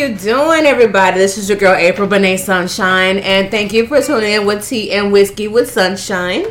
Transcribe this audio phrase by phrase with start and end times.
[0.00, 1.18] You doing, everybody?
[1.18, 4.92] This is your girl April Benet Sunshine, and thank you for tuning in with Tea
[4.92, 6.46] and Whiskey with Sunshine.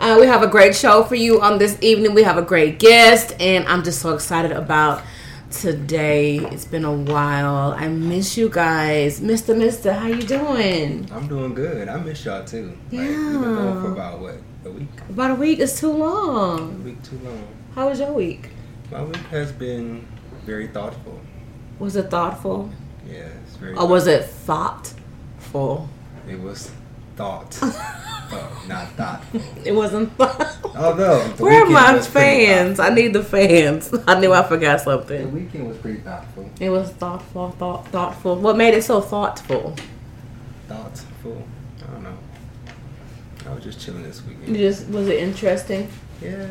[0.00, 2.14] Uh, we have a great show for you on this evening.
[2.14, 5.02] We have a great guest, and I'm just so excited about
[5.50, 6.38] today.
[6.38, 7.74] It's been a while.
[7.76, 9.92] I miss you guys, Mister Mister.
[9.92, 11.06] How you doing?
[11.12, 11.88] I'm doing good.
[11.90, 12.68] I miss y'all too.
[12.90, 13.08] Like, Yeah.
[13.08, 16.82] we've been going for about what a week, About a week is too a long.
[16.82, 17.48] week too long.
[17.74, 18.48] How was your week?
[18.90, 20.06] My week has been
[20.46, 21.20] very thoughtful.
[21.78, 22.70] Was it thoughtful,
[23.08, 23.74] Yeah, it's very.
[23.76, 25.88] or was it thoughtful?
[26.28, 26.70] It was
[27.16, 29.40] thought, oh, not thoughtful.
[29.64, 30.12] It wasn't.
[30.16, 30.72] thoughtful.
[30.76, 32.78] Although Where are my fans?
[32.80, 33.92] I need the fans.
[34.06, 35.22] I knew I forgot something.
[35.22, 36.48] The weekend was pretty thoughtful.
[36.60, 38.36] It was thoughtful, thought, thoughtful.
[38.36, 39.74] What made it so thoughtful?
[40.68, 41.42] Thoughtful.
[41.82, 42.18] I don't know.
[43.48, 44.56] I was just chilling this You weekend.
[44.56, 45.88] just was it interesting?
[46.22, 46.46] Yeah.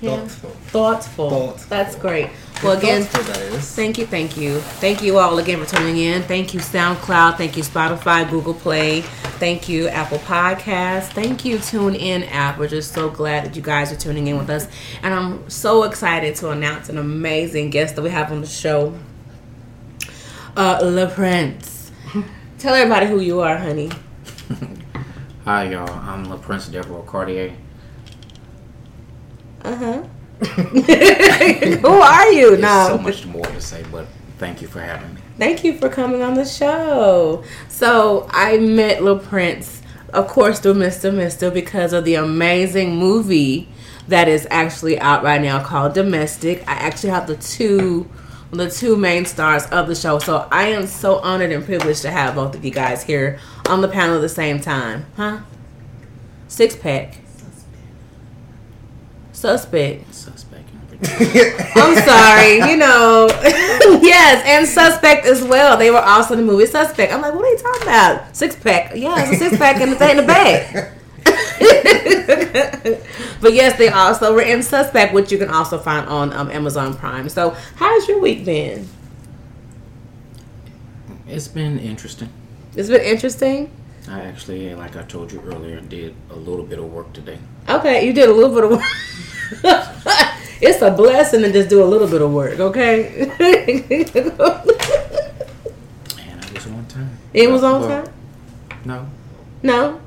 [0.00, 0.16] Yeah.
[0.18, 0.50] Thoughtful.
[0.50, 1.30] Thoughtful.
[1.30, 1.66] Thoughtful.
[1.68, 2.28] That's great.
[2.62, 3.74] Well, again, Thoughtful, that is.
[3.74, 6.22] thank you, thank you, thank you all again for tuning in.
[6.22, 7.36] Thank you, SoundCloud.
[7.36, 9.02] Thank you, Spotify, Google Play.
[9.40, 11.10] Thank you, Apple Podcasts.
[11.12, 12.58] Thank you, Tune In app.
[12.58, 14.66] We're just so glad that you guys are tuning in with us,
[15.02, 18.94] and I'm so excited to announce an amazing guest that we have on the show.
[20.56, 21.90] Uh, Le Prince.
[22.58, 23.90] Tell everybody who you are, honey.
[25.44, 25.90] Hi, y'all.
[25.90, 27.54] I'm Le Prince Devereaux Cartier.
[29.64, 30.02] Uh huh.
[30.44, 32.50] who are you?
[32.50, 32.88] There's No.
[32.88, 34.06] so much more to say, but
[34.38, 35.20] thank you for having me.
[35.38, 37.42] Thank you for coming on the show.
[37.68, 39.82] So I met Lil Prince,
[40.12, 41.14] of course, through Mr.
[41.14, 43.68] Mister because of the amazing movie
[44.08, 46.60] that is actually out right now called Domestic.
[46.68, 48.08] I actually have the two
[48.50, 50.18] the two main stars of the show.
[50.20, 53.80] So I am so honored and privileged to have both of you guys here on
[53.80, 55.06] the panel at the same time.
[55.16, 55.40] Huh?
[56.46, 57.18] Six pack.
[59.44, 60.14] Suspect.
[60.14, 60.66] Suspect.
[61.76, 63.28] I'm sorry, you know.
[64.00, 65.76] yes, and Suspect as well.
[65.76, 67.12] They were also in the movie Suspect.
[67.12, 68.34] I'm like, what are you talking about?
[68.34, 68.96] Six pack.
[68.96, 70.88] Yeah, it's a six pack in the in the bag.
[73.42, 76.94] but yes, they also were in Suspect, which you can also find on um, Amazon
[76.94, 77.28] Prime.
[77.28, 78.88] So, how's your week been?
[81.28, 82.30] it's been interesting.
[82.76, 83.70] It's been interesting.
[84.08, 87.38] I actually, like I told you earlier, did a little bit of work today.
[87.68, 88.82] Okay, you did a little bit of work.
[90.60, 93.20] it's a blessing to just do a little bit of work, okay?
[93.20, 93.30] And
[96.44, 97.18] it was on time.
[97.32, 98.12] it was on Well, time?
[98.84, 99.06] No,
[99.62, 100.00] No?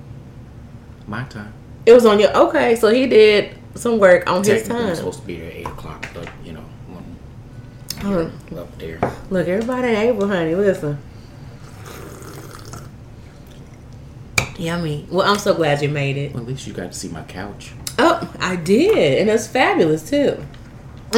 [1.08, 1.54] my time.
[1.86, 4.96] It was on your okay, so he did some work on his time.
[4.96, 7.04] supposed to be there at 8 o'clock, but, you know, when
[8.04, 8.32] Oh,
[8.62, 9.00] up there.
[9.30, 10.98] look, everybody April, honey, listen.
[14.58, 15.06] Yummy.
[15.12, 16.34] Well, I'm so glad you made it.
[16.34, 17.74] Well, at least you got to see my couch.
[18.00, 20.44] Oh, I did, and it's fabulous too.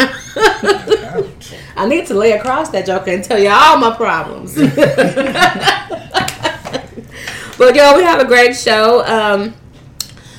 [1.75, 4.55] I need to lay across that joker and tell you all my problems.
[7.57, 9.03] but yo, we have a great show.
[9.05, 9.55] Um,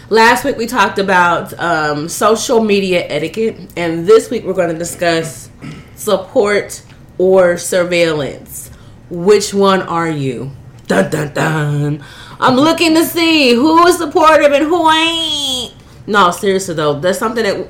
[0.08, 4.78] last week we talked about um, social media etiquette, and this week we're going to
[4.78, 5.50] discuss
[5.96, 6.82] support
[7.18, 8.70] or surveillance.
[9.10, 10.52] Which one are you?
[10.86, 12.04] Dun dun dun.
[12.38, 15.74] I'm looking to see who is supportive and who ain't.
[16.10, 17.68] No, seriously though, there's something that.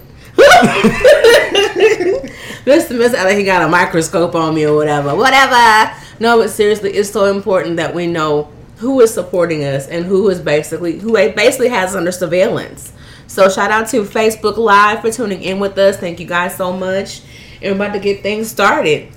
[2.64, 2.96] Mr.
[2.98, 5.14] Miss like he got a microscope on me or whatever.
[5.14, 5.94] Whatever.
[6.18, 10.30] No, but seriously, it's so important that we know who is supporting us and who
[10.30, 12.94] is basically who basically has under surveillance.
[13.26, 15.98] So shout out to Facebook Live for tuning in with us.
[15.98, 17.20] Thank you guys so much.
[17.60, 19.12] And we're about to get things started.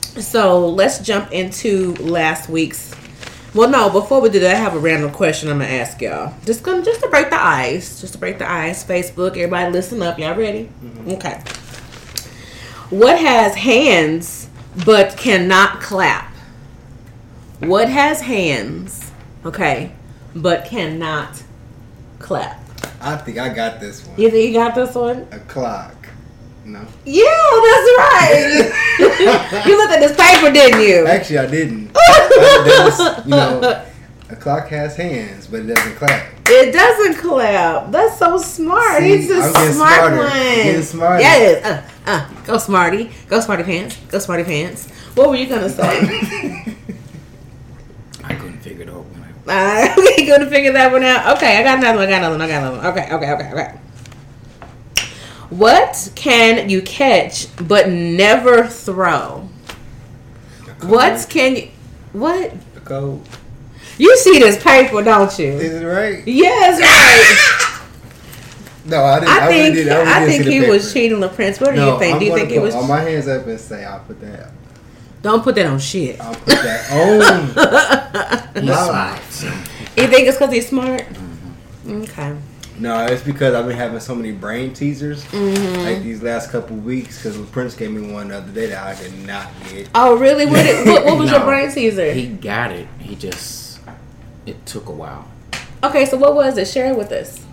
[0.00, 2.94] So let's jump into last week's.
[3.54, 6.34] Well, no, before we do that, I have a random question I'm gonna ask y'all.
[6.44, 8.84] Just gonna just to break the ice, just to break the ice.
[8.84, 10.18] Facebook, everybody, listen up.
[10.18, 10.68] Y'all ready?
[10.82, 11.10] Mm-hmm.
[11.12, 11.40] Okay.
[12.90, 14.48] What has hands
[14.84, 16.34] but cannot clap?
[17.60, 19.12] What has hands,
[19.44, 19.92] okay,
[20.34, 21.44] but cannot
[22.18, 22.60] clap?
[23.00, 24.20] I think I got this one.
[24.20, 25.28] You think you got this one?
[25.30, 25.93] A clock.
[26.64, 26.80] No.
[27.04, 28.72] Yeah, that's right.
[29.66, 31.06] you looked at this paper, didn't you?
[31.06, 31.92] Actually, I didn't.
[31.94, 33.84] Was- you know,
[34.30, 36.26] a clock has hands, but it doesn't clap.
[36.46, 37.90] It doesn't clap.
[37.90, 39.00] That's so smart.
[39.02, 40.16] See, He's a smart smarter.
[40.18, 40.30] one.
[40.32, 41.20] Getting smarter.
[41.22, 41.64] Yes.
[41.64, 43.10] Uh, uh, go smarty.
[43.28, 43.96] Go smarty pants.
[44.08, 44.88] Go smarty pants.
[45.14, 45.84] What were you gonna say?
[48.24, 49.04] I couldn't figure it out.
[49.46, 51.36] Uh, we gonna figure that one out.
[51.36, 52.08] Okay, I got another one.
[52.08, 52.40] I got another one.
[52.42, 52.86] I got another one.
[52.86, 53.78] Okay, okay, okay, okay.
[55.58, 59.48] What can you catch but never throw?
[60.82, 61.68] What can you?
[62.12, 62.52] What?
[62.74, 63.22] The code.
[63.98, 65.52] You see this paper, don't you?
[65.52, 66.26] Is it right?
[66.26, 67.70] Yes, right.
[68.86, 69.30] No, I didn't.
[69.32, 69.88] I I, really think did.
[69.88, 71.58] I, really I think he the was cheating the prince.
[71.58, 72.14] What do No, you think?
[72.14, 72.74] I'm do you think put it was?
[72.74, 74.50] all my hands up and say I'll put that.
[75.22, 76.20] Don't put that on shit.
[76.20, 78.52] I'll put that on.
[78.62, 79.56] He's My- smart.
[79.96, 81.00] You think it's because he's smart?
[81.00, 82.02] Mm-hmm.
[82.02, 82.36] Okay.
[82.78, 85.82] No, it's because I've been having so many brain teasers Mm-hmm.
[85.82, 87.22] like these last couple weeks.
[87.22, 89.88] Because Prince gave me one the other day that I did not get.
[89.94, 90.44] Oh, really?
[90.46, 92.12] What, did- what, what was your brain teaser?
[92.12, 92.88] He got it.
[92.98, 93.78] He just
[94.46, 95.28] it took a while.
[95.84, 96.66] Okay, so what was it?
[96.66, 97.44] Share it with us.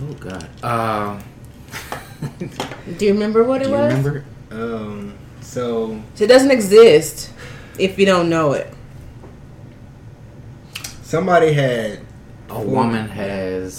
[0.00, 0.48] Oh God.
[0.62, 1.20] Uh,
[2.98, 3.94] Do you remember what do it you was?
[3.94, 4.24] remember?
[4.52, 5.14] Um.
[5.40, 7.30] So So it doesn't exist
[7.78, 8.72] if you don't know it.
[11.02, 12.00] somebody had.
[12.48, 13.74] A woman has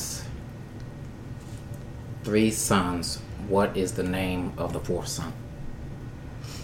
[2.27, 3.19] three sons.
[3.47, 5.31] What is the name of the fourth son?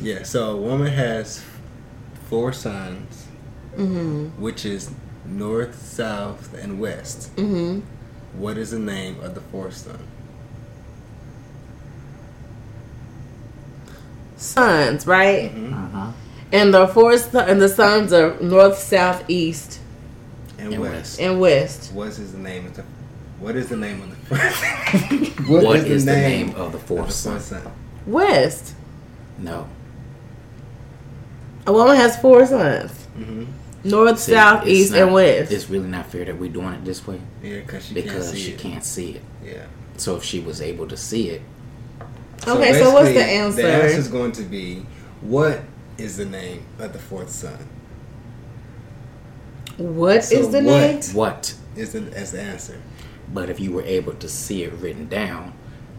[0.01, 0.23] Yeah.
[0.23, 1.41] So a woman has
[2.29, 3.27] four sons,
[3.77, 4.41] Mm-hmm.
[4.41, 4.91] which is
[5.25, 7.33] north, south, and west.
[7.37, 7.79] Mm-hmm.
[8.37, 9.99] What is the name of the fourth son?
[14.35, 15.49] Sons, right?
[15.55, 15.73] Mhm.
[15.73, 16.11] Uh huh.
[16.51, 19.79] And the fourth son- and the sons are north, south, east,
[20.59, 20.93] And, And west.
[20.93, 21.19] west.
[21.21, 21.91] and west.
[21.93, 22.65] What's his name?
[22.67, 22.83] Of the,
[23.39, 25.39] what is the name of the first?
[25.49, 27.33] what is, the name, of the of fourth the son?
[27.33, 27.71] fourth son?
[28.05, 28.75] West.
[29.37, 29.67] No.
[31.65, 32.91] A woman has four sons.
[33.17, 33.45] Mm-hmm.
[33.89, 35.51] North, See, south, east, not- and west.
[35.51, 38.35] It's really not fair that we're doing it this way Yeah, because she because can't
[38.37, 38.59] see she it.
[38.59, 39.21] can't see it.
[39.43, 39.65] Yeah.
[39.97, 41.41] So if she was able to see it,
[42.47, 43.61] Okay, so what's the answer?
[43.61, 44.85] The answer is going to be
[45.21, 45.61] what
[45.97, 47.57] is the name of the fourth son?
[49.77, 50.63] What is So the what?
[50.63, 51.01] name?
[51.13, 51.55] what?
[51.75, 52.79] Is the, as the answer?
[53.31, 55.53] But if you were able to see it written down,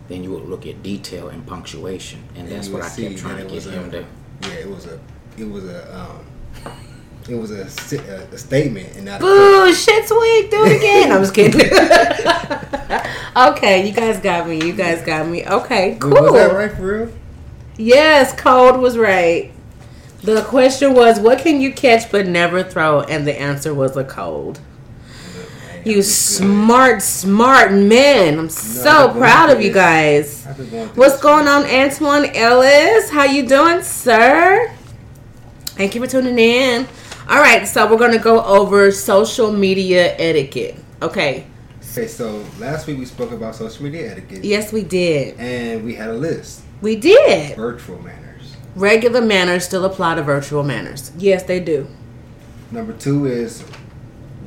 [0.09, 3.47] then you would look at detail and punctuation, and And that's what I kept trying
[3.47, 4.07] to get him a- to.
[4.43, 5.01] Yeah, it was a,
[5.39, 6.25] it was a, um,
[7.29, 7.63] it was a,
[7.97, 10.51] a, a statement and not a Boo, shit's weak.
[10.51, 11.11] Do it again.
[11.13, 11.61] I'm just kidding.
[13.37, 14.63] okay, you guys got me.
[14.65, 15.47] You guys got me.
[15.47, 16.11] Okay, cool.
[16.11, 17.13] Was that right for real?
[17.77, 19.51] Yes, cold was right.
[20.23, 23.01] The question was, what can you catch but never throw?
[23.03, 24.61] And the answer was a cold.
[25.85, 28.39] You smart, smart men.
[28.39, 30.47] I'm so I've proud of you guys.
[30.47, 33.11] I've been going through What's going on, Antoine Ellis?
[33.11, 34.73] How you doing, sir?
[35.77, 36.87] Thank you for tuning in.
[37.29, 40.77] All right, so we're gonna go over social media etiquette.
[41.03, 41.47] Okay.
[41.93, 45.39] Okay, so last week we spoke about social media etiquette, Yes, we did.
[45.39, 47.57] and we had a list: We did.
[47.57, 48.57] virtual manners.
[48.75, 51.13] Regular manners still apply to virtual manners.
[51.19, 51.87] Yes, they do.
[52.73, 53.63] Number two is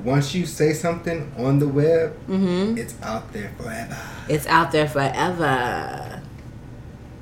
[0.08, 2.78] once you say something on the web, Mm-hmm.
[2.78, 3.98] it's out there forever.
[4.30, 6.22] It's out there forever.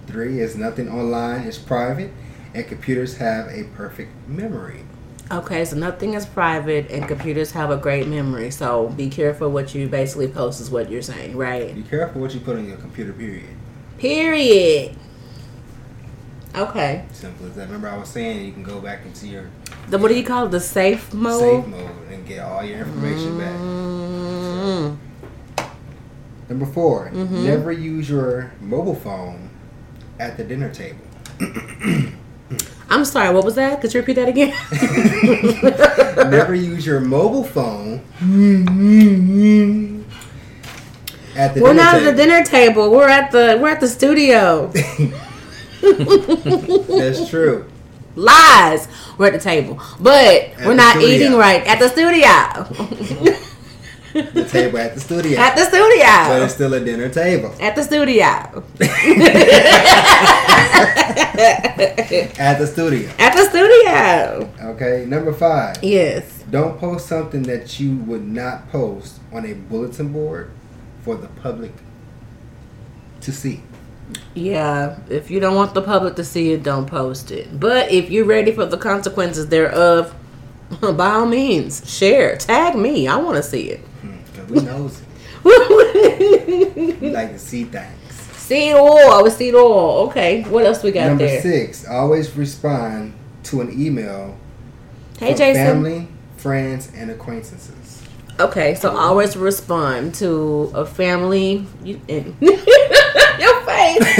[0.06, 2.12] Three is nothing online is private,
[2.54, 4.82] and computers have a perfect memory.
[5.32, 8.51] Okay, so nothing is private, and computers have a great memory.
[8.51, 11.74] So be careful what you basically post is what you're saying, right?
[11.74, 13.12] Be careful what you put on your computer.
[13.13, 13.50] Period.
[13.98, 14.96] Period.
[16.54, 17.04] Okay.
[17.12, 17.65] Simple as that.
[17.65, 19.50] Remember, I was saying you can go back into your
[19.89, 20.51] The, what do you call it?
[20.51, 21.39] The safe mode?
[21.63, 23.56] safe mode and get all your information back.
[23.56, 24.98] Mm,
[26.50, 27.44] Number 4 Mhm.
[27.44, 29.50] never use your mobile phone
[30.20, 31.00] at the dinner table.
[32.89, 33.82] I'm sorry, what was that?
[33.82, 34.54] Could you repeat that again?
[36.30, 38.01] never use your mobile phone
[41.36, 42.08] at the We're not table.
[42.08, 42.92] at the dinner table.
[42.92, 44.72] We're at the we're at the studio.
[45.82, 47.65] That's true.
[48.15, 48.88] Lies.
[49.17, 51.15] We're at the table, but we're not studio.
[51.15, 52.31] eating right at the studio.
[54.15, 55.38] The table at the studio.
[55.38, 56.05] at the studio.
[56.05, 57.53] but it's still a dinner table.
[57.60, 58.24] At the studio.
[62.38, 63.10] At the studio.
[63.19, 64.50] At the studio.
[64.72, 65.05] Okay.
[65.05, 65.84] Number five.
[65.84, 66.43] Yes.
[66.50, 70.51] Don't post something that you would not post on a bulletin board
[71.03, 71.74] for the public
[73.22, 73.63] to see.
[74.33, 74.97] Yeah.
[75.09, 77.59] If you don't want the public to see it, don't post it.
[77.59, 80.13] But if you're ready for the consequences thereof,
[80.81, 82.35] by all means, share.
[82.38, 83.07] Tag me.
[83.07, 83.79] I want to see it.
[84.01, 85.01] Hmm, 'cause we knows
[85.45, 86.97] it.
[87.01, 88.13] You like to see things.
[88.38, 89.24] seed oil.
[89.24, 90.07] With seed oil.
[90.09, 90.43] Okay.
[90.43, 91.41] What else we got Number there?
[91.41, 94.35] six, always respond to an email
[95.19, 95.65] Hey, from Jason.
[95.65, 96.07] family,
[96.38, 97.69] friends, and acquaintances.
[98.39, 101.65] Okay, so always respond to a family.
[101.84, 102.20] You, eh.
[102.20, 104.01] and your face.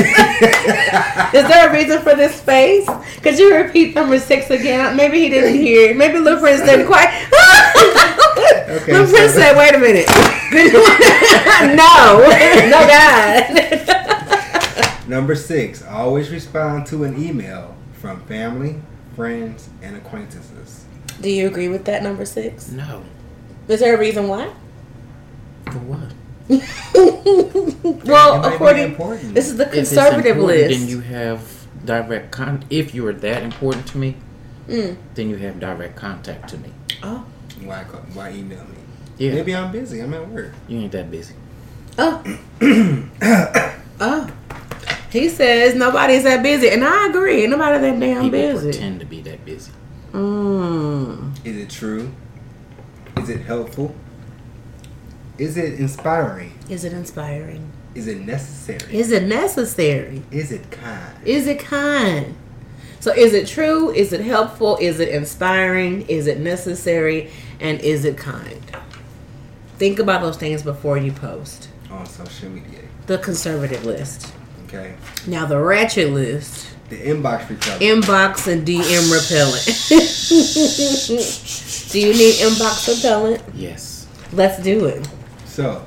[1.34, 2.88] Is there a reason for this face?
[3.22, 4.96] Could you repeat number six again?
[4.96, 5.92] Maybe he didn't hear.
[5.92, 5.98] it.
[5.98, 7.10] Maybe Little Prince didn't quite.
[8.70, 10.08] Okay, Little Prince so- said, "Wait a minute."
[11.76, 12.20] no,
[12.70, 15.08] no, God.
[15.10, 18.80] Number six, always respond to an email from family,
[19.16, 20.86] friends, and acquaintances.
[21.22, 22.70] Do you agree with that number six?
[22.72, 23.04] No.
[23.68, 24.52] Is there a reason why?
[25.72, 26.14] For what?
[28.06, 29.34] Well, according important.
[29.34, 30.80] this is the If it's conservative important, list.
[30.80, 32.64] Then you have direct con.
[32.70, 34.16] If you are that important to me,
[34.68, 34.98] Mm.
[35.16, 36.70] then you have direct contact to me.
[37.04, 37.24] Oh,
[37.64, 38.78] Why, co- why email me?
[39.18, 40.00] Yeah, Maybe I'm busy.
[40.02, 40.54] I'm at work.
[40.68, 41.36] you ain't that busy.
[41.98, 42.24] Oh.
[44.00, 44.28] oh.
[45.12, 47.44] He says nobody's that busy, and I agree.
[47.44, 48.70] Ain't nobody that damn People busy.
[48.72, 49.72] pretend to be that busy.
[50.14, 51.46] Mm.
[51.46, 52.12] Is it true?
[53.18, 53.96] Is it helpful?
[55.38, 56.58] Is it inspiring?
[56.70, 57.72] Is it inspiring?
[57.94, 58.94] Is it necessary?
[58.94, 60.22] Is it necessary?
[60.32, 61.16] Is it kind?
[61.26, 62.36] Is it kind?
[63.00, 63.92] So, is it true?
[63.92, 64.78] Is it helpful?
[64.82, 66.04] Is it inspiring?
[66.08, 67.32] Is it necessary?
[67.60, 68.62] And is it kind?
[69.78, 71.70] Think about those things before you post.
[71.92, 72.82] On social media.
[73.08, 74.34] The conservative list.
[74.68, 74.96] Okay.
[75.28, 76.75] Now, the ratchet list.
[76.90, 77.82] The inbox repellent.
[77.82, 79.66] Inbox and DM repellent.
[81.92, 83.44] do you need inbox repellent?
[83.56, 84.08] Yes.
[84.32, 85.08] Let's do it.
[85.46, 85.84] so,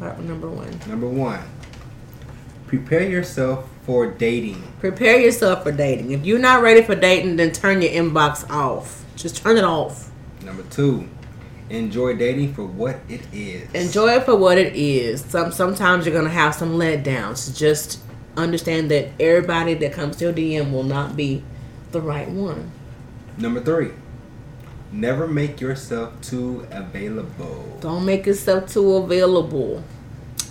[0.00, 0.78] number one.
[0.86, 1.40] number one,
[2.66, 4.62] prepare yourself for dating.
[4.78, 6.12] Prepare yourself for dating.
[6.12, 9.04] If you're not ready for dating, then turn your inbox off.
[9.16, 10.10] Just turn it off.
[10.44, 11.08] Number two,
[11.70, 13.72] enjoy dating for what it is.
[13.72, 15.24] Enjoy it for what it is.
[15.24, 17.56] Some sometimes you're gonna have some letdowns.
[17.56, 18.00] Just
[18.36, 21.42] understand that everybody that comes to your DM will not be
[21.90, 22.70] the right one.
[23.36, 23.92] Number three,
[24.90, 27.78] never make yourself too available.
[27.80, 29.82] Don't make yourself too available,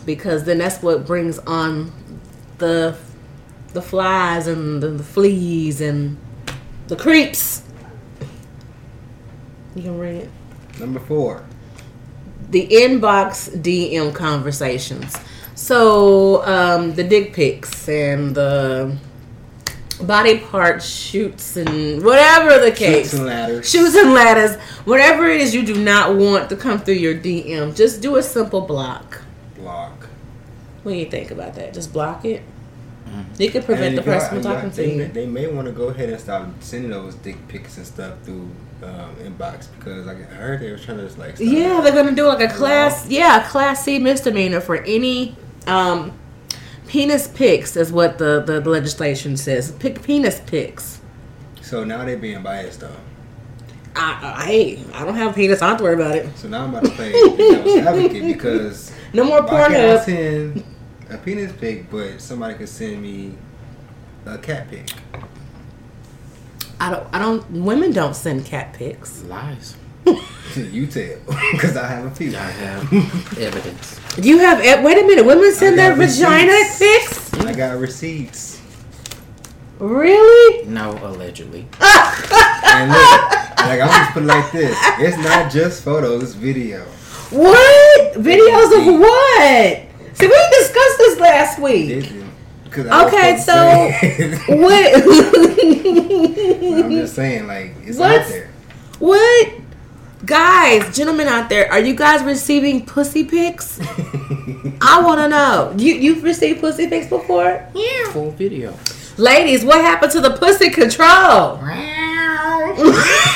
[0.06, 1.92] because then that's what brings on
[2.58, 2.98] the
[3.74, 6.18] the flies and the, the fleas and
[6.88, 7.64] the creeps.
[9.76, 10.30] You can read it.
[10.80, 11.46] Number four,
[12.50, 15.16] the inbox DM conversations.
[15.62, 18.98] So um, the dick pics and the
[20.02, 23.12] body part shoots and whatever the case.
[23.12, 23.70] Shoots and ladders.
[23.70, 24.60] Shoots and ladders.
[24.86, 28.24] Whatever it is you do not want to come through your DM, just do a
[28.24, 29.22] simple block.
[29.56, 30.08] block.
[30.82, 31.76] What do you think about that?
[31.76, 32.42] Just block it.
[33.38, 35.08] You can prevent the person from talking to they, you.
[35.10, 38.50] They may want to go ahead and stop sending those dick pics and stuff through
[38.82, 41.36] um, inbox because like, I heard they were trying to just like.
[41.38, 45.36] Yeah, they're gonna do like a class, yeah, a class C misdemeanor for any
[45.68, 46.18] um,
[46.88, 49.72] penis pics, is what the, the legislation says.
[49.74, 51.02] Pick penis pics.
[51.62, 52.96] So now they're being biased though.
[53.96, 55.62] I, I, hey, I don't have a penis.
[55.62, 56.38] I don't have to worry about it.
[56.38, 60.64] So now I'm about to play devil's advocate because No more why can't I send
[61.10, 63.36] a penis pic, but somebody could send me
[64.26, 64.90] a cat pic?
[66.80, 67.08] I don't.
[67.14, 67.50] I don't.
[67.52, 69.24] Women don't send cat pics.
[69.24, 69.76] Lies.
[70.56, 71.18] You tell,
[71.52, 72.30] because I have a few.
[72.36, 72.94] I have
[73.38, 74.00] evidence.
[74.16, 74.60] Do you have?
[74.84, 75.26] Wait a minute.
[75.26, 77.30] Women send their got vagina receipts.
[77.32, 77.34] pics.
[77.46, 78.62] I got receipts.
[79.80, 80.66] Really?
[80.68, 81.68] No, allegedly.
[82.74, 83.22] And look,
[83.68, 86.86] like I'm just put it like this: it's not just photos, it's video.
[87.32, 88.14] What?
[88.14, 89.80] Videos of what?
[90.18, 91.88] See, we discussed this last week.
[91.90, 92.26] Did
[92.64, 93.54] Because Okay, so
[94.48, 95.04] to What?
[96.86, 98.22] I'm just saying, like it's What?
[98.22, 98.50] out there.
[99.00, 99.50] What?
[100.26, 103.80] Guys, gentlemen out there, are you guys receiving pussy pics?
[104.82, 105.74] I want to know.
[105.78, 107.68] You you've received pussy pics before?
[107.74, 108.12] Yeah.
[108.12, 108.78] Full video.
[109.18, 111.60] Ladies, what happened to the pussy control?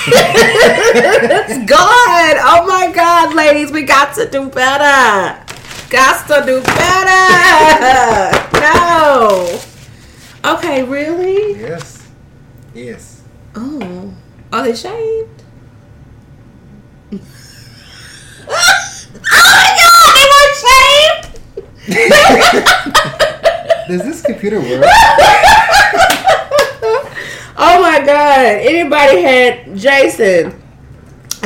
[0.08, 2.38] it's gone.
[2.40, 5.44] Oh my god, ladies, we got to do better.
[5.90, 8.32] Got to do better.
[8.60, 9.60] No.
[10.46, 11.60] Okay, really?
[11.60, 12.08] yes,
[12.76, 13.24] yes.
[13.56, 14.14] Oh.
[14.54, 15.35] Are they shaved?
[19.32, 21.26] Oh my god, they were shaved!
[23.88, 24.84] Does this computer work?
[27.58, 30.62] oh my god, anybody had Jason.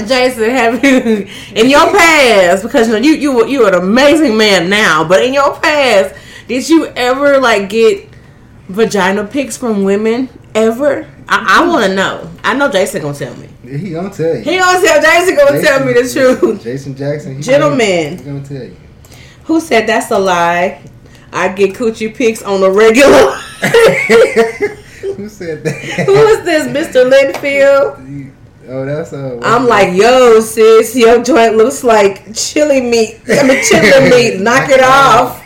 [0.07, 2.63] Jason, have you in your past?
[2.63, 6.15] Because you know, you you you're an amazing man now, but in your past,
[6.47, 8.07] did you ever like get
[8.69, 11.07] vagina pics from women ever?
[11.27, 12.31] I, I want to know.
[12.43, 13.48] I know Jason gonna tell me.
[13.77, 14.41] He gonna tell you.
[14.41, 16.09] He gonna tell Jason gonna tell me the
[16.39, 16.63] truth.
[16.63, 18.17] Jason Jackson, he Gentlemen.
[18.17, 18.75] Gonna, he gonna tell you.
[19.45, 20.81] Who said that's a lie?
[21.31, 23.31] I get coochie pics on the regular.
[25.15, 25.75] Who said that?
[26.05, 27.09] Who is this, Mr.
[27.09, 28.31] Linfield?
[28.67, 29.39] Oh, that's uh.
[29.43, 33.19] I'm like, yo, sis, your joint looks like chili meat.
[33.27, 34.39] I mean, chili meat.
[34.41, 35.43] Knock it off.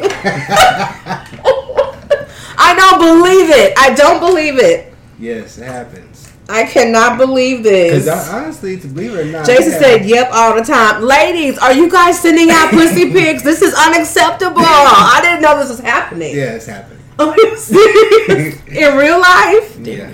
[2.55, 3.73] I don't believe it.
[3.77, 4.93] I don't believe it.
[5.19, 6.12] yes, it happens.
[6.49, 8.03] I cannot believe this.
[8.03, 9.79] Because honestly, to believe it or not, Jason yeah.
[9.79, 13.43] said, "Yep, all the time." Ladies, are you guys sending out pussy pics?
[13.43, 14.59] This is unacceptable.
[14.59, 16.35] I didn't know this was happening.
[16.35, 20.11] "Yeah, it's happening." In real life, Yeah.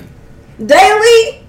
[0.64, 1.46] daily.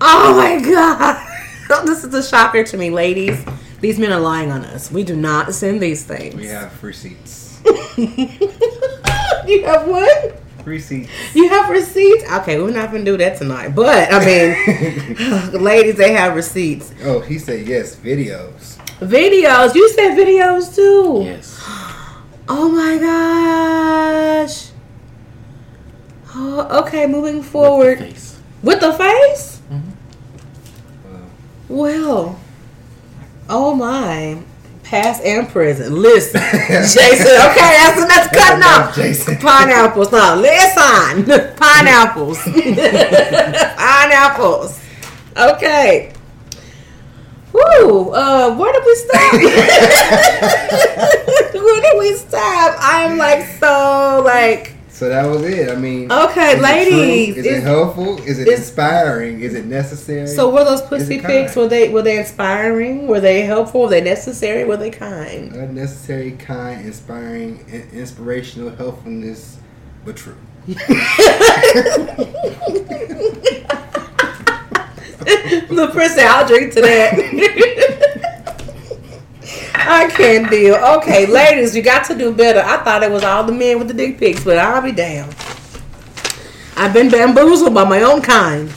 [0.00, 3.42] Oh my god, this is a shocker to me, ladies.
[3.80, 4.90] These men are lying on us.
[4.90, 6.34] We do not send these things.
[6.34, 7.60] We have receipts.
[7.96, 10.40] you have what?
[10.64, 11.10] Receipts.
[11.34, 12.24] You have receipts?
[12.32, 13.68] Okay, we're not gonna do that tonight.
[13.74, 16.92] But I mean, ladies, they have receipts.
[17.02, 17.96] Oh, he said yes.
[17.96, 18.76] Videos.
[19.00, 19.74] Videos.
[19.74, 21.22] You said videos too.
[21.24, 21.60] Yes.
[22.46, 24.68] Oh my gosh.
[26.34, 28.00] Oh, okay, moving forward.
[28.00, 28.40] With the face.
[28.62, 29.62] With the face?
[29.70, 31.18] Uh,
[31.68, 32.38] Well,
[33.48, 34.42] oh my.
[34.94, 35.90] Past and present.
[35.92, 37.26] Listen, Jason.
[37.50, 38.94] Okay, that's that's cutting off.
[38.94, 39.36] Jason.
[39.38, 40.12] Pineapples.
[40.12, 41.24] Now, listen.
[41.56, 42.38] Pineapples.
[43.76, 44.80] Pineapples.
[45.36, 46.12] Okay.
[47.52, 48.10] Woo.
[48.12, 49.32] Uh, where did we stop?
[51.54, 52.76] where did we stop?
[52.78, 54.73] I'm like so like.
[54.94, 55.68] So that was it.
[55.68, 56.10] I mean.
[56.10, 57.42] Okay, is ladies, true?
[57.42, 58.22] Is it helpful?
[58.22, 59.40] Is it inspiring?
[59.40, 60.28] Is it necessary?
[60.28, 61.56] So were those pussy pics?
[61.56, 63.08] Were they were they inspiring?
[63.08, 63.80] Were they helpful?
[63.82, 64.62] Were they necessary?
[64.64, 65.52] Were they kind?
[65.52, 69.58] unnecessary, kind, inspiring, in- inspirational, helpfulness,
[70.04, 70.36] but true.
[70.66, 70.74] the
[76.14, 78.20] said, "I'll drink to that."
[79.86, 80.74] I can't deal.
[80.74, 82.60] Okay, ladies, you got to do better.
[82.60, 85.34] I thought it was all the men with the dick pics, but I'll be damned.
[86.76, 88.72] I've been bamboozled by my own kind.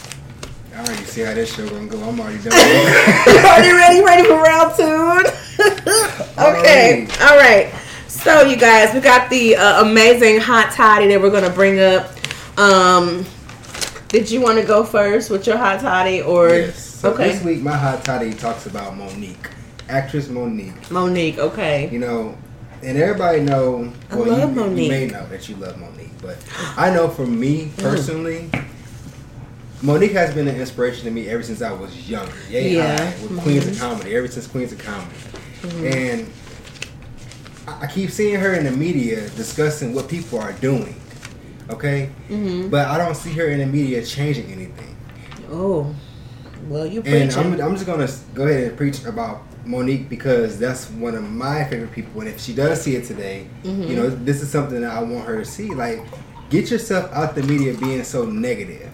[0.73, 2.01] I already see how this show gonna go.
[2.01, 2.53] I'm already done.
[2.53, 4.03] Are you ready?
[4.03, 4.83] Ready for round two?
[6.37, 7.07] okay.
[7.07, 7.21] Alright.
[7.21, 7.73] All right.
[8.07, 12.11] So, you guys, we got the uh, amazing hot toddy that we're gonna bring up.
[12.59, 13.25] Um,
[14.09, 16.87] did you want to go first with your hot toddy, or yes.
[16.97, 19.51] So okay, this week, my hot toddy talks about Mo'Nique,
[19.89, 20.89] actress Mo'Nique.
[20.89, 21.37] Mo'Nique?
[21.37, 21.89] Okay.
[21.89, 22.37] You know,
[22.83, 23.91] and everybody know.
[24.09, 26.37] I love you, you may know that you love Mo'Nique, but
[26.77, 27.77] I know for me mm.
[27.77, 28.49] personally.
[29.81, 32.33] Mo'Nique has been an inspiration to me ever since I was younger.
[32.49, 32.97] Yeah.
[32.97, 33.39] high, with mm-hmm.
[33.39, 35.15] Queens of Comedy, ever since Queens of Comedy.
[35.61, 35.85] Mm-hmm.
[35.85, 36.33] And
[37.67, 40.99] I keep seeing her in the media discussing what people are doing.
[41.69, 42.09] Okay?
[42.27, 42.69] Mm-hmm.
[42.69, 44.95] But I don't see her in the media changing anything.
[45.51, 45.93] Oh,
[46.67, 47.31] well, you And.
[47.33, 51.23] I'm, I'm just going to go ahead and preach about Mo'Nique because that's one of
[51.29, 52.21] my favorite people.
[52.21, 53.83] And if she does see it today, Mm-hmm.
[53.83, 55.69] you know, this is something that I want her to see.
[55.73, 55.99] Like,
[56.49, 58.89] get yourself out the media being so negative.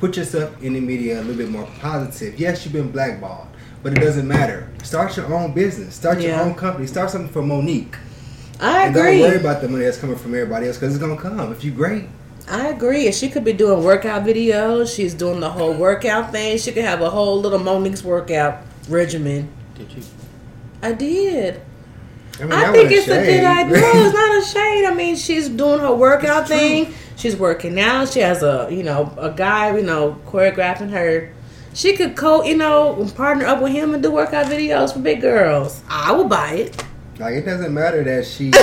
[0.00, 2.38] Put yourself in the media a little bit more positive.
[2.38, 3.46] Yes, you've been blackballed,
[3.82, 4.70] but it doesn't matter.
[4.82, 5.94] Start your own business.
[5.94, 6.86] Start your own company.
[6.86, 7.94] Start something for Mo'Nique.
[8.60, 9.18] I And agree.
[9.20, 11.50] don't worry about the money that's coming from everybody else because it's going to come.
[11.52, 12.04] If you're great,
[12.48, 13.10] I agree.
[13.12, 14.94] She could be doing workout videos.
[14.94, 16.58] She's doing the whole workout thing.
[16.58, 19.48] She could have a whole little Mo'Nique's workout regimen.
[19.74, 20.02] Did you?
[20.82, 21.60] I did.
[22.40, 23.80] I, mean, I think wasn't it's a good idea.
[23.80, 24.84] No, it's not a shade.
[24.86, 26.58] I mean, she's doing her workout It's true.
[26.58, 26.94] thing.
[27.16, 28.04] She's working now.
[28.04, 31.32] She has a you know a guy you know choreographing her.
[31.74, 35.20] She could co you know partner up with him and do workout videos for big
[35.20, 35.80] girls.
[35.88, 36.84] I will buy it.
[37.18, 38.50] like, it doesn't matter that she.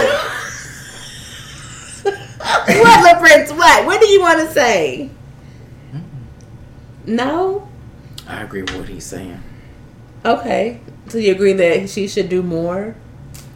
[2.03, 3.55] what, LaPrince?
[3.55, 3.85] What?
[3.85, 5.09] What do you want to say?
[7.05, 7.67] No.
[8.27, 9.41] I agree with what he's saying.
[10.23, 10.79] Okay.
[11.11, 12.95] So you agree that she should do more?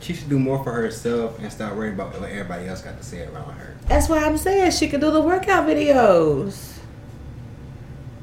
[0.02, 3.04] She should do more for herself and stop worrying about what everybody else got to
[3.04, 3.78] say around her.
[3.88, 6.74] That's why I'm saying she could do the workout videos.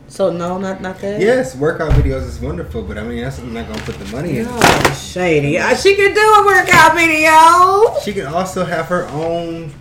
[0.09, 1.19] So no, not not that.
[1.19, 4.47] Yes, workout videos is wonderful, but I mean that's not gonna put the money in.
[4.93, 5.57] Shady.
[5.57, 7.99] Uh, She could do a workout video.
[8.05, 9.73] She can also have her own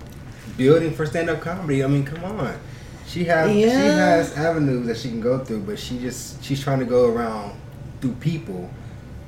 [0.56, 1.84] building for stand up comedy.
[1.84, 2.58] I mean, come on.
[3.06, 6.80] She has she has avenues that she can go through, but she just she's trying
[6.80, 7.60] to go around
[8.00, 8.70] through people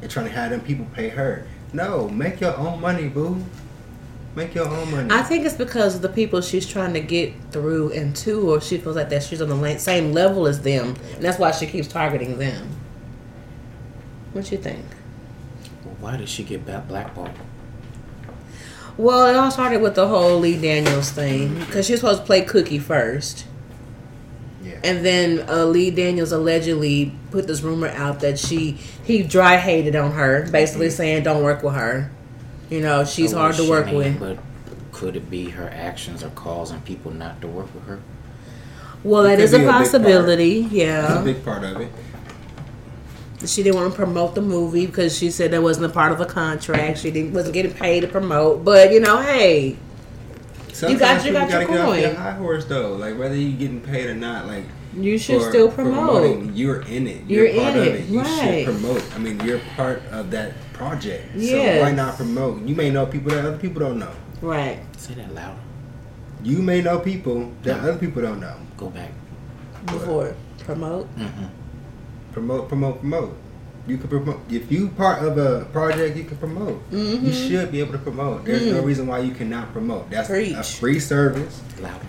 [0.03, 1.47] and trying to have them people pay her.
[1.71, 3.43] No, make your own money, boo.
[4.35, 5.09] Make your own money.
[5.11, 8.59] I think it's because of the people she's trying to get through and to, or
[8.59, 11.67] she feels like that she's on the same level as them, and that's why she
[11.67, 12.67] keeps targeting them.
[14.33, 14.83] What you think?
[15.85, 17.31] Well, why did she get back blackballed?
[18.97, 22.25] Well, it all started with the whole Lee Daniels thing because she was supposed to
[22.25, 23.45] play Cookie first,
[24.63, 24.79] yeah.
[24.83, 28.71] and then uh, Lee Daniels allegedly put this rumor out that she
[29.03, 32.09] he dry hated on her, basically saying don't work with her.
[32.69, 34.19] You know, she's Oh, hard to she work may, with.
[34.19, 34.37] But
[34.91, 37.99] could it be her actions are causing people not to work with her?
[39.03, 39.83] Well, It that a be a big part.
[39.83, 40.61] possibility.
[40.61, 41.89] That's a big part of it.
[43.45, 46.17] she didn't want to promote the movie because she said that wasn't a part of
[46.17, 46.99] the contract.
[46.99, 48.63] She didn't wasn't getting paid to promote.
[48.63, 49.75] But you know, hey,
[50.73, 52.01] Sometimes you got people your gotta get off coin.
[52.01, 52.93] their high horse though.
[52.95, 56.53] Like whether you're getting paid or not, like you should for- still promote.
[56.53, 57.23] You're in it.
[57.27, 58.05] You're part in of it, it.
[58.07, 58.65] You right.
[58.65, 59.15] should promote.
[59.15, 61.25] I mean, you're part of that project.
[61.35, 61.79] Yes.
[61.79, 62.61] So why not promote?
[62.63, 64.11] You may know people that other people don't know.
[64.41, 64.79] Right.
[64.97, 65.59] Say that louder.
[66.43, 68.55] You may know people that other people don't know.
[68.77, 69.11] Go back.
[69.85, 71.07] Before promote.
[71.07, 71.45] hmm
[72.33, 73.37] Promote, promote, promote.
[73.85, 76.15] You can promote if you part of a project.
[76.15, 76.89] You can promote.
[76.89, 77.25] Mm-hmm.
[77.25, 78.45] You should be able to promote.
[78.45, 80.09] There's no reason why you cannot promote.
[80.09, 81.61] That's a free service.
[81.81, 82.05] Louder.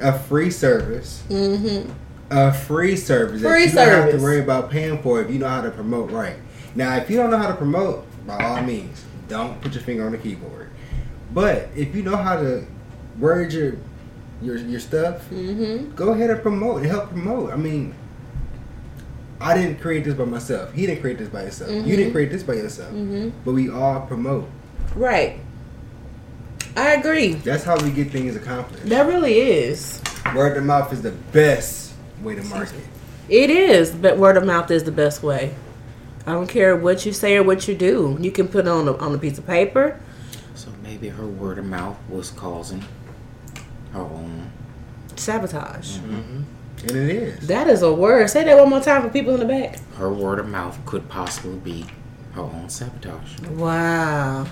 [0.00, 1.24] A free service.
[1.28, 1.90] Mm-hmm.
[2.30, 5.38] a free service Free that you don't have to worry about paying for if you
[5.38, 6.36] know how to promote right.
[6.76, 10.06] Now, if you don't know how to promote, by all means, don't put your finger
[10.06, 10.70] on the keyboard.
[11.34, 12.64] But if you know how to
[13.18, 13.74] word your
[14.40, 15.96] your your stuff, Mm-hmm.
[15.96, 17.50] go ahead and promote and help promote.
[17.52, 17.92] I mean,
[19.40, 20.72] I didn't create this by myself.
[20.72, 21.70] He didn't create this by himself.
[21.70, 22.90] You didn't create this by yourself.
[22.92, 23.30] Mm-hmm.
[23.44, 24.48] But we all promote.
[24.94, 25.40] Right.
[26.76, 27.34] I agree.
[27.34, 28.86] That's how we get things accomplished.
[28.86, 30.02] That really is.
[30.34, 32.80] Word of mouth is the best way to market.
[33.28, 35.54] It is, but word of mouth is the best way.
[36.26, 38.16] I don't care what you say or what you do.
[38.20, 40.00] You can put it on a, on a piece of paper.
[40.54, 42.84] So maybe her word of mouth was causing
[43.92, 44.50] her own.
[45.16, 45.96] Sabotage.
[45.98, 46.42] hmm
[46.82, 47.46] And it is.
[47.48, 48.28] That is a word.
[48.30, 49.78] Say that one more time for people in the back.
[49.96, 51.86] Her word of mouth could possibly be
[52.34, 54.46] her own sabotage Wow.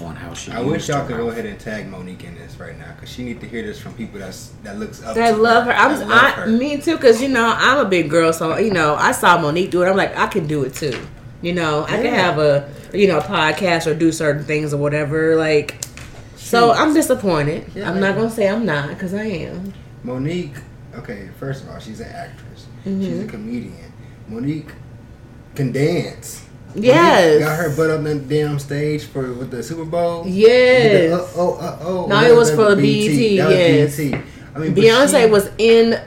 [0.00, 0.50] on how she.
[0.50, 3.08] I wish y'all her could go ahead and tag Mo'Nique in this right now because
[3.10, 5.14] she need to hear this from people that's that looks up.
[5.14, 5.72] That to love her.
[5.72, 5.98] I'm.
[5.98, 6.46] that love I, her.
[6.48, 6.98] me too.
[6.98, 9.88] Cause you know I'm a big girl, so you know I saw Mo'Nique do it.
[9.88, 10.98] I'm like I can do it too.
[11.40, 14.78] You know I can have a you know a podcast or do certain things or
[14.78, 15.36] whatever.
[15.36, 15.84] Like
[16.36, 17.70] so, She- I'm disappointed.
[17.74, 19.72] Yeah, I'm not gonna say I'm not because I am.
[20.04, 20.60] Mo'Nique.
[20.96, 22.66] Okay, first of all, she's an actress.
[22.84, 23.28] She's Mm-hmm.
[23.28, 23.92] a comedian.
[24.30, 24.70] Mo'Nique
[25.54, 26.44] can dance.
[26.74, 27.38] Mo'Nique Yes.
[27.40, 30.24] got her butt on the damn stage for with the Super Bowl.
[30.26, 31.12] Yes.
[31.12, 32.06] Uh oh, uh oh.
[32.06, 33.96] No, it was for the BET, That was yes.
[33.96, 34.20] BET.
[34.54, 35.98] I mean, Beyonce she- was in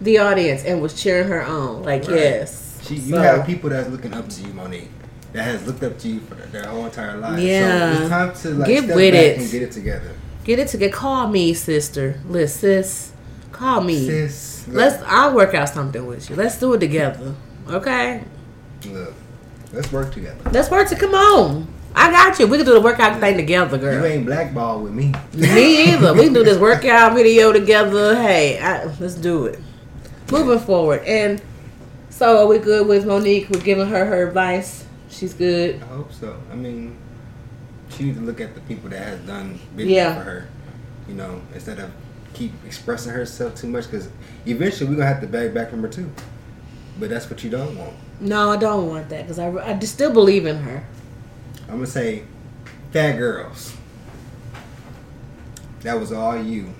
[0.00, 1.82] the audience and was cheering her on.
[1.84, 2.16] Like Right.
[2.16, 2.80] yes.
[2.82, 4.88] She, you So- have people that's looking up to you, Mo'Nique.
[5.34, 7.40] That has looked up to you for their whole entire life.
[7.40, 7.94] Yeah.
[7.96, 9.38] So it's time to like Get step with back it.
[9.38, 10.10] and get it together.
[10.44, 10.92] Get it together.
[10.92, 12.20] Call me, sister.
[12.28, 13.11] Liz, sis.
[13.52, 14.06] Call me.
[14.06, 15.02] Sis, look, Let's.
[15.06, 16.36] I'll work out something with you.
[16.36, 17.34] Let's do it together.
[17.68, 18.24] Okay.
[18.86, 19.14] look.
[19.72, 20.50] Let's work together.
[20.50, 21.66] Let's work to come on.
[21.94, 22.46] I got you.
[22.46, 24.00] We can do the workout thing together, girl.
[24.00, 25.12] You ain't blackball with me.
[25.34, 26.12] Me either.
[26.14, 28.14] We can do this workout video together.
[28.14, 29.58] Hey, I, let's do it.
[30.30, 31.42] Moving forward, and
[32.08, 33.50] so are we good with Mo'Nique?
[33.50, 34.86] We're giving her her advice.
[35.10, 35.82] She's good.
[35.82, 36.34] I hope so.
[36.50, 36.96] I mean,
[37.90, 40.14] she needs to look at the people that has done big Yeah.
[40.14, 40.48] for her.
[41.06, 41.90] You know, instead of
[42.34, 44.08] keep expressing herself too much, because
[44.46, 46.10] eventually we're gonna have to bag back from her too.
[46.98, 47.94] But that's what you don't want.
[48.20, 50.84] No, I don't want that because I, I still believe in her.
[51.68, 52.24] I'm gonna say,
[52.92, 53.74] fat girls.
[55.80, 56.72] That was all you.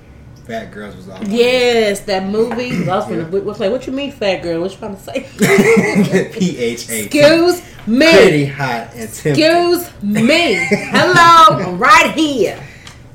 [0.44, 1.22] Fat girls was all.
[1.24, 2.88] Yes, that movie.
[2.88, 4.60] I was gonna what, like, what you mean, fat girl?
[4.60, 6.30] What you trying to say?
[6.32, 7.04] P H A.
[7.04, 8.10] Excuse me.
[8.10, 9.44] Pretty hot and tempting.
[9.44, 10.54] Excuse me.
[10.68, 12.62] Hello, I'm right here.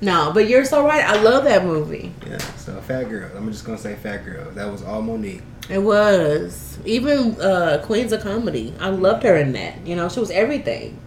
[0.01, 1.03] No, but you're so right.
[1.03, 2.13] I love that movie.
[2.29, 2.37] Yeah.
[2.57, 3.29] So fat girl.
[3.35, 4.49] I'm just gonna say fat girl.
[4.51, 5.41] That was all Mo'Nique.
[5.69, 8.73] It was even uh, Queens of Comedy.
[8.79, 9.85] I loved her in that.
[9.85, 10.99] You know, she was everything.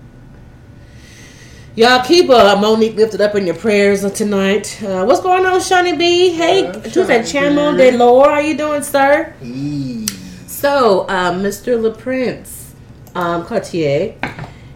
[1.77, 4.83] Y'all keep uh, Mo'Nique lifted up in your prayers tonight.
[4.83, 6.31] Uh, what's going on, Shawnee B?
[6.31, 7.91] Hey, Uh, to that Shawnee Chamo B.
[7.91, 8.29] de Lore.
[8.31, 9.33] How you doing, sir?
[9.43, 10.07] Eee.
[10.47, 11.79] So, uh, Mr.
[11.81, 12.73] LaPrince
[13.15, 14.15] um, Cartier,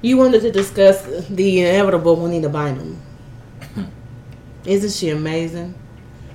[0.02, 3.00] you wanted to discuss the inevitable Juanita Bynum.
[4.64, 5.74] Isn't she amazing?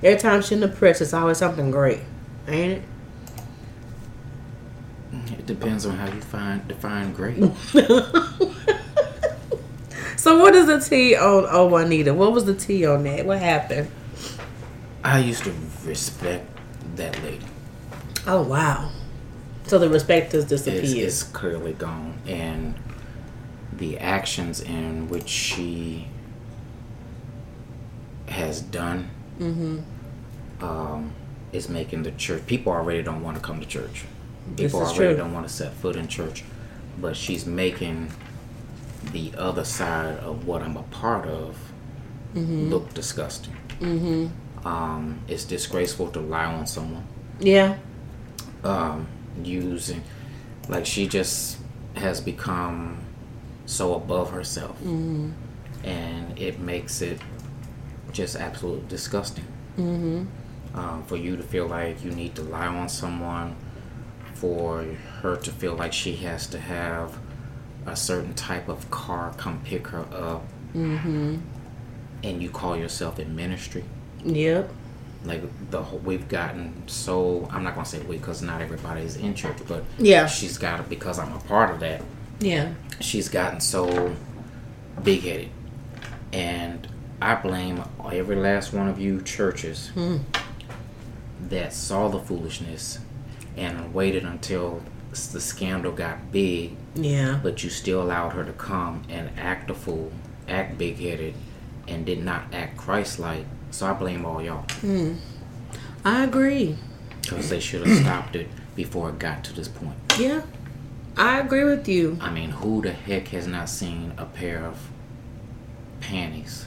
[0.02, 2.00] Every time she's in the press, it's always something great,
[2.48, 2.82] ain't it?
[5.38, 7.38] It depends on how you find define great.
[10.16, 12.14] so, what is the T on oh Juanita?
[12.14, 13.26] What was the T on that?
[13.26, 13.90] What happened?
[15.02, 16.46] I used to respect
[16.96, 17.44] that lady.
[18.26, 18.90] Oh wow!
[19.66, 20.84] So the respect has It's, disappeared.
[21.06, 22.74] it's clearly gone, and
[23.72, 26.08] the actions in which she
[28.28, 29.10] has done
[29.40, 31.12] um,
[31.52, 32.46] is making the church.
[32.46, 34.04] People already don't want to come to church.
[34.56, 35.16] People already true.
[35.16, 36.44] don't want to set foot in church,
[36.98, 38.10] but she's making
[39.12, 41.56] the other side of what I'm a part of
[42.34, 42.68] Mm-hmm.
[42.68, 43.56] look disgusting.
[43.80, 44.66] Mm-hmm.
[44.66, 47.04] Um, it's disgraceful to lie on someone
[47.40, 47.76] yeah,
[48.62, 49.08] um,
[49.42, 50.02] using
[50.68, 51.58] like she just
[51.96, 52.98] has become
[53.66, 54.76] so above herself
[55.82, 57.18] and it makes it
[58.12, 59.44] just absolutely disgusting.
[59.78, 60.24] Mm-hmm.
[60.78, 63.56] Um, for you to feel like you need to lie on someone,
[64.34, 64.84] for
[65.22, 67.18] her to feel like she has to have
[67.86, 70.44] a certain type of car come pick her up,
[70.74, 71.38] Mm-hmm.
[72.22, 73.82] and you call yourself in ministry.
[74.24, 74.70] Yep.
[75.24, 79.16] Like the whole, we've gotten so I'm not gonna say we because not everybody is
[79.16, 80.26] in church, but Yeah.
[80.26, 82.02] she's got it because I'm a part of that.
[82.38, 82.72] Yeah.
[83.00, 84.14] she's gotten so
[85.02, 85.48] big headed.
[86.32, 86.86] And
[87.22, 90.18] I blame every last one of you churches Hmm.
[91.48, 92.98] that saw the foolishness
[93.56, 97.40] and waited until the scandal got big, Yeah.
[97.42, 100.12] but you still allowed her to come and act a fool,
[100.48, 101.34] act big headed,
[101.88, 103.44] and did not act Christ like.
[103.72, 104.64] So I blame all y'all
[106.04, 106.76] I agree.
[107.22, 109.96] because they should have stopped it before it got to this point.
[110.18, 110.42] Yeah.
[111.16, 112.16] I agree with you.
[112.20, 114.76] I mean, who the heck has not seen a pair of
[116.00, 116.66] panties?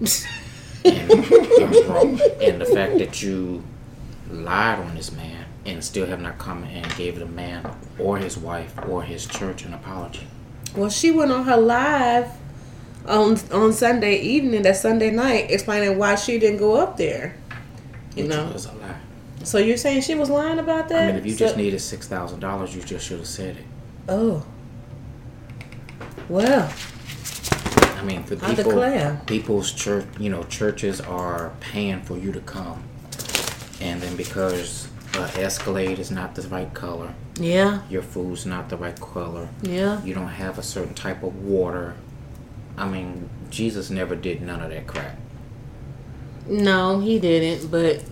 [0.00, 1.10] And,
[2.42, 3.62] and the fact that you
[4.30, 8.38] lied on this man and still have not come and gave the man or his
[8.38, 10.26] wife or his church an apology.
[10.74, 12.30] Well, she went on her live
[13.06, 17.36] on on Sunday evening, that Sunday night, explaining why she didn't go up there.
[18.14, 18.50] You Which know.
[18.52, 18.96] was a lie.
[19.42, 21.02] So you're saying she was lying about that?
[21.02, 23.56] I mean, if you So- just needed six thousand dollars, you just should have said
[23.56, 23.64] it.
[24.08, 24.44] Oh.
[26.28, 26.72] Well,
[28.00, 29.20] I mean, the I people, declare.
[29.26, 32.82] people's church, you know, churches are paying for you to come,
[33.80, 38.76] and then because uh, Escalade is not the right color, yeah, your food's not the
[38.78, 40.02] right color, yeah.
[40.02, 41.94] you don't have a certain type of water.
[42.78, 45.18] I mean, Jesus never did none of that crap.
[46.46, 48.02] No, he didn't, but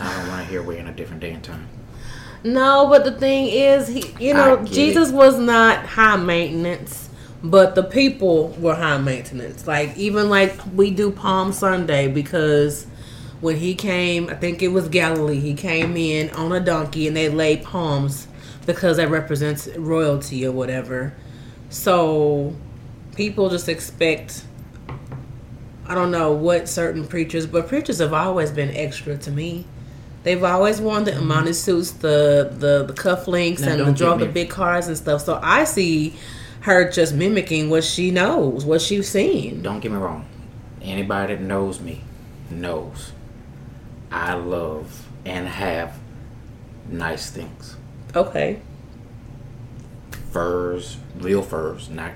[0.00, 1.68] I don't want to hear we're in a different day and time.
[2.42, 5.14] no, but the thing is, he, you know, Jesus it.
[5.14, 7.01] was not high maintenance,
[7.42, 9.66] but the people were high maintenance.
[9.66, 12.86] Like even like we do Palm Sunday because
[13.40, 15.40] when he came, I think it was Galilee.
[15.40, 18.28] He came in on a donkey and they laid palms
[18.64, 21.12] because that represents royalty or whatever.
[21.68, 22.54] So
[23.16, 24.44] people just expect
[25.84, 29.66] I don't know what certain preachers, but preachers have always been extra to me.
[30.22, 34.26] They've always worn the Armani suits, the the, the cufflinks, Now, and the drove the
[34.26, 35.22] big cars and stuff.
[35.22, 36.14] So I see
[36.62, 39.62] her just mimicking what she knows, what she's seen.
[39.62, 40.26] Don't get me wrong.
[40.80, 42.02] Anybody that knows me
[42.50, 43.12] knows
[44.10, 45.98] I love and have
[46.88, 47.76] nice things.
[48.14, 48.60] Okay,
[50.30, 52.12] Furs, real furs, not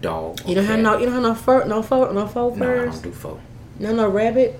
[0.00, 0.40] dog.
[0.46, 2.68] you don't have no, you don't have no fur, no fur, no faux No, I
[2.68, 3.40] furs, don't do faux.
[3.80, 4.58] no no rabbit.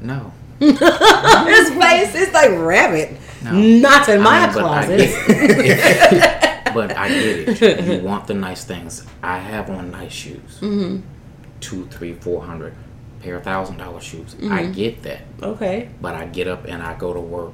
[0.00, 0.32] No.
[0.58, 3.16] His face is like rabbit.
[3.42, 3.52] No.
[3.52, 6.50] Not in my I mean, but I closet.
[6.74, 7.84] but I get it.
[7.86, 9.04] You want the nice things.
[9.22, 10.58] I have on nice shoes.
[10.60, 11.00] Mm-hmm.
[11.60, 12.74] Two, three, four hundred
[13.20, 14.34] pair of thousand dollar shoes.
[14.34, 14.72] I Mm-hmm.
[14.72, 15.22] get that.
[15.42, 15.88] okay.
[16.00, 17.52] But I get up and I go to work.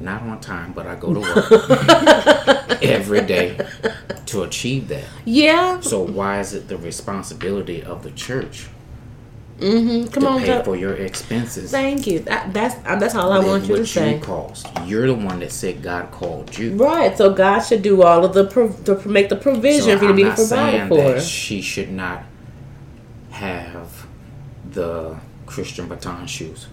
[0.00, 3.58] Not on time, but I go to work every day
[4.26, 5.04] to achieve that.
[5.24, 5.80] Yeah.
[5.80, 8.66] So why is it the responsibility of the church
[9.62, 10.10] Mm-hmm.
[10.12, 10.40] Come to on.
[10.40, 11.70] pay Tell- for your expenses?
[11.70, 12.18] Thank you.
[12.20, 14.18] That, that's uh, that's all I want you to say.
[14.20, 14.66] caused.
[14.86, 16.74] You're the one that said God called you.
[16.76, 17.16] Right.
[17.16, 20.08] So God should do all of the prov- to make the provision So for you
[20.10, 21.20] to be provided that for.
[21.20, 22.24] she should not
[23.30, 24.06] have
[24.70, 26.66] the Christian baton shoes.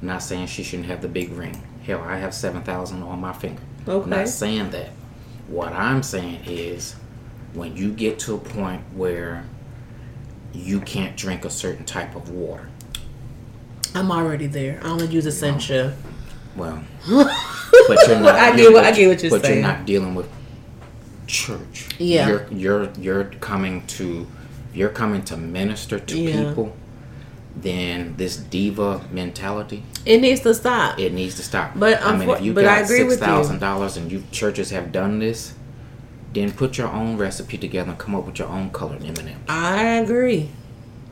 [0.00, 1.62] I'm not saying she shouldn't have the big ring.
[1.84, 3.62] Hell, I have seven thousand on my finger.
[3.88, 4.04] Okay.
[4.04, 4.90] I'm not saying that.
[5.48, 6.96] What I'm saying is,
[7.54, 9.44] when you get to a point where
[10.56, 12.68] you can't drink a certain type of water,
[13.94, 14.80] I'm already there.
[14.82, 15.96] I only use Essentia.
[16.56, 18.34] well, but you're not.
[18.34, 19.62] I get what- I get what you're but saying.
[19.62, 20.28] But you're not dealing with
[21.26, 21.88] church.
[21.98, 22.28] Yeah.
[22.28, 24.26] You're you're you're coming to
[24.74, 26.48] you're coming to minister to Yeah.
[26.48, 26.76] people.
[27.58, 30.98] Then this diva mentality, It needs to stop.
[30.98, 31.72] it needs to stop.
[31.74, 34.70] But I mean, if you but I got agree six thousand dollars and you churches
[34.70, 35.54] have done this,
[36.36, 39.34] then put your own recipe together and come up with your own colored M&Ms.
[39.48, 40.50] I agree.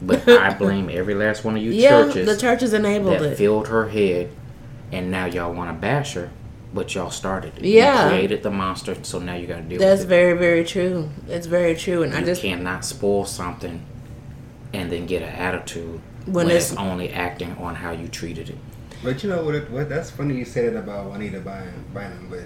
[0.02, 3.36] But I blame every last one of you Yeah, churches the churches enabled that it.
[3.38, 4.30] filled her head,
[4.92, 6.30] and now y'all want to bash her,
[6.74, 7.64] but y'all started it.
[7.64, 8.04] Yeah.
[8.04, 10.14] you created the monster, so now you got to deal That's with it.
[10.14, 11.08] very, very true.
[11.28, 13.82] It's very true, and I just cannot spoil something
[14.74, 18.50] and then get an attitude When when, it's- it's only acting on how you treated
[18.50, 18.58] it.
[19.02, 19.54] But you know what?
[19.54, 22.40] It, what that's funny you said it about Juanita Bynum, Bynum, but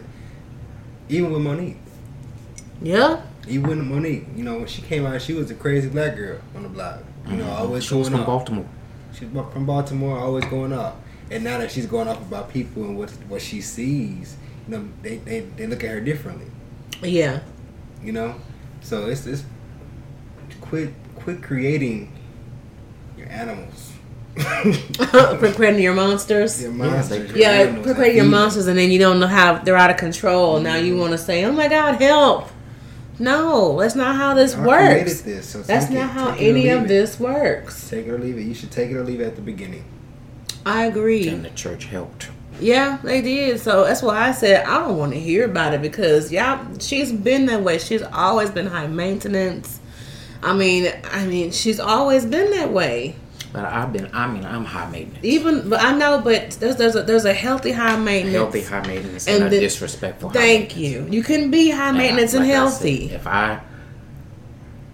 [1.08, 1.76] even with Mo'Nique,
[2.82, 6.16] yeah, even with Mo'Nique, you know, when she came out, she was a crazy black
[6.16, 7.00] girl on the block.
[7.28, 7.94] You know, always Mm-hmm.
[7.94, 8.26] she was from up.
[8.26, 8.66] Baltimore.
[9.12, 11.00] She's bu- from Baltimore, always going up.
[11.30, 14.36] And now that she's going up about people and what what she sees,
[14.66, 16.46] you know, they, they, they look at her differently.
[17.02, 17.40] yeah,
[18.02, 18.34] You know,
[18.80, 19.44] so it's it's
[20.60, 22.12] quit quit creating
[23.16, 23.92] your animals.
[24.38, 26.62] Quit creating your monsters.
[26.62, 27.28] Your monsters.
[27.30, 29.90] your Yeah, animals, quit creating your monsters, and then you don't know how they're out
[29.90, 30.60] of control.
[30.60, 32.48] Now you want to say, "Oh my God, help!"
[33.18, 34.62] No, that's not how this them.
[34.64, 35.20] I works.
[35.22, 36.88] This, so That's take it- not how take it or any of it.
[36.88, 37.88] this works.
[37.90, 38.42] Take it or leave it.
[38.42, 39.85] You should take it or leave it at the beginning.
[40.64, 41.28] I agree.
[41.28, 42.28] And the church helped.
[42.61, 43.61] Yeah, they did.
[43.61, 47.12] So that's why I said I don't want to hear about it because y'all, she's
[47.12, 47.78] been that way.
[47.78, 49.81] She's always been high maintenance.
[50.42, 53.16] I mean, I mean, she's always been that way.
[53.52, 55.24] But I've been, I mean, I'm high maintenance.
[55.24, 58.37] Even, but I know, but there's there's a, there's a healthy high maintenance.
[58.37, 61.06] Healthy high maintenance And and, a the- disrespectful Thank you.
[61.11, 63.11] You can be high And I- maintenance and like I said, healthy.
[63.11, 63.61] if I,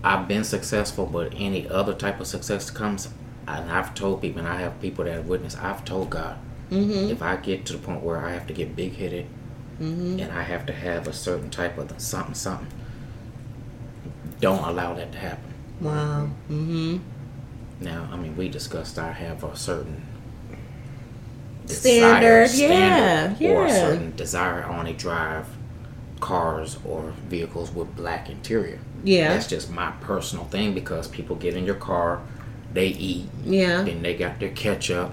[0.05, 3.09] I've been successful, but any other type of success comes,
[3.49, 6.39] and I've told people, and I have people that have witnessed, I've told God,
[6.71, 7.11] Mm-hmm.
[7.11, 9.27] if I get to the point where I have to get big headed,
[9.81, 10.21] Mm-hmm.
[10.21, 12.69] and I have to have a certain type of something, something,
[14.41, 15.53] don't allow that to happen.
[15.81, 16.31] Wow.
[16.51, 16.99] Mm-hmm.
[17.81, 20.03] Now, I mean, we discussed I have a certain
[21.67, 24.65] Standard, desire, yeah, standard, or a certain desire.
[24.65, 25.47] I want to drive
[26.21, 28.79] cars or vehicles with black interior.
[29.03, 29.29] Yeah.
[29.35, 32.23] that's just my personal thing because people get in your car,
[32.73, 33.83] they eat, Yeah.
[33.83, 35.13] then they got their ketchup,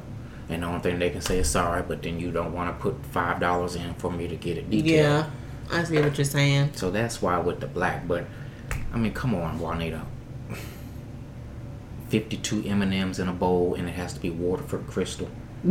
[0.50, 1.84] and the only thing they can say is sorry.
[1.88, 4.70] But then you don't want to put five dollars in for me to get it
[4.70, 5.26] detailed.
[5.26, 5.30] Yeah.
[5.78, 6.72] I see what you're saying.
[6.76, 8.26] So that's why with the black, but
[8.94, 10.02] I mean, come on, Juanita.
[12.12, 15.30] Fifty-two M and M's in a bowl, and it has to be Waterford Crystal.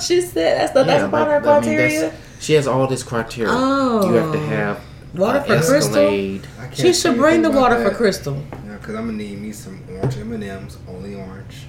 [0.00, 2.14] she said that's the, that's Yeah, part of her but, I mean, criteria.
[2.40, 3.52] she has all this criteria.
[3.54, 4.08] Oh.
[4.08, 4.46] You have to Oh.
[4.46, 4.80] have
[5.14, 5.76] Waterford a Crystal?
[5.76, 6.46] Escalade.
[6.58, 8.42] I can't She say should bring the anything Waterford crystal.
[8.66, 11.66] Yeah, because I'm gonna need me some orange M and M's, only orange.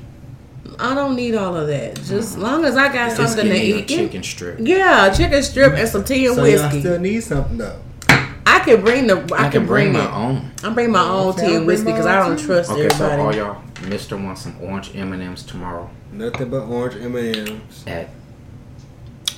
[0.80, 1.96] I don't need all of that.
[1.96, 3.88] Just as long as I got Just something to me a eat.
[3.90, 4.60] chicken strip.
[4.62, 6.80] Yeah, chicken strip and some tea and So y'all whiskey.
[6.80, 7.80] still need something though.
[8.62, 9.36] I can bring the.
[9.36, 10.52] I, I, can bring, my own.
[10.64, 12.46] I'm bring my own Okay, tea and whiskey because I don't too.
[12.46, 16.64] trust Okay, so all y'all, Mister wants some orange M and M's tomorrow Nothing but
[16.64, 17.84] orange M and M's.
[17.88, 18.10] at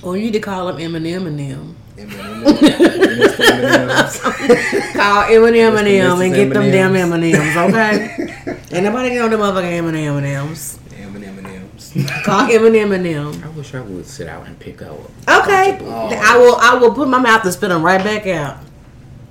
[0.02, 1.40] Well, you need to call them Eminem and.
[1.40, 2.20] M and M's.
[4.94, 6.26] Call Eminem and them Mr.
[6.26, 7.36] and get them damn M&Ms.
[7.36, 8.58] M&Ms, okay?
[8.72, 10.80] Ain't nobody get on them motherfucking Eminem and M's.
[10.98, 11.94] M and M's.
[12.24, 13.44] Call Eminem and them.
[13.44, 15.00] I wish I would sit out and pick out.
[15.30, 16.10] Okay, Oh.
[16.12, 16.56] I will.
[16.56, 18.58] I will put my mouth and spit them right back out.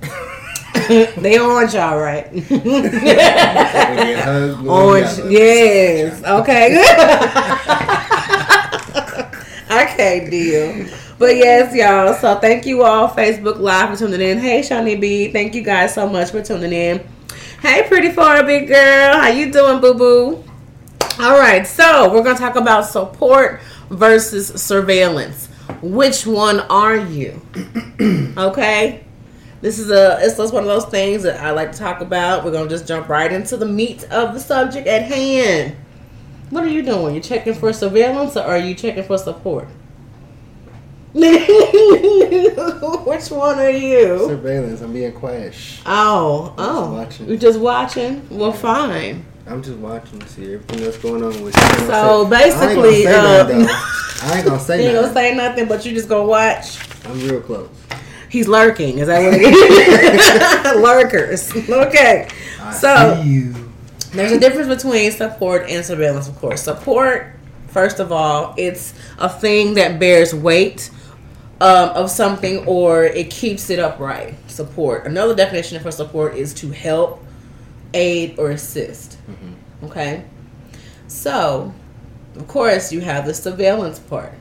[1.17, 2.27] they orange, all right.
[4.67, 6.23] Orange, yes.
[6.23, 6.77] Okay.
[9.83, 10.87] okay, deal.
[11.17, 12.13] But yes, y'all.
[12.15, 14.39] So thank you all, Facebook Live, for tuning in.
[14.39, 15.31] Hey, Shawnee B.
[15.31, 17.01] Thank you guys so much for tuning in.
[17.61, 19.19] Hey, pretty far, big girl.
[19.19, 20.43] How you doing, boo boo?
[21.19, 21.65] All right.
[21.65, 25.47] So we're gonna talk about support versus surveillance.
[25.81, 27.41] Which one are you?
[28.37, 29.05] okay.
[29.63, 32.43] This is a it's just one of those things that I like to talk about.
[32.43, 35.77] We're gonna just jump right into the meat of the subject at hand.
[36.49, 37.15] What are you doing?
[37.15, 39.69] You checking for surveillance or are you checking for support?
[41.13, 41.29] Which
[43.31, 44.27] one are you?
[44.27, 44.81] Surveillance.
[44.81, 45.53] I'm being quiet.
[45.53, 45.79] Shh.
[45.85, 47.29] Oh, oh, watching.
[47.29, 48.27] you just watching?
[48.29, 49.25] Well, fine.
[49.47, 51.85] I'm just watching to see everything that's going on with you.
[51.85, 54.27] So, basically I ain't gonna say uh, nothing, though.
[54.27, 56.79] I ain't gonna say You ain't gonna say nothing, but you just gonna watch.
[57.05, 57.69] I'm real close.
[58.33, 58.97] He's lurking.
[58.97, 60.81] Is that what it is?
[60.81, 61.55] Lurkers.
[61.69, 62.27] Okay.
[62.59, 63.21] I So-.
[64.11, 66.63] There's a difference between support and surveillance, of course.
[66.63, 67.31] Support,
[67.67, 70.89] first of all, it's a thing that bears weight
[71.61, 74.33] um, of something or it keeps it upright.
[74.49, 75.05] Support.
[75.05, 77.23] Another definition for support is to help,
[77.93, 79.19] aid, or assist.
[79.83, 80.25] Okay?
[81.07, 81.71] So,
[82.35, 84.33] of course, you have the surveillance part.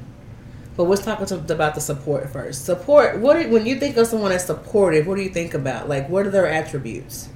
[0.76, 2.64] But let's talk about the support first.
[2.64, 3.18] Support.
[3.18, 5.06] What do, when you think of someone that's supportive?
[5.06, 5.88] What do you think about?
[5.88, 7.28] Like, what are their attributes?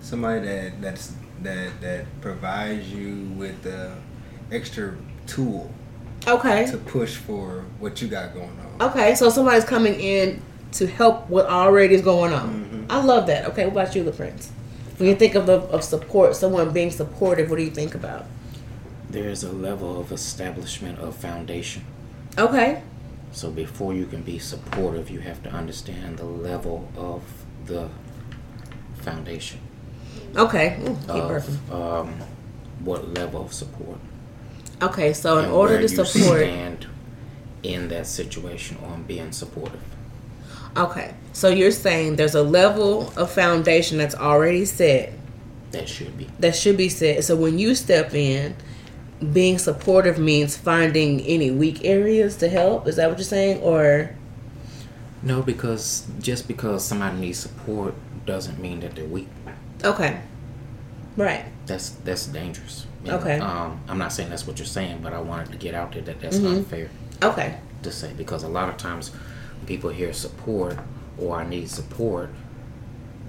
[0.00, 3.94] Somebody that that's that that provides you with the
[4.50, 5.72] extra tool
[6.26, 6.66] Okay.
[6.66, 8.90] to push for what you got going on.
[8.90, 10.40] Okay, so somebody's coming in
[10.72, 12.64] to help what already is going on.
[12.64, 12.84] Mm-hmm.
[12.90, 13.46] I love that.
[13.50, 14.50] Okay, what about you, the prince?
[14.96, 18.26] When you think of the, of support, someone being supportive, what do you think about?
[19.10, 21.84] There is a level of establishment of foundation.
[22.36, 22.82] Okay,
[23.32, 27.22] So before you can be supportive, you have to understand the level of
[27.66, 27.88] the
[28.96, 29.60] foundation
[30.36, 32.14] okay, Ooh, keep of um,
[32.80, 33.98] what level of support.
[34.82, 36.86] Okay, so in order to you support, stand
[37.62, 39.80] in that situation on being supportive.
[40.76, 45.12] okay, so you're saying there's a level of foundation that's already set
[45.70, 46.28] That should be.
[46.40, 47.24] that should be set.
[47.24, 48.56] So when you step in,
[49.32, 52.86] being supportive means finding any weak areas to help.
[52.88, 54.10] Is that what you're saying, or
[55.22, 57.94] No, because just because somebody needs support
[58.26, 59.28] doesn't mean that they're weak.
[59.84, 60.20] okay?
[61.16, 61.44] Right.
[61.66, 62.86] That's that's dangerous.
[63.04, 63.18] you know.
[63.18, 63.38] Okay.
[63.38, 66.02] Um, I'm not saying that's what you're saying, but I wanted to get out there
[66.02, 66.56] that that's Mm-hmm.
[66.56, 66.90] not fair
[67.22, 67.56] Okay.
[67.82, 70.78] to say because a lot of times when people hear support
[71.16, 72.30] or I need support,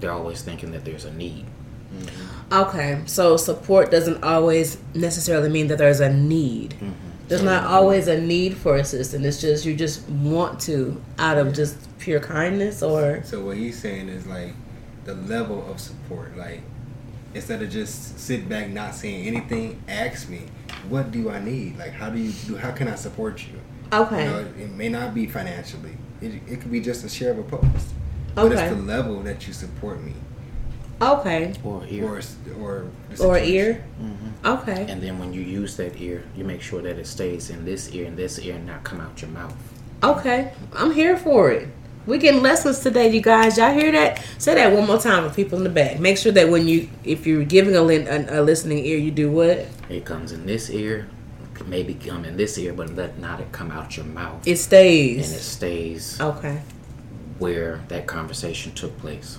[0.00, 1.46] they're always thinking that there's a need.
[1.92, 2.52] Mm-hmm.
[2.52, 3.02] Okay.
[3.06, 6.70] So support doesn't always necessarily mean that there's a need.
[6.70, 6.92] Mm-hmm.
[7.28, 7.74] There's not mm-hmm.
[7.74, 9.24] always a need for assistance.
[9.24, 13.78] It's just you just want to out of just pure kindness or So what he's
[13.78, 14.54] saying is like
[15.04, 16.36] the level of support.
[16.36, 16.60] Like
[17.34, 20.42] instead of just sit back not saying anything, ask me,
[20.88, 21.78] what do I need?
[21.78, 22.56] Like how do you do?
[22.56, 23.58] How can I support you?
[23.92, 24.24] okay.
[24.24, 25.96] You know, it may not be financially.
[26.20, 27.88] It, it could be just a share of a post.
[28.34, 28.66] But Okay.
[28.66, 30.12] it's the level that you support me,
[31.00, 31.52] Okay.
[31.64, 32.04] Or ear.
[32.04, 32.20] or
[32.60, 33.54] or Or situation.
[33.54, 33.84] ear.
[33.98, 34.14] hmm
[34.46, 34.86] Okay.
[34.88, 37.90] And then when you use that ear, you make sure that it stays in this
[37.92, 39.54] ear and this ear and not come out your mouth.
[40.02, 40.52] Okay.
[40.74, 41.68] I'm here for it.
[42.06, 43.58] We're getting lessons today, you guys.
[43.58, 44.24] Y'all hear that?
[44.38, 45.98] Say that one more time for people in the back.
[45.98, 49.28] Make sure that when you, if you're giving a, a, a listening ear, you do
[49.30, 49.66] what?
[49.88, 51.08] It comes in this ear,
[51.66, 54.46] maybe come in this ear, but let not it come out your mouth.
[54.46, 55.26] It stays.
[55.28, 56.04] and it stays.
[56.04, 56.60] stays Okay.
[57.40, 59.38] where that conversation took place.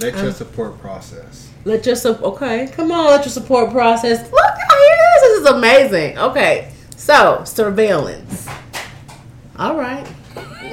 [0.00, 1.48] Let Um, your support process.
[1.64, 4.20] Let your sup- okay, come on, let your support process.
[4.30, 5.22] Look, I hear this.
[5.22, 6.18] This is amazing.
[6.18, 8.46] Okay, so surveillance.
[9.58, 10.06] All right,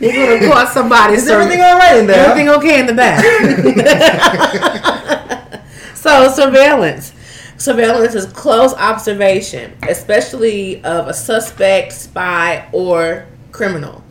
[0.00, 1.14] you're gonna caught somebody.
[1.14, 2.26] Is sur- everything all right in there?
[2.30, 3.24] Everything okay in the back.
[5.94, 7.12] so surveillance.
[7.56, 14.04] Surveillance is close observation, especially of a suspect, spy, or criminal.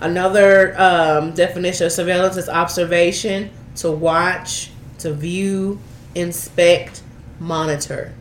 [0.00, 5.78] Another um, definition of surveillance is observation, to watch, to view,
[6.14, 7.02] inspect,
[7.38, 8.12] monitor.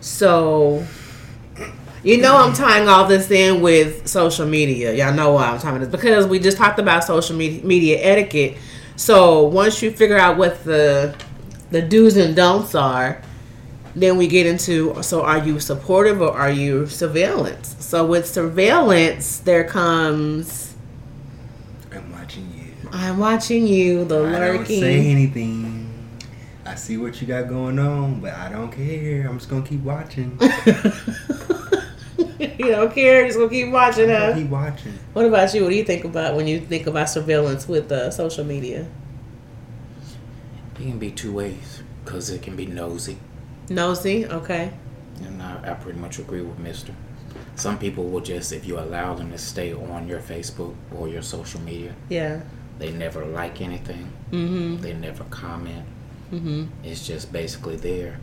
[0.00, 0.84] So,
[2.02, 4.92] you know, I'm tying all this in with social media.
[4.94, 8.56] Y'all know why I'm talking this because we just talked about social media, media etiquette.
[8.96, 11.14] So once you figure out what the
[11.70, 13.20] the do's and don'ts are,
[13.94, 17.76] then we get into so are you supportive or are you surveillance?
[17.80, 20.67] So with surveillance, there comes.
[23.00, 25.86] I'm watching you, the I don't say anything.
[26.66, 29.26] I see what you got going on, but I don't care.
[29.28, 30.36] I'm just gonna keep watching.
[32.38, 34.98] you don't care, just gonna keep watching I'm gonna keep watching.
[35.12, 35.62] What about you?
[35.62, 38.86] What do you think about when you think about surveillance with uh, social media?
[40.74, 43.18] It can be two ways because it can be nosy,
[43.68, 44.72] Nosy, okay.
[45.24, 46.94] and I, I pretty much agree with Mister.
[47.54, 51.22] Some people will just, if you allow them to stay on your Facebook or your
[51.22, 52.40] social media, Yeah.
[52.78, 54.80] They never like anything, Mm-hmm.
[54.82, 55.84] they never comment.
[56.32, 56.64] Mm-hmm.
[56.84, 58.18] It's just basically there.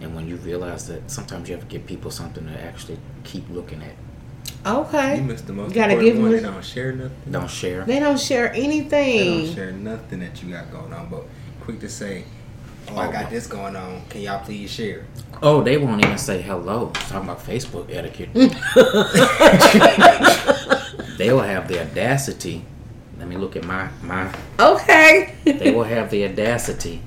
[0.00, 3.48] And when you realize that sometimes you have to give people something to actually keep
[3.50, 3.94] looking at.
[4.66, 5.16] Okay.
[5.16, 6.32] You missed the most you Gotta important give one.
[6.32, 7.32] them- They don't share nothing.
[7.32, 7.84] Don't share.
[7.84, 9.18] They don't share anything.
[9.18, 11.08] They don't share nothing that you got going on.
[11.10, 11.24] But
[11.62, 12.24] quick to say,
[12.90, 14.02] oh, I got this going on.
[14.08, 15.06] Can y'all please share?
[15.42, 16.90] Oh, they won't even say hello.
[16.94, 18.28] Talking about Facebook etiquette.
[21.18, 22.64] they will have the audacity.
[23.20, 24.34] Let me look at my my.
[24.58, 25.34] Okay.
[25.44, 27.02] They will have the audacity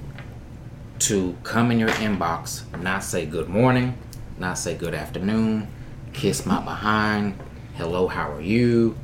[0.99, 3.97] to come in your inbox, not say good morning,
[4.37, 5.67] not say good afternoon,
[6.13, 7.37] kiss my behind,
[7.73, 8.95] hello, how are you,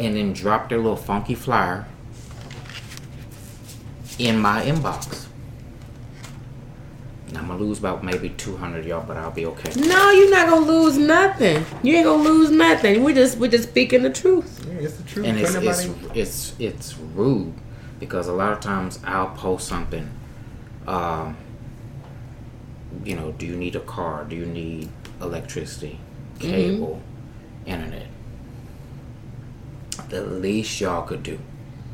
[0.00, 1.86] and then drop their little funky flyer
[4.18, 5.27] in my inbox.
[7.32, 9.72] Now, I'm gonna lose about maybe 200 y'all, but I'll be okay.
[9.80, 11.64] no, you're not gonna lose nothing.
[11.82, 13.04] You ain't gonna lose nothing.
[13.04, 14.64] We just we just speaking the truth.
[14.66, 15.26] Yeah, it's the truth.
[15.26, 17.52] and it's it's, it's it's rude
[18.00, 20.08] because a lot of times I'll post something.
[20.86, 21.36] Um,
[23.04, 24.24] you know, do you need a car?
[24.24, 24.88] Do you need
[25.20, 26.00] electricity,
[26.38, 27.02] cable,
[27.66, 28.06] internet?
[30.08, 31.38] The least y'all could do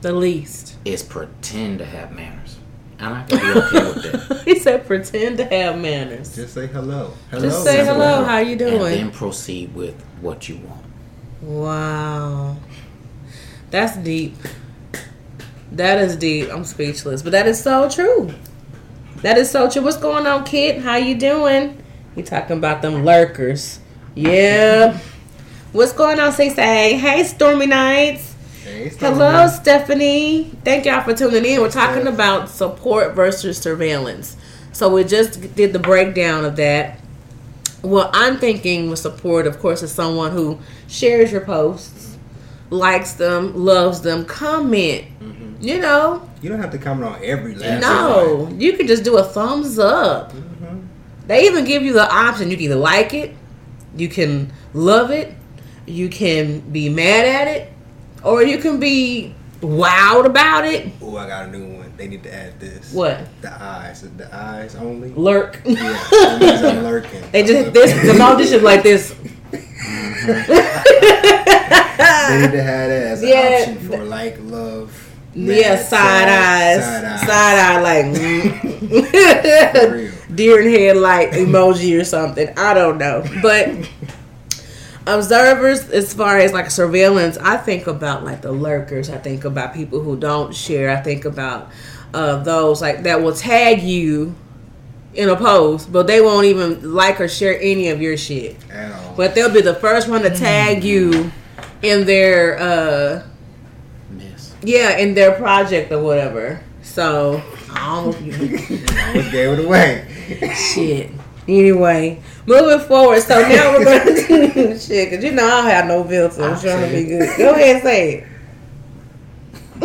[0.03, 0.77] The least.
[0.85, 2.59] is pretend to have manners,
[2.99, 4.43] and I can be okay with that.
[4.45, 6.35] he said pretend to have manners.
[6.35, 7.13] Just say hello.
[7.31, 7.43] Hello.
[7.43, 7.95] Just say Simple.
[7.95, 8.25] hello.
[8.25, 10.85] How you doing?" And then proceed with what you want.
[11.43, 12.57] Wow.
[13.71, 14.35] That's deep.
[15.73, 16.49] That is deep.
[16.51, 17.23] I'm speechless.
[17.23, 18.33] But that is so true.
[19.17, 19.83] That is so true.
[19.83, 20.83] What's going on, kid?
[20.83, 21.83] How you doing?
[22.17, 23.81] You talking about them lurkers.
[24.15, 24.99] Yeah.
[25.73, 26.97] What's going on, say say?
[26.97, 28.34] Hey, Stormy Nights.
[28.85, 29.49] Hey, Hello.
[29.49, 30.51] Stephanie.
[30.63, 31.63] Thank y'all for tuning in.
[31.63, 34.37] We're talking about support versus surveillance.
[34.73, 36.99] So we just did the breakdown of that.
[37.81, 42.19] What I'm thinking with support, of course, is someone who shares your posts,
[42.69, 45.07] likes them, loves them, comment.
[45.63, 49.17] You know, You don't have to comment on every last no, you can just do
[49.17, 50.31] a thumbs up.
[50.33, 50.81] Mm-hmm.
[51.27, 52.51] They even give you the option.
[52.51, 53.35] You can either like it,
[53.97, 55.33] you can love it,
[55.87, 57.74] you can be mad at it,
[58.25, 60.93] or you can be wowed about it.
[61.01, 61.93] Oh, I got a new one.
[61.97, 62.93] they need to add this.
[62.93, 63.21] What?
[63.41, 64.03] The eyes.
[64.03, 65.11] The eyes only.
[65.11, 65.61] Lurk.
[65.65, 65.75] Yeah,
[66.11, 67.23] that means I'm lurking.
[67.33, 69.15] They just this the emoji should like this.
[72.27, 73.59] They need to have that as an Yeah.
[73.61, 74.91] option for like love.
[75.35, 77.21] Yeah, mad, side eyes, Side eyes.
[77.21, 78.05] side eye, like
[78.87, 80.13] mm.
[80.37, 82.49] deer in headlight emoji or something.
[82.57, 83.69] I don't know, but
[85.07, 89.11] observers, as far as like surveillance, I think about like the lurkers.
[89.11, 90.91] I think about people who don't share.
[90.91, 91.71] I think about
[92.13, 94.35] uh, those like that will tag you
[95.15, 98.57] in a post, but they won't even like or share any of your shit.
[98.71, 99.15] At all.
[99.17, 101.31] But they'll be the first one to tag you
[101.83, 103.27] in their uh
[104.11, 104.55] Miss.
[104.63, 106.61] yeah, in their project or whatever.
[106.83, 110.53] So I don't know if you I gave it away.
[110.55, 111.11] shit.
[111.47, 113.21] Anyway, moving forward.
[113.23, 116.43] So now we're going to do shit because you know I don't have no filter.
[116.45, 117.39] I'm trying to be good.
[117.39, 118.25] Go ahead and say it.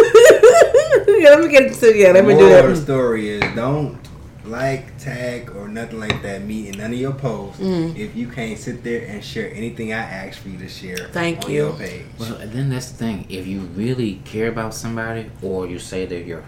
[0.00, 2.12] yeah, let me get to yeah.
[2.12, 2.76] Let me do Moral of the that.
[2.82, 3.98] story is don't
[4.44, 7.96] like, tag, or nothing like that me in none of your posts Mm.
[7.96, 11.44] if you can't sit there and share anything I ask for you to share Thank
[11.44, 11.56] on you.
[11.66, 12.04] your page.
[12.18, 13.26] Well, and then that's the thing.
[13.28, 16.44] If you really care about somebody, or you say that you're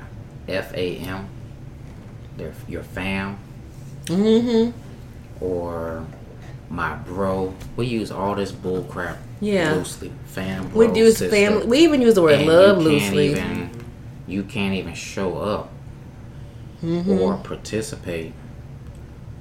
[0.48, 1.28] FAM,
[2.42, 3.38] they're your fam,
[4.06, 5.44] Mm-hmm.
[5.44, 6.04] or
[6.68, 9.74] my bro, we use all this bull crap Yeah.
[9.74, 10.10] loosely.
[10.26, 11.28] Fam, We bro, do sister.
[11.30, 11.66] family.
[11.66, 13.30] We even use the word love you loosely.
[13.32, 13.70] Even,
[14.26, 15.70] you can't even show up
[16.82, 17.20] Mhm.
[17.20, 18.32] or participate,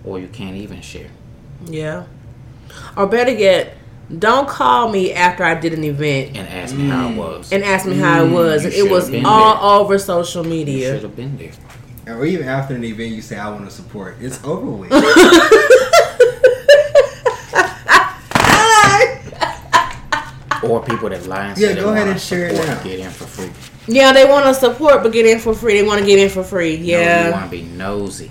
[0.04, 1.10] or you can't even share.
[1.66, 2.04] Yeah.
[2.96, 3.78] Or better yet,
[4.20, 7.52] don't call me after I did an event And ask me how it was.
[7.52, 8.64] and ask me how it was.
[8.66, 10.94] you It was all over social media.
[10.94, 11.52] should have been there.
[12.08, 14.18] Or even after an event, you say, I want to support.
[14.20, 14.92] It's over with.
[20.64, 22.78] Or people that lie and Yeah, say they go ahead wanna and share it support
[22.78, 22.84] now.
[22.84, 23.50] Get in for free.
[23.88, 25.82] Yeah, they want to support but get in for free.
[25.82, 26.78] They want to get in for free.
[26.78, 27.26] No, Yeah.
[27.28, 28.30] you want to be nosy.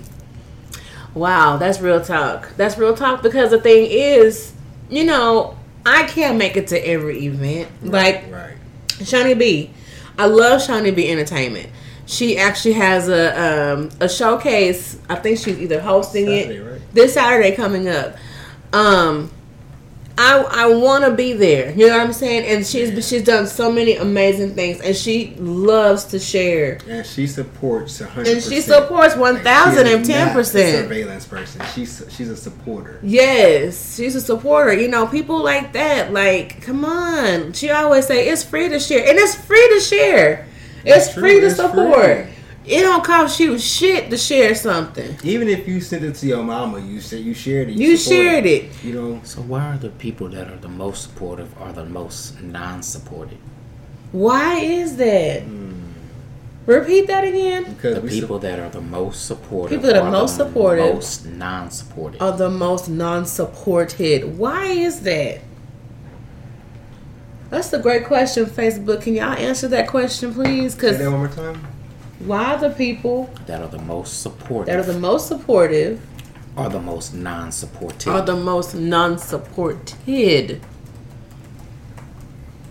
[1.13, 2.49] Wow, that's real talk.
[2.55, 4.53] That's real talk because the thing is,
[4.89, 7.67] you know, I can't make it to every event.
[7.83, 8.55] Like right.
[9.03, 9.71] Shawnee B.
[10.17, 11.69] I love Shawnee B Entertainment.
[12.11, 14.99] She actually has a um, a showcase.
[15.07, 16.81] I think she's either hosting Saturday, it right?
[16.93, 18.17] this Saturday coming up.
[18.73, 19.31] Um,
[20.17, 21.71] I I want to be there.
[21.71, 22.45] You know what I'm saying?
[22.45, 26.79] And she's she's done so many amazing things, and she loves to share.
[26.85, 28.31] And she supports 100%.
[28.31, 30.83] And she supports 1,010 percent.
[30.83, 31.65] surveillance person.
[31.73, 32.99] She's she's a supporter.
[33.01, 34.73] Yes, she's a supporter.
[34.73, 36.11] You know, people like that.
[36.11, 37.53] Like, come on.
[37.53, 40.47] She always say it's free to share, and it's free to share.
[40.85, 42.03] It's That's free to it's support.
[42.03, 42.33] free.
[42.63, 45.17] It don't cost you shit to share something.
[45.23, 47.75] Even if you sent it to your mama, you said you shared it.
[47.75, 48.83] You support shared it.
[48.83, 52.39] You know, So why are the people that are the most supportive are the most
[52.41, 53.39] non-supported?
[54.11, 55.41] Why is that?
[55.43, 55.71] Hmm.
[56.67, 57.63] Repeat that again.
[57.73, 60.45] because The we people that are the most supportive People that are are most the
[60.45, 64.37] supportive most non-supported, Are the most non-supported.
[64.37, 65.39] Why is that?
[67.51, 69.01] That's a great question, Facebook.
[69.03, 70.73] Can y'all answer that question, please?
[70.73, 71.55] Say Because that one more time.
[72.19, 75.99] why the people that are the most supportive that are the most supportive
[76.57, 78.07] are the most non-supportive.
[78.07, 80.61] are the most non-supported.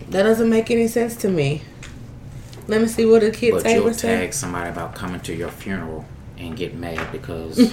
[0.09, 1.61] That doesn't make any sense to me.
[2.67, 4.15] Let me see what the kid but table you'll say.
[4.17, 6.05] tag somebody about coming to your funeral
[6.37, 7.65] and get mad because he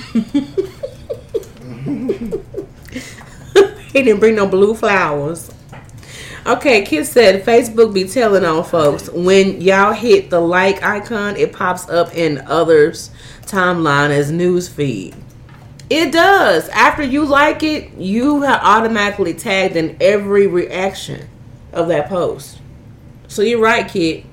[4.03, 5.51] didn't bring no blue flowers.
[6.49, 11.53] Okay, kid said Facebook be telling on folks when y'all hit the like icon, it
[11.53, 13.11] pops up in others'
[13.43, 15.15] timeline as news feed.
[15.91, 16.71] It does.
[16.71, 21.29] After you like it, you are automatically tagged in every reaction
[21.71, 22.61] of that post.
[23.27, 24.25] So you're right, kid.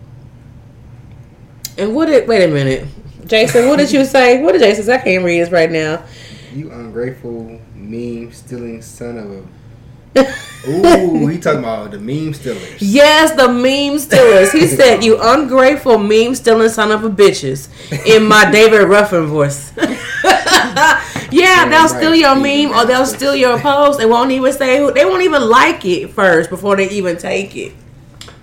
[1.78, 2.88] And what did wait a minute,
[3.26, 3.68] Jason?
[3.68, 4.42] What did you say?
[4.42, 4.86] What did Jason?
[4.86, 4.96] say?
[4.96, 6.06] I can't read this right now.
[6.54, 9.44] You ungrateful meme stealing son of a.
[10.68, 12.82] Ooh, he talking about the meme stealers.
[12.82, 14.52] Yes, the meme stealers.
[14.52, 17.70] He said, "You ungrateful meme stealing son of a bitches."
[18.06, 19.72] In my David Ruffin voice.
[21.32, 24.00] yeah, they'll steal your meme or they'll steal your post.
[24.00, 24.92] They won't even say who.
[24.92, 27.74] They won't even like it first before they even take it.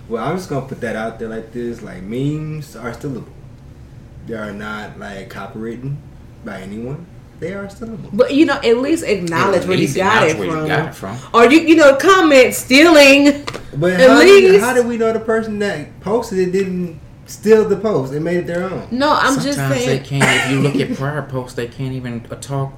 [0.07, 3.27] Well, I'm just gonna put that out there like this: like memes are stealable.
[4.27, 5.97] They are not like copywritten
[6.45, 7.05] by anyone.
[7.43, 8.09] They are stealable.
[8.13, 10.61] But you know, at least acknowledge At where you got it acknowledge where from.
[10.61, 11.17] you got it from.
[11.33, 13.43] Or you, you know, comment stealing.
[13.75, 17.01] But At how, least- did, how did we know the person that posted it didn't
[17.25, 18.13] steal the post?
[18.13, 18.87] They made it their own.
[18.91, 20.23] No, I'm just sometimes they can't.
[20.23, 22.71] If you look at prior posts, they can't even uh, talk.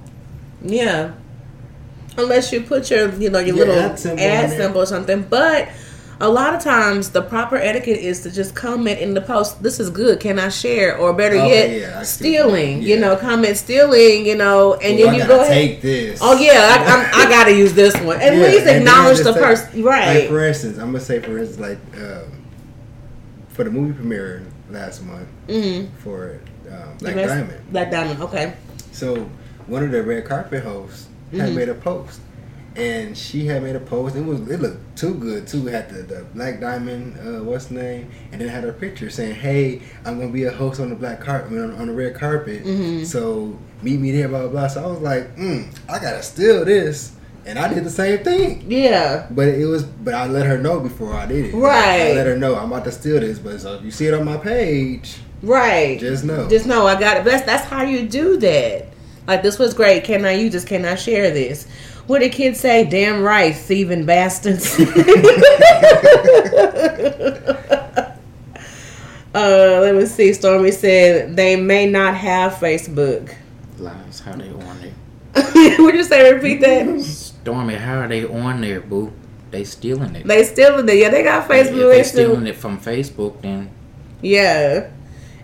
[0.64, 1.12] Yeah.
[2.18, 5.22] Unless you put your, you know, your Yeah, little ad symbol ad symbol or something.
[5.24, 5.70] But
[6.22, 9.62] a lot of times the proper etiquette is to just comment in the post.
[9.62, 10.20] This is good.
[10.20, 10.98] Can I share?
[10.98, 12.82] Or better Oh, yet, yeah, stealing.
[12.82, 14.26] You know, comment stealing.
[14.26, 15.52] You know, and Ooh, then I you go ahead.
[15.52, 16.20] take this.
[16.22, 18.22] Oh yeah, I, I'm, I gotta use this one.
[18.22, 20.28] At Yeah, least acknowledge the person, Like right?
[20.30, 22.46] for instance, I'm gonna say for instance, like um,
[23.50, 25.94] for the movie premiere last month mm-hmm.
[25.98, 26.40] for
[26.72, 27.72] um, Black Diamond.
[27.72, 28.22] Black Diamond.
[28.22, 28.54] Okay.
[28.92, 29.30] So
[29.68, 31.56] one of the red carpet hosts had Mhm.
[31.56, 32.22] made a post,
[32.78, 34.16] and she had made a post.
[34.16, 35.68] It was it looked too good too.
[35.68, 39.10] It had the, the Black Diamond, uh, what's name, and then it had her picture
[39.10, 42.16] saying, "Hey, I'm gonna be a host on the black carpet, on, on the red
[42.16, 42.64] carpet.
[42.66, 43.06] Mhm.
[43.06, 44.68] So meet me there." Blah blah blah.
[44.68, 47.12] So I was like, mm, I gotta steal this,
[47.46, 48.66] and I did the same thing.
[48.68, 49.28] Yeah.
[49.32, 51.54] But it was, but I let her know before I did it.
[51.56, 52.12] Right.
[52.12, 53.40] I let her know I'm about to steal this.
[53.40, 56.00] But so if you see it on my page, Right.
[56.00, 56.48] just know.
[56.50, 57.24] Just know I got it.
[57.24, 58.88] That's that's how you do that.
[59.28, 60.04] Like this was great.
[60.04, 60.66] Can I use this?
[60.66, 61.68] Can I share this?
[62.08, 62.86] What did kids say?
[62.86, 64.80] Damn right, thieving bastards.
[69.34, 70.32] uh, let me see.
[70.34, 73.34] Stormy said they may not have Facebook.
[73.80, 74.94] Lies, how they on there?
[75.80, 77.02] Would you say repeat that?
[77.02, 79.12] Stormy, how are they on there, boo?
[79.50, 80.28] They stealing it.
[80.28, 80.98] They stealing it.
[80.98, 81.92] Yeah, they got if Facebook.
[81.92, 83.70] they They stealing it from Facebook, then
[84.22, 84.90] Yeah.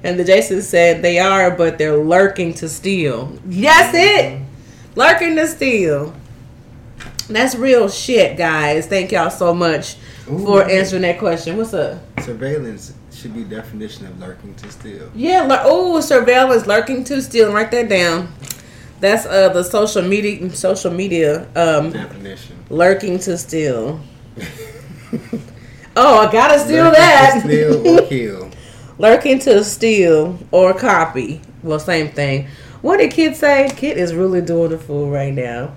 [0.04, 3.38] And the Jason said they are, but they're lurking to steal.
[3.46, 4.42] That's it.
[4.96, 6.14] Lurking to steal.
[7.34, 8.88] That's real shit, guys.
[8.88, 10.70] Thank y'all so much for Ooh.
[10.70, 11.58] answering that question.
[11.58, 12.00] What's up?
[12.22, 15.10] surveillance should be definition of lurking to steal.
[15.16, 17.52] Yeah, lur- oh, surveillance, lurking to steal.
[17.52, 18.32] Write that down.
[19.00, 22.56] That's uh the social media social media um Definition.
[22.70, 24.00] lurking to steal.
[25.94, 27.42] Oh, I gotta steal Lurking to that.
[27.44, 28.50] Steal or kill.
[28.98, 31.42] Lurking to steal or copy.
[31.64, 32.48] Well, same thing.
[32.82, 33.70] What did Kid say?
[33.76, 35.74] Kid is really doing the fool right now.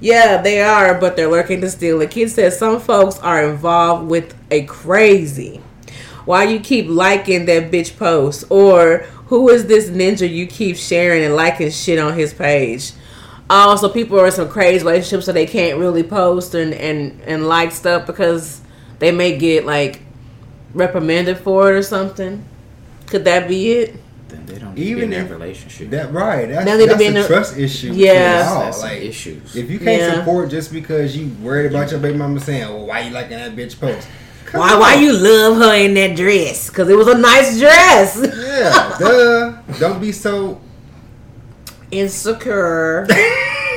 [0.00, 1.98] Yeah, they are, but they're lurking to steal.
[1.98, 5.60] The kid says some folks are involved with a crazy.
[6.26, 8.44] Why you keep liking that bitch post?
[8.50, 12.92] Or who is this ninja you keep sharing and liking shit on his page?
[13.48, 17.20] Also, so people are in some crazy relationships so they can't really post and, and,
[17.22, 18.60] and like stuff because
[18.98, 20.00] they may get like
[20.74, 22.44] reprimanded for it or something.
[23.06, 23.96] Could that be it?
[24.36, 25.90] Then they don't Even even in if- that relationship.
[25.90, 26.48] That right.
[26.48, 27.92] That's, Now that's be a in a- trust issue.
[27.94, 28.12] Yeah.
[28.38, 28.64] between y'all.
[28.64, 29.56] That's Like, issues.
[29.56, 30.14] If you can't Yeah.
[30.14, 33.56] support just because you worried about your baby mama saying, "Well, why you liking that
[33.56, 34.06] bitch post?"
[34.46, 36.70] Come Why why you love her in that dress?
[36.70, 38.16] Cause it was a nice dress.
[38.16, 39.52] Yeah, duh.
[39.80, 40.60] Don't be so.
[41.90, 43.06] Insecure.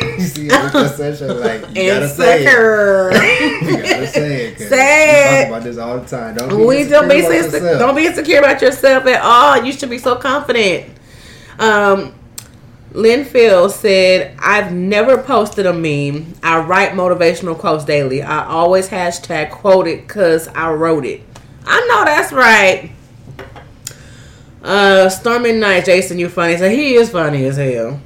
[0.01, 1.61] you see, it's just such a like.
[1.75, 2.47] You gotta say it.
[2.47, 3.11] Insecure.
[3.13, 4.57] You gotta say it.
[4.59, 5.41] Say it.
[5.41, 6.35] talk about this all the time.
[6.35, 7.79] Don't be we don't be insecure about insecure, yourself.
[7.79, 9.63] don't be insecure about yourself at all.
[9.65, 10.91] You should be so confident.
[11.57, 12.13] Um,
[12.93, 16.33] Lynn Phil said, "I've never posted a meme.
[16.41, 18.21] I write motivational quotes daily.
[18.21, 21.21] I always hashtag quote it cause I wrote it.
[21.65, 22.91] I know that's right."
[24.61, 26.57] Uh, Stormy Night, Jason, you funny.
[26.57, 28.01] So he is funny as hell.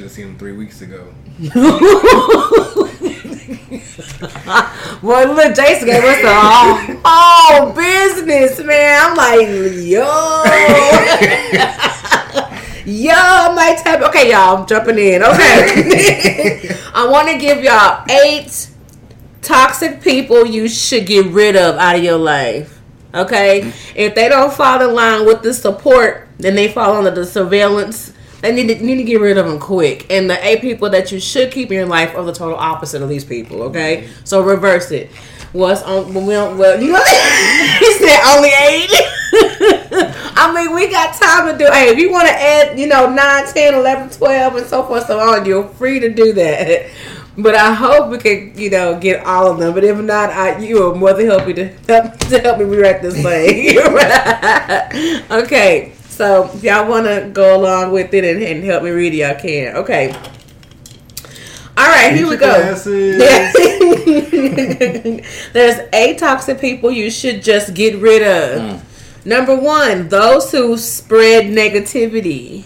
[0.00, 1.12] Should have seen him three weeks ago.
[5.02, 9.00] Well, look, Jason gave us the all, all business, man.
[9.02, 9.48] I'm like,
[9.86, 10.04] yo.
[12.84, 14.00] yo, my type.
[14.08, 15.22] Okay, y'all, I'm jumping in.
[15.22, 16.70] Okay.
[16.94, 18.70] I want to give y'all eight
[19.42, 22.80] toxic people you should get rid of out of your life.
[23.14, 23.72] Okay?
[23.94, 28.14] If they don't fall in line with the support, then they fall under the surveillance.
[28.40, 30.06] They need to, need to get rid of them quick.
[30.10, 33.02] And the eight people that you should keep in your life are the total opposite
[33.02, 33.62] of these people.
[33.64, 34.24] Okay, mm-hmm.
[34.24, 35.10] so reverse it.
[35.52, 36.14] What's on?
[36.14, 37.04] Well, we don't, well you know,
[37.78, 38.90] he said only eight.
[40.42, 41.70] I mean, we got time to do.
[41.70, 45.06] Hey, if you want to add, you know, 9, 10, 11, 12, and so forth,
[45.06, 46.90] so on, you're free to do that.
[47.36, 49.74] But I hope we can, you know, get all of them.
[49.74, 53.02] But if not, I, you are more than happy to help, to help me rewrite
[53.02, 53.78] this thing.
[55.30, 59.14] okay, so if y'all want to go along with it and, and help me read
[59.14, 59.74] it, y'all can.
[59.74, 60.12] Okay.
[61.78, 62.74] All right, here we go.
[65.54, 68.60] There's eight toxic people you should just get rid of.
[68.60, 68.82] Mm.
[69.24, 72.64] Number one, those who spread negativity.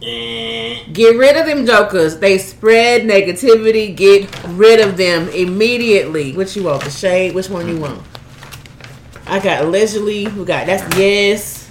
[0.00, 2.18] Get rid of them jokers.
[2.18, 3.96] They spread negativity.
[3.96, 6.36] Get rid of them immediately.
[6.36, 6.84] What you want?
[6.84, 7.34] The shade?
[7.34, 8.02] Which one you want?
[9.24, 10.28] I got allegedly.
[10.28, 11.63] We got that's yes.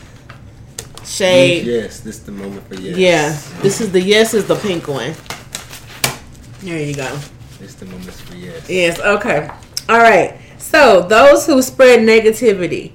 [1.05, 1.65] Shade.
[1.65, 2.97] Yes, this is the moment for yes.
[2.97, 3.61] Yeah.
[3.61, 5.13] This is the yes is the pink one.
[6.61, 7.19] There you go.
[7.59, 8.69] This the moment for yes.
[8.69, 9.49] Yes, okay.
[9.89, 10.39] All right.
[10.57, 12.93] So, those who spread negativity.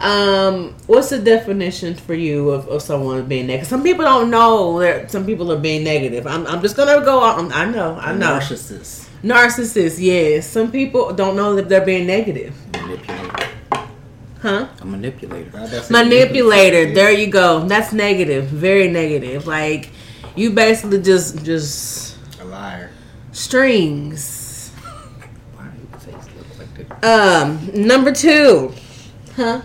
[0.00, 3.68] Um, what's the definition for you of, of someone being negative?
[3.68, 6.26] Some people don't know that some people are being negative.
[6.26, 7.52] I'm, I'm just gonna go on.
[7.52, 8.38] I know, I know.
[8.38, 9.08] Narcissist.
[9.22, 10.46] Narcissist, yes.
[10.46, 12.54] Some people don't know that they're being negative.
[14.44, 14.68] Huh?
[14.78, 15.56] A manipulator.
[15.56, 16.82] I was about to say Manipulator.
[16.88, 16.94] Yeah.
[16.94, 17.66] There you go.
[17.66, 18.44] That's negative.
[18.44, 19.46] Very negative.
[19.46, 19.88] Like
[20.36, 22.90] you basically just just A liar.
[23.32, 24.68] strings.
[25.54, 27.40] Why do your face look like that?
[27.42, 28.74] Um, number two.
[29.34, 29.62] Huh?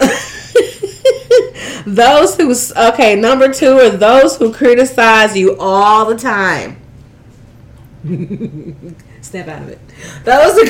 [1.86, 2.54] those who
[2.88, 6.80] okay, number two are those who criticize you all the time.
[9.28, 9.78] Step out of it.
[10.24, 10.64] Those who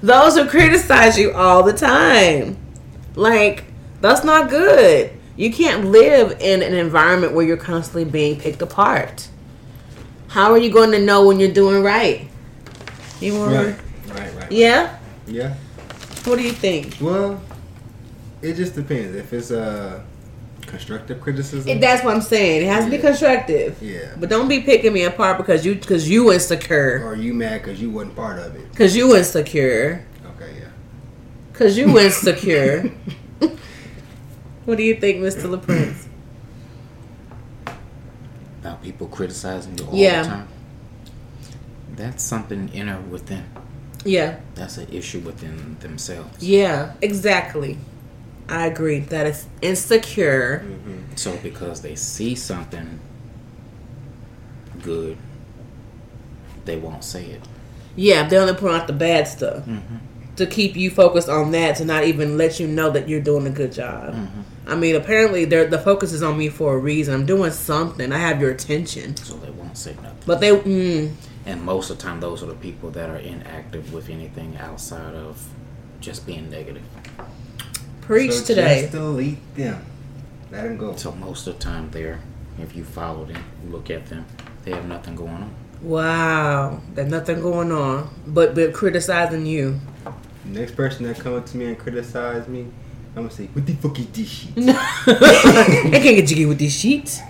[0.04, 2.56] those who criticize you all the time.
[3.14, 3.62] Like
[4.00, 5.12] that's not good.
[5.36, 9.28] You can't live in an environment where you're constantly being picked apart.
[10.26, 12.26] How are you going to know when you're doing right?
[13.20, 13.76] You want Right.
[14.08, 14.34] Right.
[14.34, 14.50] Right.
[14.50, 14.98] Yeah.
[15.28, 15.54] Yeah.
[16.24, 16.96] What do you think?
[17.00, 17.40] Well,
[18.42, 19.14] it just depends.
[19.14, 20.04] If it's a
[20.66, 22.62] constructive criticism, It, that's what I'm saying.
[22.62, 23.80] It has to be constructive.
[23.82, 24.14] yeah.
[24.18, 27.00] But don't be picking me apart because you because you insecure.
[27.04, 28.70] Or are you mad because you wasn't part of it?
[28.70, 30.04] Because you insecure.
[30.36, 30.68] Okay, yeah.
[31.52, 32.90] Because you insecure.
[34.64, 35.48] what do you think, Mr.
[35.54, 36.06] LaPrince?
[38.60, 40.22] About people criticizing you all Yeah.
[40.22, 40.48] the time.
[41.94, 43.44] That's something inner within.
[44.04, 44.38] Yeah.
[44.54, 46.42] That's an issue within themselves.
[46.42, 46.92] Yeah.
[47.00, 47.78] Exactly.
[48.48, 50.64] I agree that it's insecure.
[51.16, 53.00] So because they see something
[54.82, 55.16] good,
[56.64, 57.42] they won't say it.
[57.96, 58.28] Yeah.
[58.28, 59.96] They only point out the bad stuff Mm-hmm.
[60.36, 63.46] to keep you focused on that to not even let you know that you're doing
[63.46, 64.14] a good job.
[64.14, 64.40] Mm-hmm.
[64.68, 67.14] I mean, apparently, the focus is on me for a reason.
[67.14, 68.12] I'm doing something.
[68.12, 69.16] I have your attention.
[69.16, 70.18] So they won't say nothing.
[70.26, 71.12] But they, mm,
[71.46, 75.14] And most of the time, those are the people that are inactive with anything outside
[75.14, 75.46] of
[76.00, 76.82] just being negative.
[78.06, 78.82] Preach so today.
[78.82, 79.84] Just delete them.
[80.50, 80.94] Let them go.
[80.96, 82.20] So most of the time, they're
[82.58, 84.24] if you follow them, look at them,
[84.64, 85.54] they have nothing going on.
[85.82, 89.78] Wow, there's nothing going on, but but criticizing you.
[90.44, 92.68] Next person that come up to me and criticize me,
[93.14, 96.72] I'm gonna say, "What the fuck is this shit?" I can't get jiggy with these
[96.72, 97.20] sheets.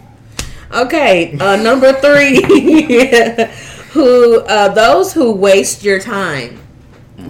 [0.73, 2.43] Okay, uh, number three,
[3.93, 6.61] who uh, those who waste your time.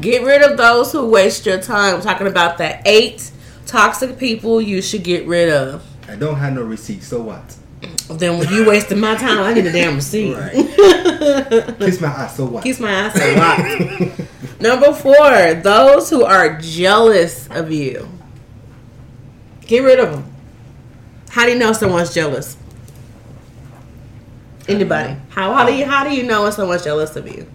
[0.00, 1.94] Get rid of those who waste your time.
[1.94, 3.30] I'm talking about the eight
[3.66, 5.84] toxic people you should get rid of.
[6.08, 7.56] I don't have no receipt, so what?
[8.08, 10.34] Then when you wasting my time, I need a damn receipt.
[10.34, 10.52] Right.
[11.78, 12.62] Kiss my ass, so what?
[12.62, 14.20] Keeps my ass, so locked.
[14.60, 18.08] Number four, those who are jealous of you.
[19.62, 20.34] Get rid of them.
[21.28, 22.56] How do you know someone's jealous?
[24.68, 25.16] Anybody?
[25.28, 27.46] How, how do you how do you know when someone's jealous of you?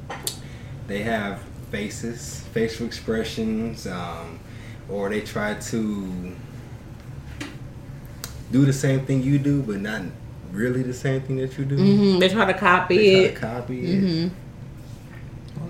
[0.91, 4.39] they have faces, facial expressions, um,
[4.91, 6.31] or they try to
[8.51, 10.01] do the same thing you do, but not
[10.51, 11.77] really the same thing that you do.
[11.77, 13.37] hmm They try to copy They it.
[13.37, 13.99] try to copy it.
[13.99, 14.27] hmm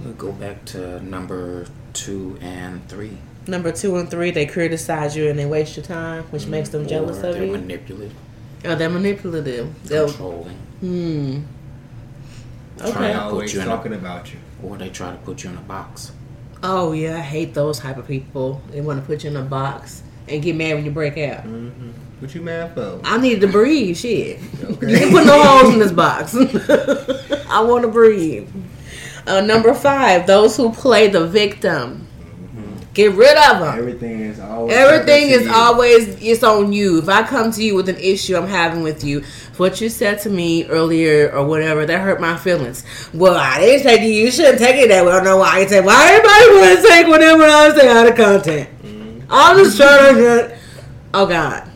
[0.03, 3.17] We'll go back to number two and three.
[3.47, 6.87] Number two and three, they criticize you and they waste your time, which makes them
[6.87, 7.51] jealous or of they're you.
[7.51, 8.15] manipulative,
[8.65, 9.83] oh, they're manipulative.
[9.83, 11.39] They'll, controlling, hmm.
[12.77, 13.13] Trying Okay.
[13.13, 14.39] to put Always you in a- talking about you.
[14.63, 16.11] or they try to put you in a box.
[16.63, 18.61] Oh yeah, I hate those type of people.
[18.71, 21.41] They want to put you in a box and get mad when you break out.
[21.43, 21.69] hmm
[22.19, 22.99] What you mad for?
[23.03, 23.97] I need to breathe.
[23.97, 24.91] Shit, Okay.
[24.91, 26.35] you can put no holes in this box.
[27.49, 28.47] I want to breathe.
[29.25, 32.07] Uh, number five, those who play the victim.
[32.93, 33.79] Get rid of them.
[33.79, 35.53] Everything is always Everything is you.
[35.53, 36.99] always it's on you.
[36.99, 39.23] If I come to you with an issue I'm having with you,
[39.57, 42.83] what you said to me earlier or whatever, that hurt my feelings.
[43.13, 44.31] Well, I didn't say to you.
[44.31, 45.11] Shouldn't take it that way.
[45.11, 45.81] I don't know why you say.
[45.81, 48.69] Why everybody want to take whatever I say out of content?
[49.29, 50.57] I'm just trying to.
[51.13, 51.69] Oh God!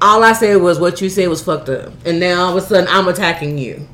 [0.00, 2.66] All I said was what you said was fucked up, and now all of a
[2.66, 3.86] sudden I'm attacking you.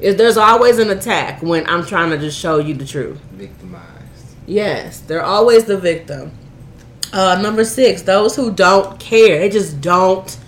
[0.00, 3.18] If there's always an attack when I'm trying to just show you the truth.
[3.32, 4.36] victimized.
[4.46, 6.32] Yes, they're always the victim.
[7.12, 9.38] Uh, number six, those who don't care.
[9.38, 10.38] They just don't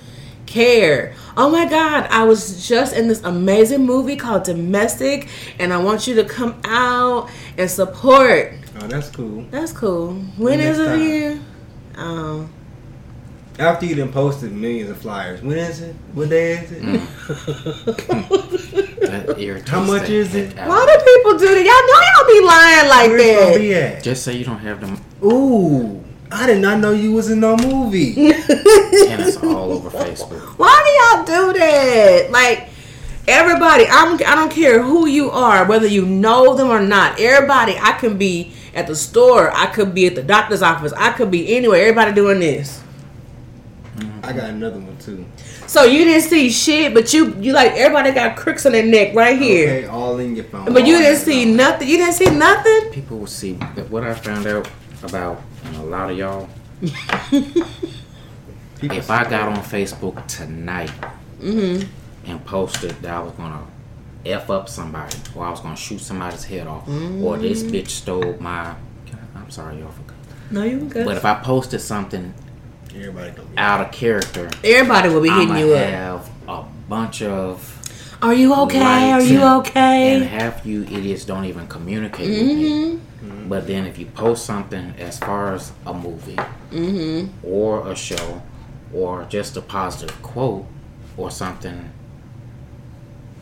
[0.46, 1.14] care.
[1.43, 5.26] Oh my God, I was just in this amazing movie called Domestic,
[5.59, 8.53] and I want you to come out and support.
[8.78, 9.47] Oh, that's cool.
[9.51, 10.12] That's cool.
[10.36, 11.01] When Next it time.
[11.01, 11.43] again?
[11.97, 12.53] Um,
[13.59, 15.97] After you done posted millions of flyers, when is it?
[16.12, 16.82] What day is it?
[19.01, 20.57] That irritates How much is it?
[20.59, 21.64] out why of do people do that?
[21.64, 23.59] Y'all know y'all be lying like Where's that.
[23.59, 24.03] be at?
[24.05, 27.56] Just say you don't have them, Ooh, I did not know you was in no
[27.56, 28.12] movie.
[28.30, 30.40] and it's all over Facebook.
[30.58, 32.30] Why do y'all do that?
[32.30, 32.68] Like
[33.26, 37.18] everybody, I'm I don't care who you are, whether you know them or not.
[37.18, 41.10] Everybody, I can be at the store, I could be at the doctor's office, I
[41.12, 41.80] could be anywhere.
[41.82, 42.80] Everybody doing this.
[43.96, 44.24] Mm-hmm.
[44.24, 45.26] I got another one too.
[45.66, 49.14] So you didn't see shit, but you you like everybody got crooks in their neck
[49.14, 49.68] right here.
[49.68, 50.72] Okay, all in your phone.
[50.72, 51.56] But you didn't see phone.
[51.56, 51.88] nothing.
[51.88, 52.90] You didn't see nothing.
[52.92, 54.68] People will see that what I found out
[55.02, 56.48] about and a lot of y'all.
[58.82, 60.90] If I got on Facebook tonight
[61.38, 61.86] mm-hmm.
[62.24, 63.66] and posted that I was gonna
[64.24, 67.72] f up somebody, or I was gonna shoot somebody's head off, or this mm.
[67.72, 68.74] bitch stole my,
[69.34, 70.00] I'm sorry y'all for.
[70.50, 71.04] No, you good.
[71.04, 72.34] But if I posted something
[72.94, 75.90] Everybody gonna be out of character, Everybody will be hitting I'ma you up.
[75.90, 79.12] have a bunch of Are you okay?
[79.12, 80.14] Are you okay?
[80.14, 82.70] And half you idiots don't even communicate with me.
[82.70, 83.09] Mm-hmm.
[83.51, 86.38] But then if you post something as far as a movie
[86.70, 87.44] Mm-hmm.
[87.44, 88.40] or a show
[88.94, 90.64] or just a positive quote
[91.16, 91.90] or something,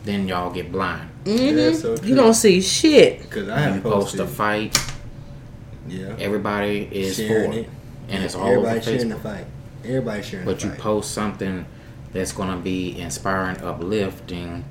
[0.03, 1.09] then y'all get blind.
[1.25, 1.57] Mm-hmm.
[1.57, 3.21] Yeah, so You don't see shit.
[3.21, 4.21] Because I you post posted.
[4.21, 4.77] a fight,
[5.87, 6.15] yeah.
[6.19, 7.61] everybody is Sharing for it.
[7.61, 7.69] it.
[8.09, 9.45] And it's all over Everybody sharing the fight.
[9.85, 10.79] Everybody sharing But the you fight.
[10.79, 11.65] post something
[12.13, 14.65] that's going to be inspiring, uplifting.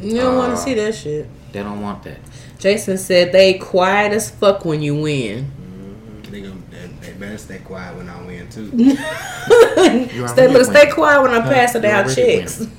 [0.00, 1.26] You don't want Uh, to see that shit.
[1.52, 2.18] They don't want that.
[2.64, 5.44] Jason said they quiet as fuck when you win.
[5.44, 6.32] Mm-hmm.
[6.32, 8.70] They, gonna, they, they better stay quiet when I win too.
[10.16, 11.52] You Stay, look, stay quiet when I'm Huh?
[11.52, 12.60] passing You down checks.
[12.60, 12.70] win.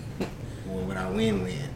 [0.68, 1.70] well, when I win, win.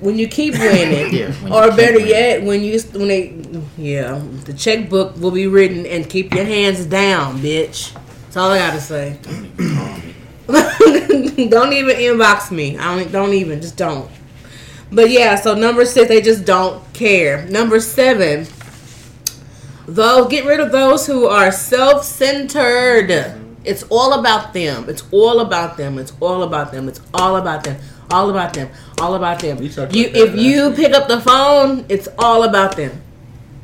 [0.00, 2.08] When you keep winning, Yeah, you or keep better winning.
[2.08, 3.42] yet, when you when they,
[3.78, 7.94] yeah, the checkbook will be written and keep your hands down, bitch.
[8.24, 9.18] That's all I gotta say.
[9.22, 10.14] Don't even
[11.48, 12.76] don't even inbox me.
[12.76, 13.10] I don't.
[13.12, 13.62] Don't even.
[13.62, 14.10] Just don't.
[14.90, 15.36] But yeah.
[15.36, 17.46] So number six, they just don't care.
[17.46, 18.46] Number seven,
[19.86, 23.42] though, get rid of those who are self-centered.
[23.64, 24.88] It's all about them.
[24.88, 25.98] It's all about them.
[25.98, 26.88] It's all about them.
[26.88, 27.76] It's all about them.
[28.10, 28.70] All about them.
[29.00, 29.60] All about them.
[29.60, 33.02] You, about that if you pick up the phone, it's all about them.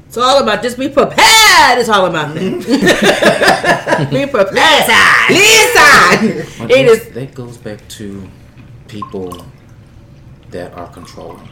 [0.08, 1.78] It's all about just be prepared.
[1.78, 2.58] It's all about them.
[4.10, 4.52] be prepared.
[4.52, 4.98] Listen.
[6.58, 8.28] But It is That goes back to
[8.88, 9.46] people
[10.52, 11.48] that are controlling.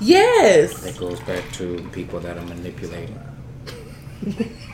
[0.00, 0.80] yes.
[0.82, 3.18] That goes back to people that are manipulating.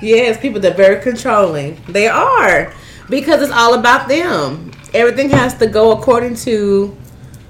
[0.00, 1.80] Yes, people that are very controlling.
[1.88, 2.72] They are.
[3.10, 4.70] Because it's all about them.
[4.94, 6.96] Everything has to go according to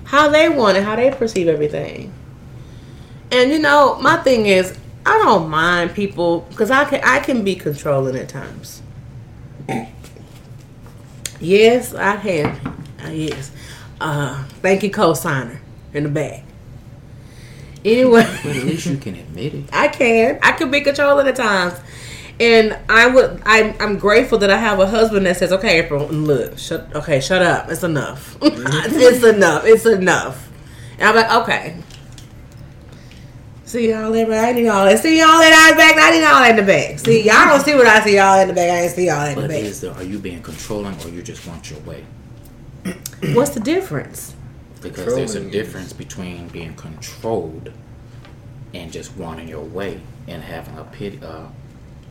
[0.05, 2.13] how they want it, how they perceive everything.
[3.31, 7.45] And you know, my thing is, I don't mind people because I can I can
[7.45, 8.83] be controlling at times.
[11.41, 12.47] yes, I can.
[13.05, 13.51] Uh, yes.
[14.01, 15.61] Uh, thank you, co-signer
[15.93, 16.45] in the back.
[17.85, 18.23] Anyway.
[18.43, 19.65] But at least you can admit it.
[19.73, 20.39] I can.
[20.43, 21.75] I can be controlling at times.
[22.41, 26.07] And I would I'm I'm grateful that I have a husband that says, Okay, April,
[26.07, 27.69] look, shut okay, shut up.
[27.69, 28.37] It's enough.
[28.43, 29.65] it's enough.
[29.65, 30.49] It's enough.
[30.99, 31.77] And I'm like, okay.
[33.65, 34.33] See y'all later.
[34.33, 34.99] I need all that.
[35.01, 35.97] See y'all in the back.
[35.99, 36.99] I need all that in the back.
[37.01, 38.71] See, y'all don't see what I see y'all in the back.
[38.71, 39.59] I ain't see y'all in the But back.
[39.59, 42.03] is the, are you being controlling or you just want your way?
[43.35, 44.35] What's the difference?
[44.83, 47.73] Because there's a difference between being controlled
[48.75, 51.47] and just wanting your way and having a pit, uh,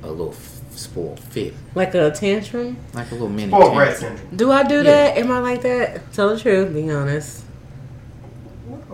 [0.04, 2.78] a little f- spoiled fit, Like a tantrum?
[2.94, 3.50] like a little mini.
[3.52, 4.18] Spoiled brat tantrum.
[4.18, 4.38] syndrome.
[4.38, 4.84] Do I do Yeah.
[4.84, 5.18] that?
[5.18, 6.12] Am I like that?
[6.14, 6.74] Tell the truth.
[6.74, 7.44] Be honest.
[8.70, 8.90] No, of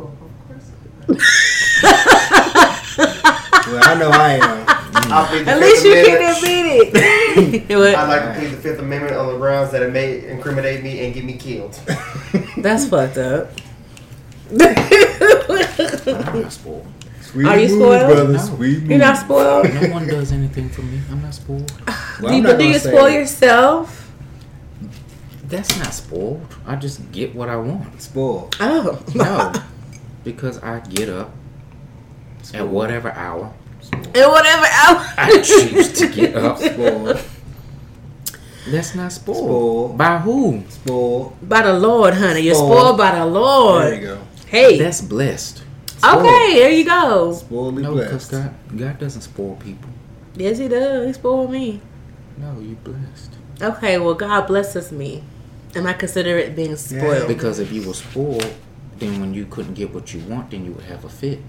[0.48, 0.72] course.
[3.68, 4.66] well, I know I am.
[4.94, 5.12] Mm.
[5.12, 6.20] I plead the At least you Amendment.
[6.20, 7.72] can admit it.
[7.98, 11.04] I'd like to plead the Fifth Amendment on the grounds that it may incriminate me
[11.06, 11.74] and get me killed.
[12.58, 13.50] That's fucked up.
[14.52, 16.88] I'm not spoiled.
[17.22, 18.14] Sweet Are you move, spoiled?
[18.14, 18.34] brother?
[18.34, 18.38] No.
[18.38, 18.84] Sweet.
[18.84, 19.74] You're not spoiled.
[19.74, 21.00] No one does anything for me.
[21.10, 21.72] I'm not spoiled.
[22.22, 23.14] Well, do you, not but do you spoil it.
[23.16, 24.12] yourself?
[25.46, 26.46] That's not spoiled.
[26.68, 28.00] I just get what I want.
[28.02, 28.56] Spoiled.
[28.60, 29.52] Oh No,
[30.24, 31.32] because I get up
[32.54, 33.52] at whatever hour
[33.92, 35.08] and whatever else.
[35.18, 36.58] I choose to get up.
[36.60, 37.22] Spoiled.
[38.68, 39.38] That's not spoiled.
[39.38, 39.98] Spoiled.
[39.98, 40.64] By who?
[40.70, 41.50] Spoiled.
[41.50, 42.42] by the Lord, honey.
[42.42, 42.72] You're Spoiled.
[42.72, 43.84] spoiled by the Lord.
[43.86, 44.22] There you go.
[44.48, 44.78] Hey.
[44.78, 45.64] That's blessed.
[46.04, 47.34] okay, there you go.
[47.34, 48.30] Spoiled No, because.
[48.30, 49.90] God, God doesn't spoil people.
[50.36, 51.08] Yes, he does.
[51.08, 51.82] He spoiled me.
[52.38, 53.32] No, you blessed.
[53.62, 55.24] Okay, well, God blesses me.
[55.76, 57.28] And I consider it being spoiled.
[57.28, 58.54] Because if you were spoiled,
[58.98, 61.40] then when you couldn't get what you want, then you would have a fit.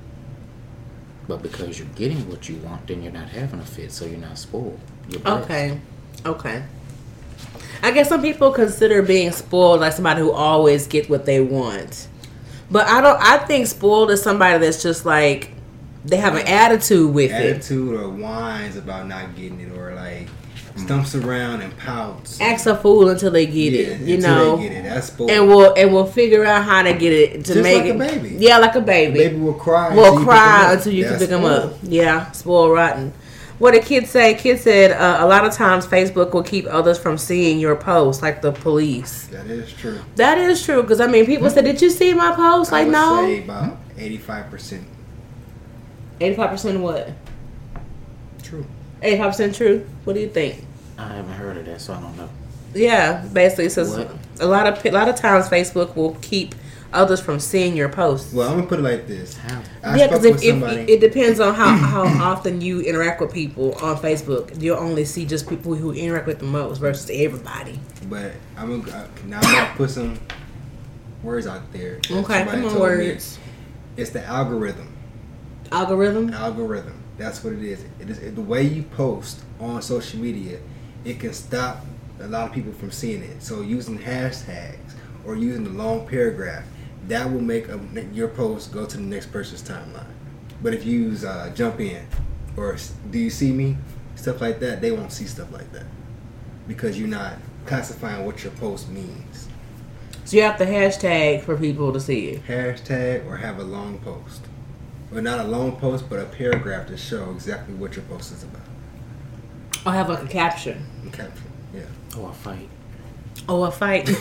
[1.27, 4.18] But because you're getting what you want, then you're not having a fit, so you're
[4.18, 4.79] not spoiled.
[5.09, 5.27] You're.
[5.27, 5.81] Okay.
[6.27, 6.62] Okay.
[7.83, 12.09] I guess some people consider being spoiled like somebody who always get what they want.
[12.70, 15.51] But I don't I think spoiled is somebody that's just like
[16.05, 17.57] they have an attitude with it.
[17.57, 20.29] Attitude or whines about not getting it, or like
[20.77, 22.41] stumps around and pouts.
[22.41, 24.01] Acts a fool until they get Yeah, it.
[24.01, 24.57] You until know.
[24.57, 24.83] they get it.
[24.85, 25.31] That's spoiled.
[25.31, 27.97] And we'll and we'll figure out how to get it to Just make like it
[27.97, 28.37] a baby.
[28.39, 29.18] Yeah, like a The baby.
[29.18, 29.95] baby will cry.
[29.95, 31.75] will until you cry until you can pick them up.
[31.83, 33.12] Yeah, spoiled rotten.
[33.61, 34.35] What did kids say?
[34.35, 38.20] Kids said uh, a lot of times Facebook will keep others from seeing your post,
[38.20, 39.29] like the police.
[39.29, 40.01] That is true.
[40.16, 42.89] That is true because I mean, people said, "Did you see my post?" I Like,
[42.89, 43.25] no.
[43.25, 44.83] say about eighty-five percent
[46.20, 47.11] Eighty-five percent what?
[49.05, 49.11] True.
[49.12, 49.86] Eighty-five percent true.
[50.05, 50.64] What do you think?
[50.98, 52.28] I haven't heard of that, so I don't know.
[52.74, 54.11] Yeah, basically, it says What?
[54.40, 56.55] a lot of a lot of times Facebook will keep
[56.92, 58.32] others from seeing your posts.
[58.32, 59.36] Well, I'm gonna put it like this.
[59.36, 59.62] How?
[59.82, 63.74] I yeah, because if, if it depends on how, how often you interact with people
[63.76, 67.80] on Facebook, you'll only see just people who interact with the most versus everybody.
[68.09, 70.18] But I'm gonna uh, now I'm gonna put some
[71.22, 72.00] words out there.
[72.11, 72.80] Okay, come on, told me.
[72.80, 73.38] words.
[73.96, 74.92] It's the algorithm.
[75.70, 76.32] Algorithm.
[76.32, 77.03] Algorithm.
[77.16, 77.84] That's what it is.
[78.00, 80.58] It is the way you post on social media.
[81.04, 81.84] It can stop
[82.20, 83.42] a lot of people from seeing it.
[83.42, 84.94] So using hashtags
[85.24, 86.64] or using a long paragraph,
[87.08, 87.80] that will make a,
[88.12, 90.06] your post go to the next person's timeline.
[90.62, 92.06] But if you use uh, jump in
[92.56, 92.76] or
[93.10, 93.76] do you see me
[94.16, 95.86] stuff like that, they won't see stuff like that
[96.66, 97.34] because you're not
[97.66, 99.48] classifying what your post means.
[100.24, 102.46] So you have to hashtag for people to see it.
[102.46, 104.42] Hashtag or have a long post,
[105.14, 108.42] or not a long post, but a paragraph to show exactly what your post is
[108.42, 108.62] about.
[109.86, 110.84] Oh, or have like a caption.
[111.02, 111.44] And caption,
[111.74, 111.82] yeah.
[112.18, 112.68] Or a fight.
[113.48, 114.06] Oh, a fight.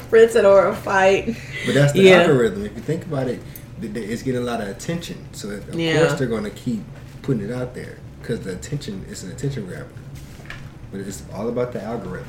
[0.08, 1.36] Prince said, or a fight.
[1.66, 2.22] But that's the Yeah.
[2.22, 2.64] algorithm.
[2.66, 3.40] If you think about it,
[3.80, 5.18] th- th- it's getting a lot of attention.
[5.32, 5.98] So of Yeah.
[6.06, 6.82] course they're going to keep
[7.22, 9.86] putting it out there because the attention is an attention grabber.
[10.90, 12.26] But it's all about the algorithm.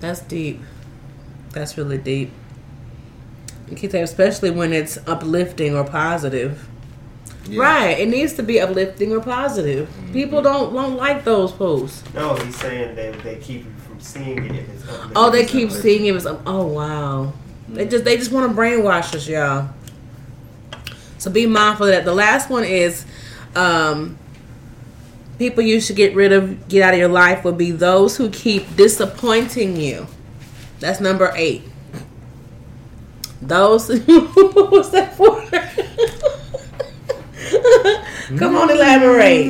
[0.00, 0.60] That's deep.
[1.52, 2.30] That's really deep.
[3.68, 6.68] You can say, especially when it's uplifting or positive.
[7.46, 7.62] Yeah.
[7.62, 7.98] Right.
[7.98, 9.88] It needs to be uplifting or positive.
[10.12, 12.02] People don't don't like those posts.
[12.14, 15.12] No, he's saying they they keep you from seeing it if it's uplifting.
[15.16, 17.32] Oh, they keep seeing it as oh wow.
[17.68, 19.68] They just they just want to brainwash us, y'all.
[21.18, 22.04] So be mindful of that.
[22.04, 23.04] The last one is
[23.54, 24.18] um
[25.38, 28.30] people you should get rid of, get out of your life would be those who
[28.30, 30.06] keep disappointing you.
[30.80, 31.62] That's number eight.
[33.46, 35.40] Those what's that for?
[38.38, 39.46] Come on, elaborate.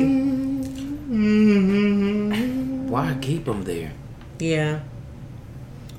[1.15, 2.87] Mm-hmm.
[2.89, 3.91] Why keep them there?
[4.39, 4.81] Yeah.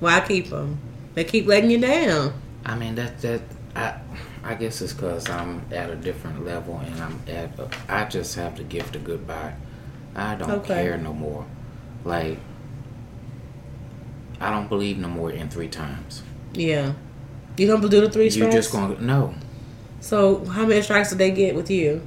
[0.00, 0.78] Why keep them?
[1.14, 2.34] They keep letting you down.
[2.66, 3.40] I mean that that
[3.74, 3.94] I
[4.44, 8.34] I guess it's because I'm at a different level and I'm at a, I just
[8.36, 9.54] have the gift of goodbye.
[10.14, 10.82] I don't Okay.
[10.84, 11.46] care no more.
[12.04, 12.38] Like
[14.40, 16.22] I don't believe no more in three times.
[16.52, 16.92] Yeah.
[17.56, 18.54] You don't do the three You strikes?
[18.54, 19.34] just gonna no.
[20.00, 22.06] So how many strikes did they get with you?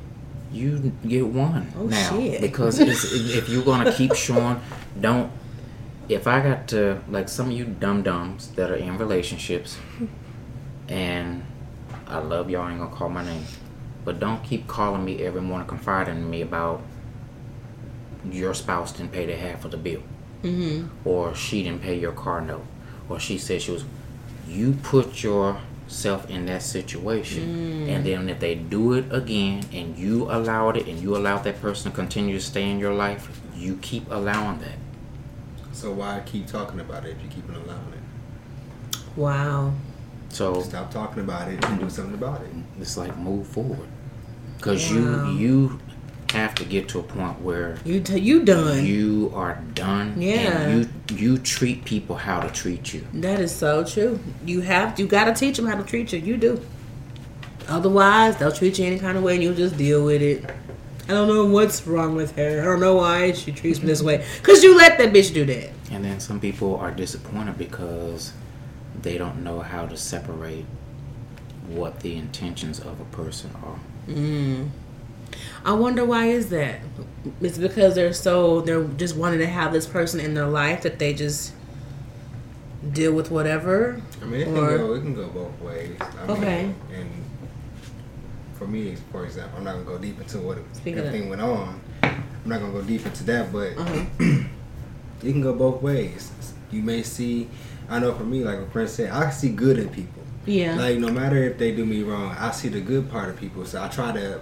[0.51, 2.41] You get one Oh, now shit.
[2.41, 4.59] because it's, if you're gonna keep showing,
[4.99, 5.31] don't.
[6.07, 9.77] If I got to like some of you dum dums that are in relationships,
[10.87, 11.43] and
[12.07, 13.43] I love y'all, I ain't gonna call my name,
[14.05, 16.81] but don't keep calling me every morning, confiding in me about
[18.29, 20.01] your spouse didn't pay the half of the bill,
[20.43, 20.87] Mm-hmm.
[21.07, 22.65] or she didn't pay your car note,
[23.07, 23.83] or she said she was.
[24.49, 27.43] You put yourself in that situation,
[27.87, 27.89] mm.
[27.89, 31.61] and then if they do it again, and you allowed it, and you allowed that
[31.61, 34.77] person to continue to stay in your life, you keep allowing that.
[35.71, 38.99] So why keep talking about it if you keep on allowing it?
[39.15, 39.73] Wow.
[40.29, 42.49] So Stop talking about it and do something about it.
[42.79, 43.87] it's like move forward,
[44.57, 45.31] because Wow.
[45.31, 45.79] you you
[46.33, 48.85] have to get to a point where You t- you done.
[48.85, 50.21] you are done.
[50.21, 50.35] Yeah.
[50.61, 53.05] And you you treat people how to treat you.
[53.15, 54.19] that is so true.
[54.45, 56.19] You have you got to teach them how to treat you.
[56.19, 56.61] You do.
[57.67, 60.43] Otherwise, they'll treat you any kind of way, and you'll just deal with it.
[61.07, 62.61] I don't know what's wrong with her.
[62.61, 64.23] I don't know why she treats me this way.
[64.43, 65.71] Cause you let that bitch do that.
[65.91, 68.33] And then some people are disappointed because
[69.01, 70.65] they don't know how to separate
[71.67, 73.79] what the intentions of a person are.
[74.07, 74.69] Mm.
[75.65, 76.79] I wonder why is that?
[77.41, 80.99] It's because they're so they're just wanting to have this person in their life that
[80.99, 81.53] they just
[82.93, 84.01] deal with whatever.
[84.21, 84.93] I mean, it can go.
[84.93, 85.97] It can go both ways.
[85.99, 86.73] I mean, Okay.
[86.93, 87.09] And
[88.53, 91.41] for me, for example, I'm not gonna go deep into what Speak of everything went
[91.41, 91.79] on.
[92.03, 94.05] I'm not gonna go deep into that, but Uh-huh.
[94.19, 96.31] it can go both ways.
[96.71, 97.49] You may see.
[97.89, 100.21] I know for me, like a Prince said, I see good in people.
[100.45, 100.75] Yeah.
[100.75, 103.65] Like no matter if they do me wrong, I see the good part of people.
[103.65, 104.39] So I try to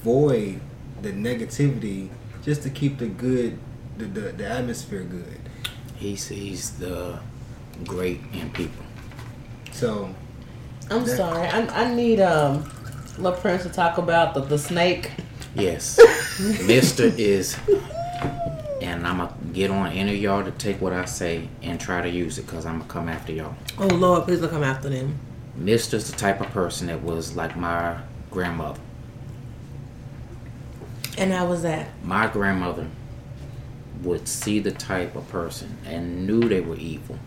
[0.00, 0.60] avoid
[1.02, 2.08] the negativity
[2.42, 3.58] just to keep the good,
[3.98, 5.38] the the, the atmosphere good.
[5.96, 7.18] He sees the
[7.84, 8.84] great in people.
[9.72, 10.14] So
[10.90, 11.46] I'm That- sorry.
[11.48, 12.70] I, I need um
[13.18, 15.10] La Prince to talk about the, the snake.
[15.54, 15.98] Yes.
[16.66, 17.56] Mister is
[18.80, 22.00] and I'm gonna get on any of y'all to take what I say and try
[22.00, 23.54] to use it because I'm gonna come after y'all.
[23.78, 25.18] Oh Lord, please don't come after them.
[25.56, 27.98] Mister's the type of person that was like my
[28.30, 28.80] grandmother.
[31.18, 31.88] And how was that?
[32.02, 32.86] My grandmother
[34.02, 37.18] would see the type of person and knew they were evil.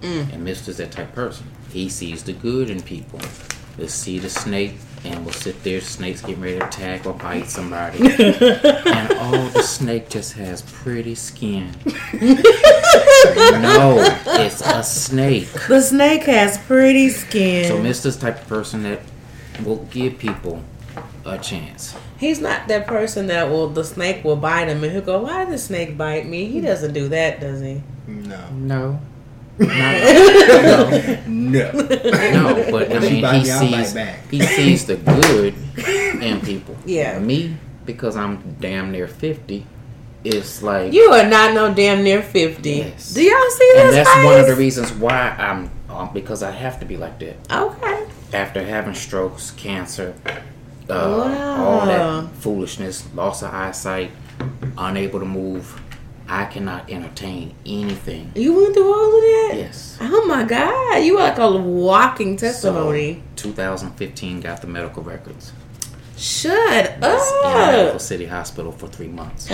[0.00, 0.32] Mm.
[0.32, 1.46] And Mister's that type of person.
[1.72, 3.20] He sees the good in people.
[3.76, 4.74] He'll see the snake
[5.04, 7.98] and will sit there, snake's getting ready to attack or bite somebody.
[8.00, 11.72] and oh, the snake just has pretty skin.
[12.14, 15.48] no, it's a snake.
[15.68, 17.68] The snake has pretty skin.
[17.68, 19.00] So Mister's type of person that
[19.64, 20.64] will give people
[21.24, 21.94] a chance.
[22.18, 25.44] He's not that person that will the snake will bite him and he'll go, Why
[25.44, 26.46] did the snake bite me?
[26.46, 27.80] He doesn't do that, does he?
[28.06, 28.48] No.
[28.50, 29.00] No.
[29.58, 29.66] No.
[31.26, 31.70] No.
[32.32, 34.28] No, but I She mean, bite he me, I'll bite sees back.
[34.30, 35.54] he sees the good
[36.22, 36.76] in people.
[36.84, 37.18] Yeah.
[37.18, 37.56] Me,
[37.86, 39.66] because I'm damn near fifty,
[40.24, 42.70] it's like, You are not no damn near fifty.
[42.70, 43.14] Yes.
[43.14, 43.84] Do y'all see this?
[43.84, 44.24] and that's face?
[44.24, 48.06] one of the reasons why I'm um, because I have to be like that Okay.
[48.34, 50.14] after having strokes, cancer,
[50.90, 51.64] uh, Wow.
[51.64, 54.10] all that foolishness, loss of eyesight,
[54.76, 55.80] unable to move.
[56.30, 58.32] I cannot entertain anything.
[58.34, 59.52] You went through all of that?
[59.56, 59.96] Yes.
[60.00, 60.98] Oh my god.
[61.02, 63.22] You are like a walking testimony.
[63.36, 65.52] So, 2015 got the medical records.
[66.18, 68.00] Shut Was in Medical up.
[68.00, 69.48] City Hospital for three months.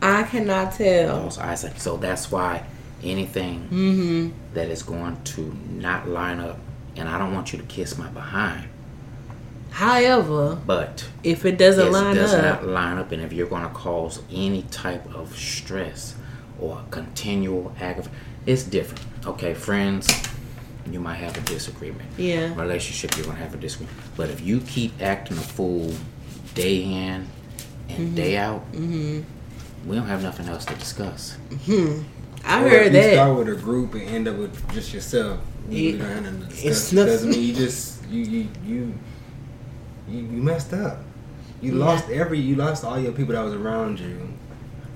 [0.00, 1.16] I cannot tell.
[1.24, 1.80] Lost eyesight.
[1.80, 2.64] So that's why
[3.02, 4.54] anything Mm-hmm.
[4.54, 6.58] that is going to not line up,
[6.96, 8.68] and I don't want you to kiss my behind,
[9.74, 13.48] However, but if it doesn't it line does up, not line up, and if you're
[13.48, 16.14] going to cause any type of stress
[16.60, 18.16] or continual aggravation,
[18.46, 19.02] it's different.
[19.26, 20.08] Okay, friends,
[20.88, 22.08] you might have a disagreement.
[22.16, 22.54] yeah.
[22.54, 23.98] Relationship, you're going to have a disagreement.
[24.16, 25.92] But if you keep acting a fool
[26.54, 27.26] day in
[27.88, 29.22] and day out, Mm-hmm.
[29.90, 31.36] we don't have nothing else to discuss.
[31.66, 32.02] Hmm.
[32.44, 33.12] I Or heard if you that.
[33.14, 35.40] start with a group and end up with just yourself.
[35.68, 35.84] You Yeah.
[35.90, 36.64] really don't have nothing to discuss.
[36.70, 38.94] It's It not- doesn't mean you just you you you
[40.08, 40.98] you, you messed up.
[41.60, 41.84] You Yeah.
[41.84, 44.28] lost every you lost all your people that was around you,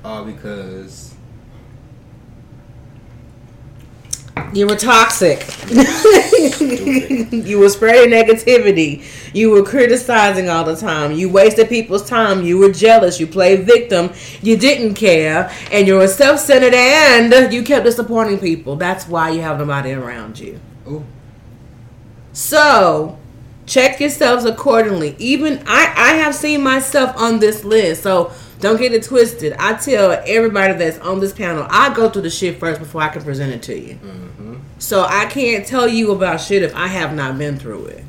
[0.04, 1.14] all because
[4.54, 5.40] You were toxic.
[5.68, 9.04] you were spreading negativity.
[9.34, 11.12] You were criticizing all the time.
[11.12, 12.42] You wasted people's time.
[12.42, 13.20] You were jealous.
[13.20, 14.11] You played victim.
[14.40, 15.50] You didn't care.
[15.70, 18.76] And you were self centered and you kept disappointing people.
[18.76, 20.59] That's why you have nobody around you.
[20.86, 21.04] oh
[22.32, 23.18] So
[23.69, 25.14] check yourselves accordingly.
[25.19, 28.03] Even I, I have seen myself on this list.
[28.03, 29.53] So don't get it twisted.
[29.59, 33.09] I tell everybody that's on this panel, I go through the shit first before I
[33.09, 33.95] can present it to you.
[33.95, 34.57] Mm-hmm.
[34.79, 38.05] So I can't tell you about shit if I have not been through it.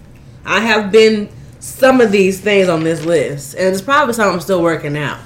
[0.45, 1.30] I have been
[1.60, 5.20] some of these things on this list, and it's probably something I'm still working out.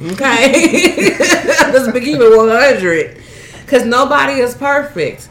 [0.00, 3.22] Okay, just be keep it 100,
[3.60, 5.28] because nobody is perfect.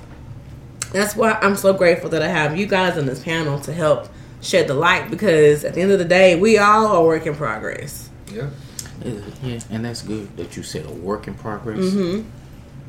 [0.91, 4.07] That's why I'm so grateful that I have you guys on this panel to help
[4.45, 5.09] shed the light.
[5.09, 8.09] Because at the end of the day, we all are work in progress.
[8.31, 8.49] yeah.
[9.43, 11.79] Yeah, and that's good that you said a work in progress.
[11.79, 12.27] Mm-hmm.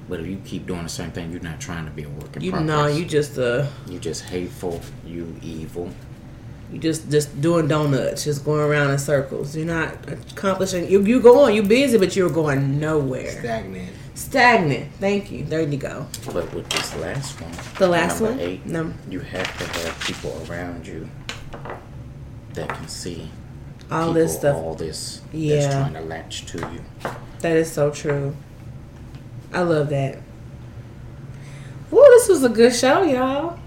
[0.08, 2.36] But if you keep doing the same thing, you're not trying to be a work
[2.36, 2.68] in You progress.
[2.68, 4.80] know, you just uh, you just hateful.
[5.04, 5.90] You evil.
[6.72, 9.56] You just just doing donuts, just going around in circles.
[9.56, 10.88] You're not accomplishing.
[10.88, 11.56] You you going.
[11.56, 13.30] you're busy, but you're going nowhere.
[13.40, 13.90] Stagnant.
[14.14, 14.92] Stagnant.
[15.00, 15.44] Thank you.
[15.44, 16.06] There you go.
[16.32, 18.48] But with this last one, The last number one?
[18.48, 21.08] eight, Num- you have to have people around you
[22.56, 23.30] that can see
[23.90, 24.56] All people, this stuff.
[24.56, 25.56] all this Yeah.
[25.60, 27.10] that's trying to latch to you.
[27.40, 28.34] That is so true.
[29.52, 30.18] I love that.
[31.90, 33.58] Well, this was a good show, y'all.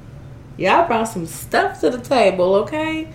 [0.58, 3.08] Y'all brought some stuff to the table, okay?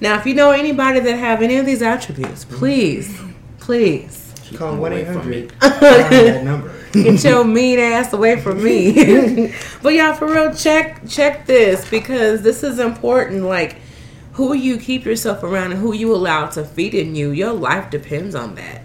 [0.00, 2.50] Now, if you know anybody that have any of these attributes, mm.
[2.56, 3.20] please,
[3.58, 5.48] please Keep Call them one away eight from me.
[5.60, 5.80] hundred.
[5.80, 6.72] That number.
[6.92, 9.52] get your mean ass away from me.
[9.82, 13.44] but y'all, for real, check check this because this is important.
[13.44, 13.76] Like
[14.34, 17.90] who you keep yourself around and who you allow to feed in you, your life
[17.90, 18.82] depends on that.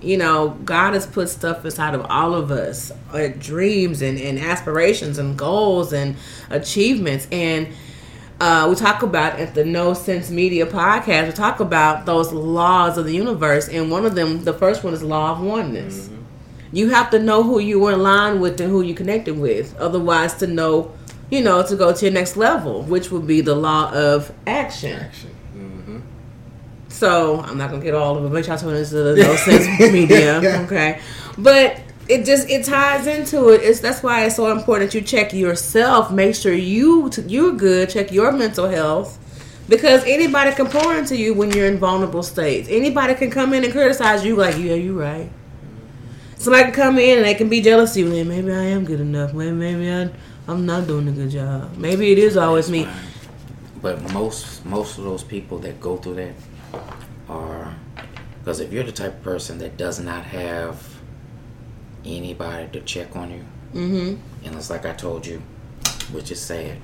[0.00, 4.38] You know, God has put stuff inside of all of us, uh, dreams and, and
[4.38, 6.16] aspirations and goals and
[6.50, 7.26] achievements.
[7.32, 7.68] And
[8.38, 12.98] uh, we talk about at the No Sense Media podcast, we talk about those laws
[12.98, 13.68] of the universe.
[13.68, 16.10] And one of them, the first one is law of oneness.
[16.70, 19.76] You have to know who you are in line with and who you connected with.
[19.78, 20.92] Otherwise, to know,
[21.30, 25.00] you know, to go to your next level, which would be the law of action.
[25.00, 25.30] Action.
[25.54, 26.00] Mm-hmm.
[26.88, 28.28] So I'm not gonna get all of it.
[28.28, 31.00] Make sure I turn this to the no sense media, okay?
[31.38, 33.62] But it just it ties into it.
[33.62, 36.10] It's that's why it's so important that you check yourself.
[36.10, 37.90] Make sure you t- you're good.
[37.90, 39.18] Check your mental health
[39.68, 42.68] because anybody can pour into you when you're in vulnerable states.
[42.70, 45.30] Anybody can come in and criticize you like, yeah, you're right.
[46.36, 48.24] Somebody can come in and they can be jealous of you.
[48.24, 49.32] Maybe I am good enough.
[49.32, 50.10] Maybe maybe I,
[50.46, 51.76] I'm not doing a good job.
[51.76, 52.86] Maybe it is always me.
[53.80, 56.34] But most most of those people that go through that
[57.28, 57.74] are
[58.38, 60.82] because if you're the type of person that does not have
[62.04, 63.44] anybody to check on you,
[63.74, 64.46] Mm-hmm.
[64.46, 65.42] and it's like I told you,
[66.12, 66.76] which is sad.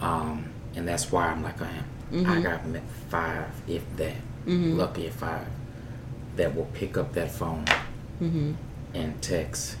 [0.00, 1.70] Um, and that's why I'm like I
[2.12, 2.26] am.
[2.26, 4.14] I got met five, if that,
[4.46, 5.46] lucky if five,
[6.36, 7.64] that will pick up that phone
[8.94, 9.76] and text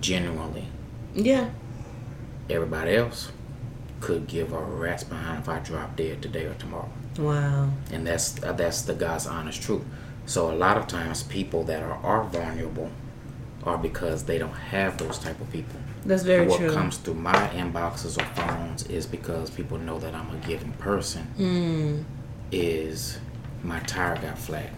[0.00, 0.68] genuinely.
[1.14, 1.50] Yeah.
[2.50, 3.30] Everybody else
[4.00, 6.90] could give a rat's behind if I drop dead today or tomorrow.
[7.18, 7.70] Wow.
[7.90, 9.82] and that's uh, that's the God's honest truth.
[10.24, 12.90] So a lot of times, people that are, are vulnerable
[13.64, 15.78] are because they don't have those type of people.
[16.04, 16.68] That's very what true.
[16.68, 20.72] What comes through my inboxes or phones is because people know that I'm a giving
[20.72, 21.26] person.
[21.38, 22.04] Mm.
[22.50, 23.18] Is
[23.62, 24.70] my tire got flat?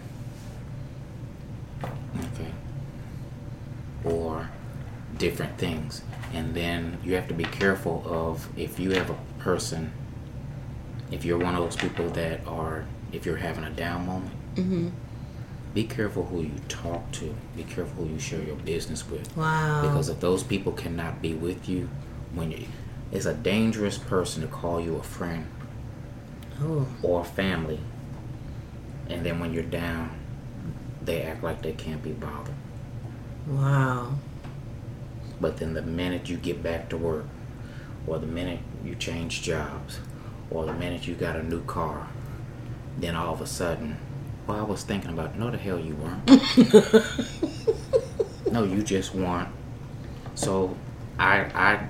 [1.83, 2.51] Okay.
[4.03, 4.49] Or
[5.17, 6.01] different things,
[6.33, 9.91] and then you have to be careful of if you have a person.
[11.11, 14.87] If you're one of those people that are, if you're having a down moment, Mm-hmm.
[15.73, 17.35] be careful who you talk to.
[17.57, 19.35] Be careful who you share your business with.
[19.35, 19.81] Wow.
[19.81, 21.89] Because if those people cannot be with you
[22.33, 22.67] when you,
[23.11, 25.45] it's a dangerous person to call you a friend
[26.61, 26.87] oh.
[27.03, 27.79] or family,
[29.09, 30.17] and then when you're down,
[31.01, 32.55] they act like they can't be bothered.
[33.45, 34.15] Wow.
[35.39, 37.25] But then the minute you get back to work,
[38.07, 39.99] or the minute you change jobs,
[40.49, 42.07] or the minute you got a new car,
[42.97, 43.97] then all of a sudden,
[44.47, 46.27] well, I was thinking about no, the hell you weren't.
[48.51, 49.49] no, you just weren't.
[50.35, 50.77] So,
[51.17, 51.87] I, I,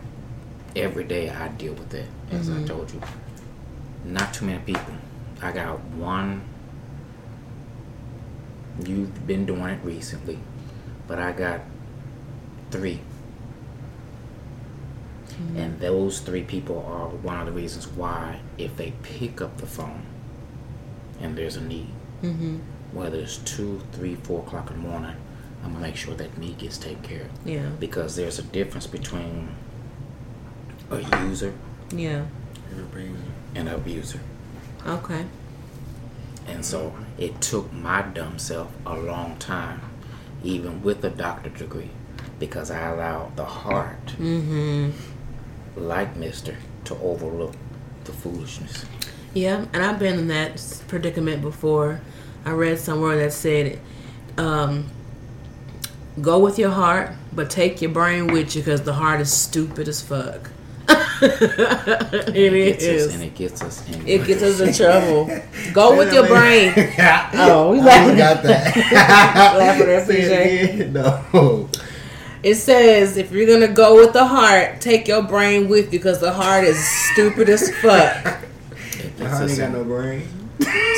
[0.76, 2.66] every day I deal with it, as I mm-hmm.
[2.66, 3.02] told you.
[4.06, 4.94] Not too many people.
[5.42, 6.44] I got one.
[8.86, 10.40] You've been doing it recently,
[11.08, 11.62] but I got
[12.72, 13.00] three.
[15.57, 19.66] And those three people are one of the reasons why, if they pick up the
[19.68, 20.03] phone
[21.20, 21.90] and there's a need,
[22.24, 22.57] Mm-hmm.
[22.94, 25.16] whether it's two, three, four o'clock in the morning,
[25.64, 27.30] I'm gonna make sure that need gets taken care of.
[27.44, 27.70] Yeah.
[27.80, 29.49] Because there's a difference between
[30.90, 31.53] a user
[31.91, 32.26] Yeah.
[32.72, 33.18] and
[33.56, 34.20] an abuser.
[34.88, 35.26] Okay.
[36.48, 39.82] And so it took my dumb self a long time,
[40.44, 41.90] even with a doctorate degree,
[42.40, 44.91] because I allowed the heart, Mm-hmm.
[45.76, 47.53] Like Mister, to overlook
[48.06, 48.85] the foolishness.
[49.34, 52.02] Yeah, and I've been in that predicament before.
[52.45, 53.80] I read somewhere that said,
[54.38, 54.85] um,
[56.22, 59.88] "Go with your heart, but take your brain with you, because the heart is stupid
[59.88, 60.52] as fuck."
[61.22, 63.07] it gets is.
[63.07, 64.07] us, and it gets us in.
[64.07, 65.26] It gets us in trouble.
[65.73, 66.73] Go with your brain.
[66.76, 67.31] yeah.
[67.34, 68.18] Oh, we laughing.
[68.18, 68.76] got that.
[69.57, 70.91] Laughing at it PJ.
[70.91, 71.69] No.
[72.46, 76.20] It says if you're gonna go with the heart, take your brain with you, because
[76.20, 76.78] the heart is
[77.12, 78.38] stupid as fuck.
[79.00, 80.28] It My heart ain't got no brain.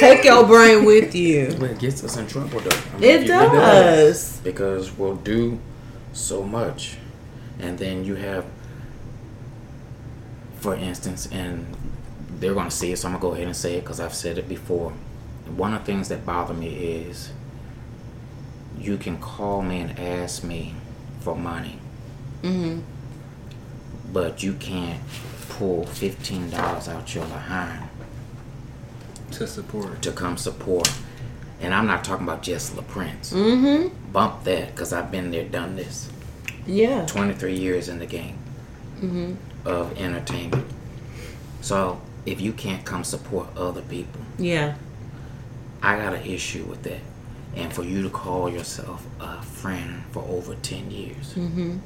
[0.01, 1.55] Take your brain with you.
[1.57, 2.77] but it gets us in trouble though.
[2.93, 4.41] I mean, It you- does.
[4.43, 5.57] because we'll do
[6.11, 6.97] so much
[7.59, 8.43] and then you have
[10.59, 11.65] for instance and
[12.39, 13.99] they're going to see it so i'm going to go ahead and say it because
[13.99, 14.91] i've said it before
[15.55, 17.31] one of the things that bother me is
[18.79, 20.73] you can call me and ask me
[21.27, 21.77] for money
[22.43, 22.79] Mm-hmm.
[24.13, 25.01] but you can't
[25.49, 27.89] pull $15 out your behind
[29.31, 30.01] To support.
[30.03, 30.89] to come support
[31.59, 33.33] and i'm not talking about just La Prince.
[33.33, 33.89] Mm-hmm.
[34.13, 36.09] bump that because i've been there done this
[36.65, 37.05] Yeah.
[37.07, 38.37] 23 years in the game
[39.01, 39.33] Mm-hmm.
[39.67, 40.65] of entertainment.
[41.61, 44.75] So if you can't come support other people, Yeah.
[45.83, 47.01] I got an issue with that.
[47.57, 51.33] And for you to call yourself a friend for over 10 years.
[51.33, 51.77] Mm-hmm.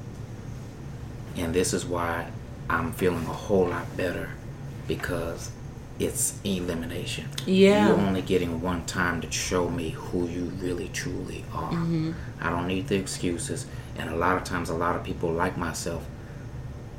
[1.37, 2.29] And this is why
[2.69, 4.31] I'm feeling a whole lot better
[4.85, 5.51] because
[5.97, 7.29] it's elimination.
[7.45, 7.87] Yeah.
[7.87, 11.71] You're only getting one time to show me who you really truly are.
[11.71, 12.11] Mm-hmm.
[12.41, 13.65] I don't need the excuses.
[13.97, 16.05] And a lot of times, a lot of people like myself,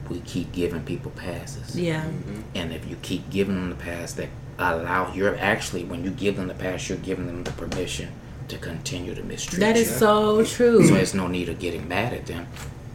[0.08, 1.78] we keep giving people passes.
[1.78, 2.06] Yeah.
[2.54, 6.36] And if you keep giving them the pass that allow, you're actually, when you give
[6.36, 8.08] them the pass, you're giving them the permission
[8.48, 9.96] to continue to mistreat That is you.
[9.98, 10.86] so So true.
[10.86, 12.46] there's no need of getting mad at them.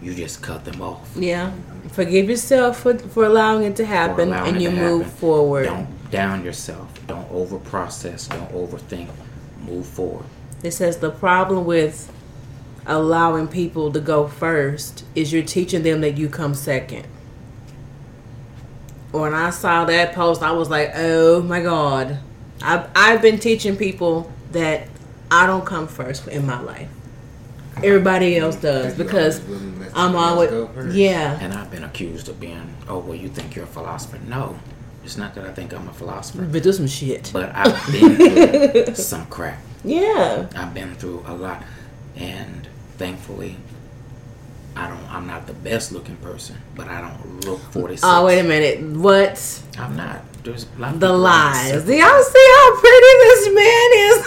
[0.01, 1.09] You just cut them off.
[1.15, 1.51] Yeah.
[1.91, 5.17] Forgive yourself for, for allowing it to happen allowing and you move happen.
[5.17, 5.63] forward.
[5.63, 6.87] Don't down yourself.
[7.07, 8.27] Don't over process.
[8.27, 9.09] Don't overthink.
[9.65, 10.25] Move forward.
[10.63, 12.11] It says the problem with
[12.85, 17.05] allowing people to go first is you're teaching them that you come second.
[19.11, 22.19] When I saw that post, I was like, oh my God.
[22.61, 24.87] I've, I've been teaching people that
[25.31, 26.89] I don't come first in my life.
[27.83, 29.39] Everybody else does because
[29.93, 30.51] I'm always,
[30.95, 31.37] yeah.
[31.39, 34.17] And I've been accused of being, oh, well, you think you're a philosopher.
[34.27, 34.57] No.
[35.03, 37.29] It's not that I think I'm a philosopher, But do some shit.
[37.33, 39.59] but I've been through some crap.
[39.83, 40.47] Yeah.
[40.55, 41.63] I've been through a lot,
[42.17, 42.67] and
[42.97, 43.55] thankfully,
[44.75, 45.03] I don't.
[45.13, 48.01] I'm not the best looking person, but I don't look 46.
[48.05, 48.81] Oh wait a minute.
[48.97, 49.63] What?
[49.77, 50.19] I'm not.
[50.43, 51.71] There's a lot of The lies.
[51.71, 52.96] that- Do y'all see how pretty
[53.37, 54.17] this man is?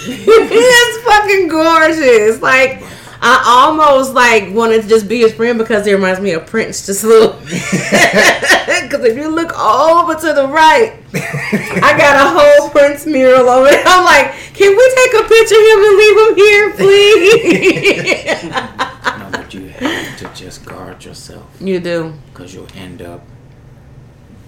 [0.50, 2.40] he is fucking gorgeous.
[2.42, 2.82] Like
[3.22, 6.86] I almost like wanted to just be his friend because he reminds me of Prince
[6.86, 7.38] just a little.
[7.40, 13.68] Because if you look over to the right, I got a whole Prince mural over
[13.70, 13.82] there.
[13.86, 18.66] I'm like, can we take a picture of him and leave him here, please?
[19.20, 22.14] No, but you have to just guard yourself you do.
[22.32, 23.22] because you'll end up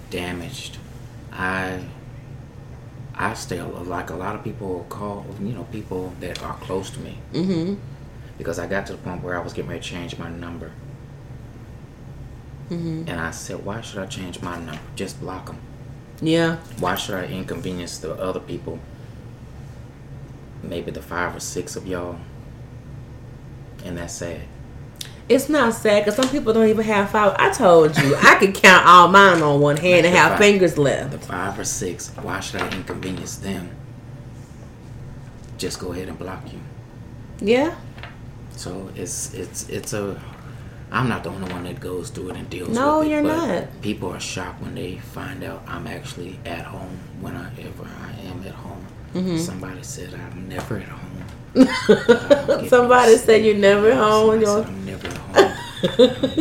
[0.09, 0.77] damaged.
[1.31, 1.79] I
[3.15, 6.99] I still like a lot of people call you know people that are close to
[6.99, 7.75] me Mm-hmm.
[8.37, 10.71] because I got to the point where I was getting ready to change my number,
[12.69, 13.03] Mm-hmm.
[13.07, 14.81] and I said, why should I change my number?
[14.95, 15.57] Just block them.
[16.21, 16.57] Yeah.
[16.79, 18.79] Why should I inconvenience the other people?
[20.63, 22.17] Maybe the five or six of y'all,
[23.83, 24.41] and that's sad.
[25.29, 27.35] It's not sad because some people don't even have five.
[27.39, 30.39] I told you I could count all mine on one hand and have Five.
[30.39, 31.11] fingers left.
[31.11, 33.69] The five or six, why should I inconvenience them?
[35.57, 36.59] Just go ahead and block you.
[37.39, 37.75] Yeah.
[38.55, 40.21] So it's it's it's a.
[40.91, 43.11] I'm not the only one that goes through it and deals No, with it.
[43.11, 43.81] you're but not.
[43.81, 48.51] People are shocked when they find out I'm actually at home whenever I am at
[48.53, 48.85] home.
[49.15, 49.37] Mm-hmm.
[49.37, 51.02] Somebody said I'm never at home.
[51.53, 54.41] Get Somebody said you're never home.
[54.41, 55.09] Somebody You're- said I'm never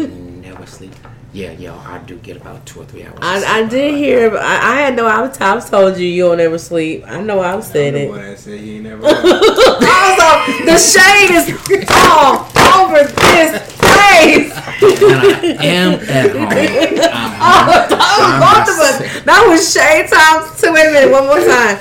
[0.06, 0.40] home.
[0.40, 0.92] never sleep.
[1.34, 3.14] Yeah, yo, I do get about two or three hours.
[3.16, 3.98] of I, sleep I a did night.
[3.98, 4.30] hear.
[4.30, 5.06] but I, I had no.
[5.06, 5.40] I was.
[5.40, 7.04] I was told you you don't ever sleep.
[7.06, 7.40] I know.
[7.40, 8.08] I've said I'm the it.
[8.10, 9.06] one that said he ain't never.
[9.06, 10.28] also,
[10.66, 14.52] the shade is all over this place.
[14.52, 16.48] And I am at home.
[16.48, 19.24] I'm Oh, that was by both of us.
[19.24, 20.72] That was shade times two.
[20.72, 21.10] Wait a minute.
[21.12, 21.78] One more time.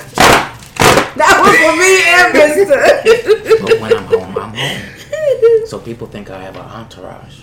[1.22, 5.66] That was for me and But when I'm home, I'm home.
[5.66, 7.40] So people think I have an entourage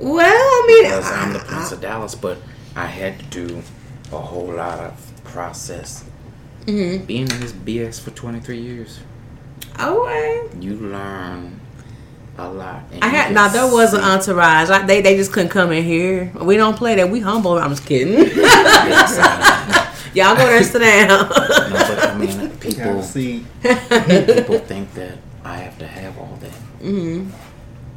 [0.00, 2.38] Well, I mean, because I'm the I- Prince of Dallas, but
[2.76, 3.62] I had to do
[4.12, 4.92] a whole lot of
[5.24, 6.04] process.
[6.66, 7.06] Mhm.
[7.06, 9.00] Being in this BS for 23 years,
[9.80, 10.42] Okay.
[10.60, 11.60] you learn
[12.38, 12.82] a lot.
[13.02, 14.70] I had now there was an entourage.
[14.70, 16.32] I, they they just couldn't come in here.
[16.40, 17.10] We don't play that.
[17.10, 17.58] We humble.
[17.58, 18.14] I'm just kidding.
[20.14, 21.08] Y'all go there and sit down.
[21.08, 23.44] No, but I mean, people a seat.
[23.62, 27.28] people think that I have to have all that, hmm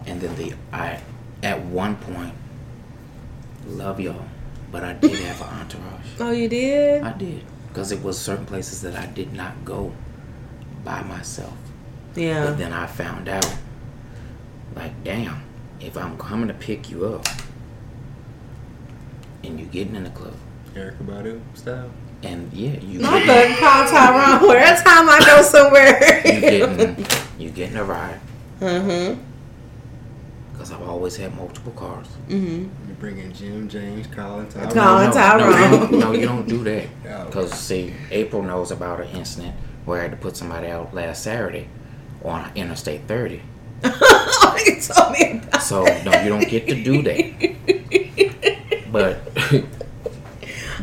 [0.07, 0.99] and then the I
[1.43, 2.33] at one point
[3.67, 4.25] love y'all,
[4.71, 6.07] but I did have an entourage.
[6.19, 7.03] Oh, you did?
[7.03, 9.93] I did because it was certain places that I did not go
[10.83, 11.53] by myself.
[12.15, 12.45] Yeah.
[12.45, 13.53] But then I found out,
[14.75, 15.43] like, damn,
[15.79, 17.27] if I'm coming to pick you up
[19.43, 20.33] and you getting in the club,
[20.73, 21.91] Erykah Badu style.
[22.23, 24.49] And yeah, you My getting, thug call Tyrone.
[24.57, 26.21] Every time I go somewhere.
[26.25, 27.05] you getting
[27.39, 28.19] you getting a ride
[28.59, 29.21] Mm-hmm.
[30.51, 32.07] because I've always had multiple cars.
[32.27, 32.89] Mm-hmm.
[32.89, 34.71] You bring in Jim, James, Colin, Tyrone.
[34.71, 35.05] Colin.
[35.09, 35.51] no, Tyrone.
[35.51, 36.87] No, you don't, no, you don't do that.
[37.09, 37.25] Oh.
[37.25, 41.23] Because see, April knows about an incident where I had to put somebody out last
[41.23, 41.67] Saturday
[42.23, 43.41] on Interstate 30.
[43.83, 43.89] you
[44.81, 47.55] told me about So no, you don't get to do that.
[48.91, 49.19] But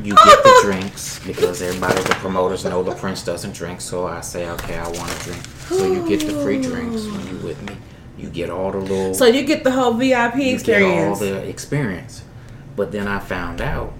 [0.05, 3.81] you get the drinks because everybody, the promoters know the prince doesn't drink.
[3.81, 5.43] So I say, okay, I want a drink.
[5.68, 7.76] So you get the free drinks when you with me.
[8.18, 9.14] You get all the little.
[9.14, 12.22] So you get the whole VIP you get all the experience.
[12.76, 13.93] But then I found out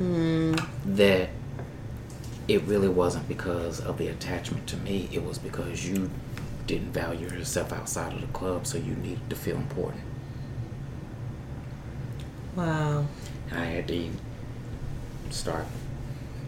[0.00, 0.66] Mm.
[0.96, 1.28] that
[2.48, 5.08] it really wasn't because of the attachment to me.
[5.12, 6.10] It was because you
[6.66, 10.02] didn't value yourself outside of the club, so you needed to feel important.
[12.56, 13.06] Wow.
[13.50, 14.10] And I had to
[15.34, 15.66] start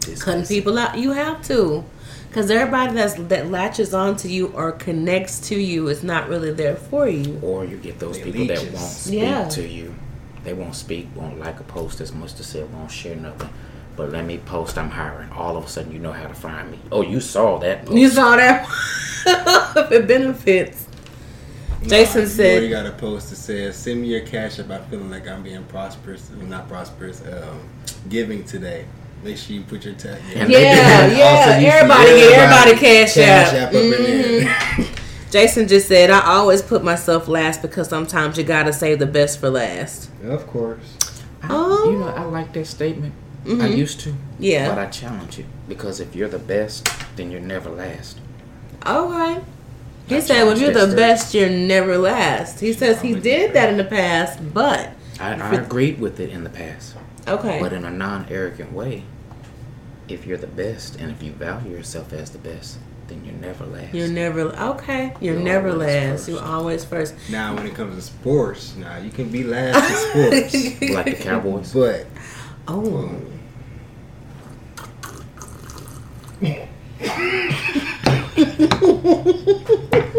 [0.07, 0.97] this Cutting people out.
[0.97, 1.83] You have to.
[2.29, 6.75] Because everybody that's, that latches onto you or connects to you is not really there
[6.75, 7.39] for you.
[7.41, 9.47] Or you get those They people that won't speak Yeah.
[9.49, 9.95] to you.
[10.43, 13.49] They won't speak, won't like a post as much to say, won't share nothing.
[13.95, 15.29] But let me post, I'm hiring.
[15.31, 16.79] All of a sudden, you know how to find me.
[16.91, 17.97] Oh, you saw that post.
[17.97, 18.69] You saw that?
[19.91, 20.86] it benefits.
[21.85, 24.69] Jason Nah, said- You already got a post that says, "Send me your cash if
[24.71, 27.59] I feeling like I'm being prosperous, well, not prosperous, um,
[28.09, 28.85] giving today."
[29.23, 30.19] Make sure you put your tag.
[30.35, 31.25] And Yeah, yeah.
[31.37, 33.53] Also, you see everybody, get everybody cash, cash out.
[33.55, 34.43] app up in Mhm.
[34.77, 34.85] there.
[35.31, 39.39] Jason just said, I always put myself last because sometimes you gotta save the best
[39.39, 40.09] for last.
[40.27, 40.79] of course.
[41.43, 41.89] I- Oh.
[41.91, 43.13] You know, I like that statement.
[43.45, 43.77] I Mhm.
[43.77, 44.13] used to.
[44.39, 44.69] Yeah.
[44.69, 48.17] But I challenge you because if you're the best, then you're never last.
[48.85, 49.39] Okay.
[50.07, 52.59] He I said, when challenge you're the best, you're never last.
[52.59, 56.43] He says he did that in the past, but I, I agreed with it in
[56.43, 56.95] the past,
[57.27, 57.59] okay.
[57.59, 59.03] but in a non-arrogant way.
[60.07, 62.77] if you're the best and if you value yourself as the best,
[63.07, 63.93] then you're never last.
[63.93, 65.13] You're never okay.
[65.19, 66.25] You're, You're never last.
[66.25, 66.29] first.
[66.29, 67.13] You're always first.
[67.29, 69.75] Now, when it comes to sports, now you can be last
[70.15, 71.73] in sports, like the Cowboys.
[71.73, 72.05] but
[72.67, 73.09] Oh,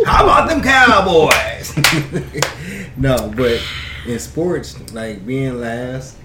[0.04, 1.76] How about them Cowboys?
[2.96, 3.62] no, but
[4.06, 6.16] in sports, like being last,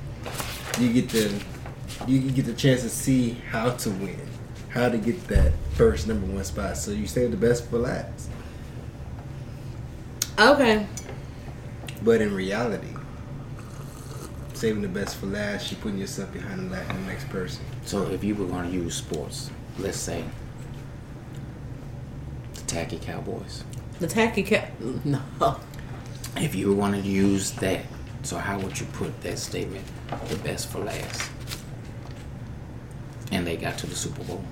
[0.80, 1.44] you get the
[2.08, 4.20] you get the chance to see how to win,
[4.70, 6.78] how to get that first number one spot.
[6.78, 8.30] So you save the best for last.
[10.40, 10.88] okay.
[12.02, 12.90] But in reality,
[14.54, 17.64] saving the best for last, you're putting yourself behind the, la- next person.
[17.86, 20.43] So if you were going to use sports, let's say the
[22.74, 23.64] tacky Cowboys.
[24.00, 24.68] The tacky Cow.
[25.06, 25.22] No.
[26.38, 27.82] If you going to use that,
[28.24, 29.86] so how would you put that statement,
[30.28, 31.30] the best for last?
[33.32, 34.44] And they got to the Super Bowl.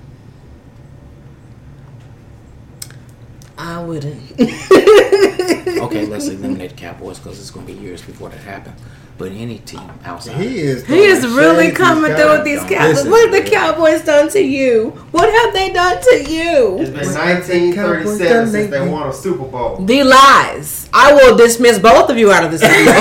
[3.57, 4.31] I wouldn't.
[4.39, 8.79] Okay, let's eliminate the Cowboys because it's going to be years before that happens.
[9.21, 10.83] But any team outside, He is.
[10.85, 12.95] He is really coming through with these Don't Cowboys.
[12.95, 13.11] listen.
[13.11, 14.89] What have the Cowboys done to you?
[15.11, 16.77] What have they done to It's you?
[16.77, 19.77] been 1937 since they won a Super Bowl.
[19.77, 20.89] The lies.
[20.93, 22.93] I will dismiss both of you out of this video.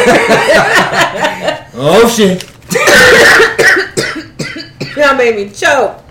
[1.83, 2.45] Oh shit!
[4.97, 6.03] Y'all made me choke.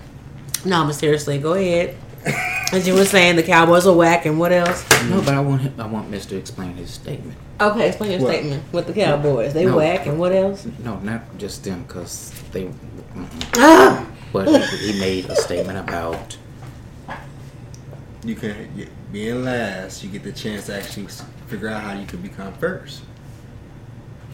[0.65, 1.95] No, but seriously, go ahead.
[2.72, 4.86] As you were saying, the Cowboys are whack, and what else?
[5.10, 7.36] no, but I want him, I want Mister to explain his statement.
[7.60, 8.30] Okay, explain your What?
[8.34, 9.54] statement with the Cowboys.
[9.54, 9.78] They No.
[9.78, 10.68] whack, and what else?
[10.84, 12.70] No, not just them, because they.
[13.56, 16.38] Ah, But he, he made a statement about
[18.24, 20.04] You can you- being last.
[20.04, 21.08] You get the chance to actually
[21.48, 23.02] figure out how you can become first.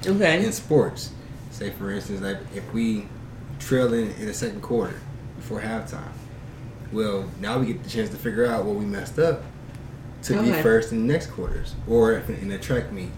[0.06, 0.44] okay.
[0.46, 1.12] in sports.
[1.52, 3.08] Say for instance, like if we
[3.60, 5.00] trail in, in the second quarter
[5.38, 6.12] before halftime,
[6.96, 9.44] well now we get the chance to figure out what we messed up
[10.26, 11.76] to be first in the next quarters.
[11.88, 13.12] Or in a track meet,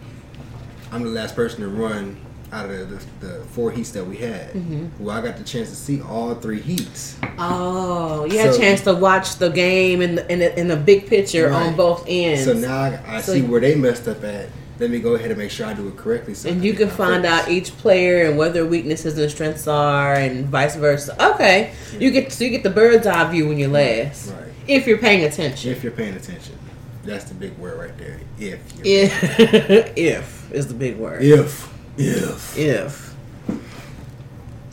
[0.91, 2.17] I'm the last person to run
[2.51, 4.53] out of the, the four heats that we had.
[4.53, 5.03] Mm-hmm.
[5.03, 7.17] Well, I got the chance to see all three heats.
[7.37, 10.77] Oh, you had a chance to watch the game in the in the, in the
[10.77, 12.45] big picture on both ends.
[12.45, 14.49] So now I, I So see where they messed up at.
[14.79, 16.33] Let me go ahead and make sure I do it correctly.
[16.35, 17.47] So I and you can become find first.
[17.47, 21.15] out each player and what their weaknesses and strengths are, and vice versa.
[21.33, 24.49] Okay, you get so you get the bird's eye view when you're last, Right.
[24.67, 25.71] if you're paying attention.
[25.71, 26.55] If you're paying attention,
[27.03, 28.19] that's the big word right there.
[28.39, 28.59] If.
[28.75, 31.23] You're If, if is the big word.
[31.23, 31.73] If.
[31.97, 32.55] If.
[32.57, 33.15] If.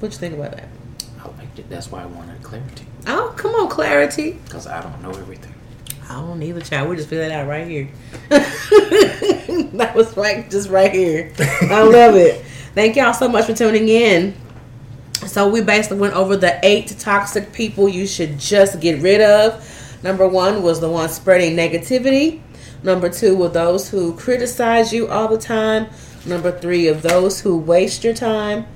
[0.01, 0.69] What you think about that?
[1.23, 1.71] I liked it.
[1.71, 4.33] That's why I wanted clarity Oh, come on, clarity.
[4.45, 5.54] because I don't know everything.
[6.09, 6.91] I don't a child.
[6.91, 7.89] We just figure that out right here.
[8.29, 11.33] that was right, just right here.
[11.39, 12.45] I love it.
[12.75, 14.35] Thank y'all so much for tuning in.
[15.27, 20.01] So we basically went over the eight toxic people you should just get rid of.
[20.03, 22.41] Number one was the one spreading negativity.
[22.83, 25.87] Number two were those who criticize you all the time.
[26.27, 28.67] Number three of those who waste your time.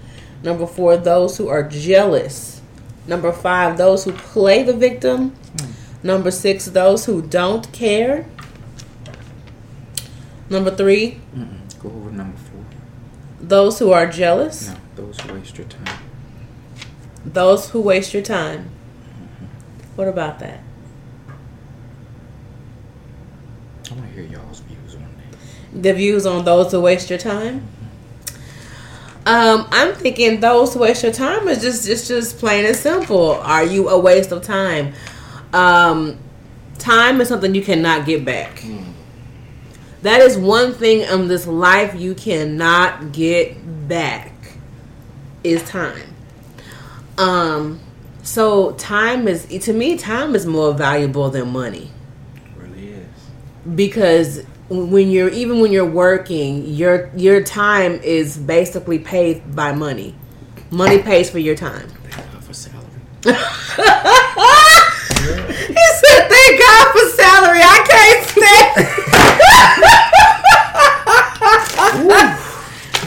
[0.42, 2.60] Number four, those who are jealous.
[3.06, 5.30] Number five, those who play the victim.
[5.30, 5.70] Hmm.
[6.02, 8.26] Number six, those who don't care.
[10.50, 11.78] Number three, Mm-mm.
[11.82, 12.64] Go over number four.
[13.40, 14.68] those who are jealous.
[14.68, 15.98] No, those who waste your time.
[17.24, 18.70] Those who waste your time.
[19.96, 20.60] What about that?
[23.90, 25.82] I want to hear y'all's views on that.
[25.82, 27.66] The views on those who waste your time.
[29.26, 33.32] Um, I'm thinking those who waste your time is just just just plain and simple.
[33.32, 34.94] Are you a waste of time?
[35.52, 36.18] Um,
[36.78, 38.64] time is something you cannot get back.
[40.02, 44.32] That is one thing in this life you cannot get back
[45.42, 46.14] is time.
[47.16, 47.80] Um,
[48.22, 51.90] so time is to me time is more valuable than money
[52.56, 53.06] really is.
[53.74, 60.14] because when you're even when you're working your your time is basically paid by money
[60.70, 62.84] money pays for your time Thank God for salary.
[65.34, 68.68] he said thank god for salary i can't stand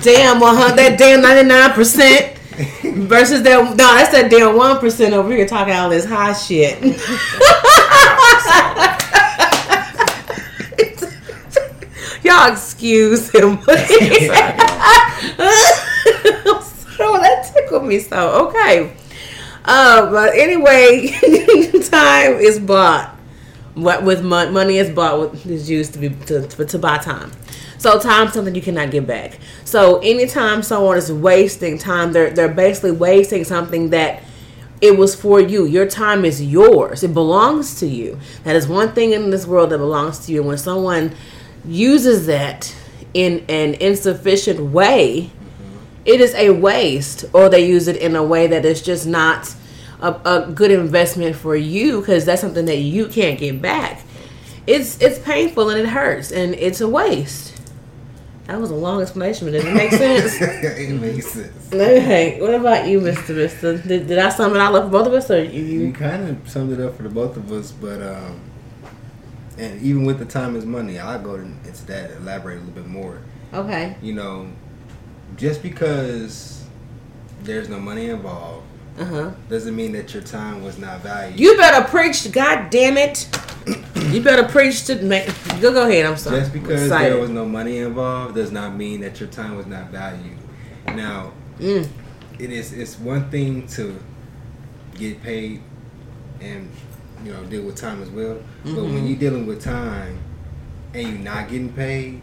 [0.04, 2.38] damn 100 that damn 99%
[3.08, 6.78] versus that no that's that damn 1% over here talking all this high shit
[12.24, 13.60] Y'all excuse him.
[13.64, 13.74] so
[17.18, 18.48] that tickled me so.
[18.48, 18.94] Okay.
[19.66, 21.08] Uh, but anyway,
[22.02, 23.16] time is bought.
[23.76, 27.32] What with mon- money is bought with is used to be to, to, buy time.
[27.78, 29.40] So time is something you cannot get back.
[29.66, 34.24] So anytime someone is wasting time, they're they're basically wasting something that
[34.82, 35.66] It was for you.
[35.68, 37.04] Your time is yours.
[37.04, 38.18] It belongs to you.
[38.46, 40.40] That is one thing in this world that belongs to you.
[40.42, 41.14] And when someone
[41.66, 42.74] uses that
[43.14, 45.30] in an insufficient way,
[46.04, 49.54] it is a waste, or they use it in a way that is just not
[50.02, 54.04] a, a good investment for you because that's something that you can't get back.
[54.68, 57.60] It's it's painful and it hurts and it's a waste.
[58.48, 60.42] That was a long explanation, but does it make sense?
[60.42, 61.74] it makes sense.
[61.74, 63.78] okay, what about you, Mister Mister?
[63.78, 65.62] Did, did I sum it all up for both of us, or you?
[65.62, 68.42] You kind of summed it up for the both of us, but um,
[69.58, 72.88] and even with the time is money, I'll go into that elaborate a little bit
[72.88, 73.22] more.
[73.54, 73.96] okay?
[74.02, 74.52] You know,
[75.38, 76.66] just because
[77.44, 78.66] there's no money involved
[79.00, 79.32] Uh huh.
[79.50, 81.40] doesn't mean that your time was not valued.
[81.40, 82.30] You better preach.
[82.32, 83.28] God damn it!
[84.12, 85.28] You better preach to make.
[85.62, 86.06] Go go ahead.
[86.06, 86.40] I'm sorry.
[86.42, 89.90] Just because there was no money involved does not mean that your time was not
[89.92, 90.38] valued.
[90.88, 91.88] Now, Mm.
[92.40, 93.98] it is it's one thing to
[94.96, 95.62] get paid
[96.42, 96.70] and
[97.24, 98.94] you know deal with time as well, but Mm-hmm.
[98.94, 100.20] when you're dealing with time
[100.94, 102.22] and you're not getting paid,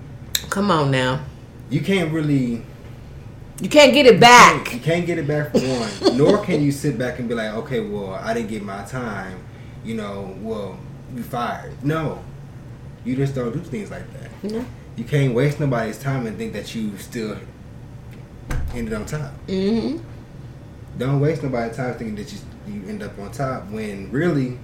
[0.50, 1.20] Come on now.
[1.70, 2.62] you can't really
[3.60, 4.72] You can't get it back.
[4.72, 4.82] you back.
[4.84, 6.16] can't get it back for one.
[6.16, 9.44] nor can you sit back and be like, okay, well, I didn't get my time.
[9.84, 10.78] You know, well,
[11.14, 11.82] you fired.
[11.82, 12.22] No,
[13.04, 14.52] you just don't do things like that.
[14.52, 14.64] No.
[14.96, 17.36] You can't waste nobody's time and think that you still
[18.74, 19.32] ended on top.
[19.46, 20.04] Mm-hmm.
[20.98, 24.58] Don't waste nobody's time thinking that you you end up on top when really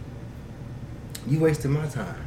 [1.27, 2.24] you wasted my time.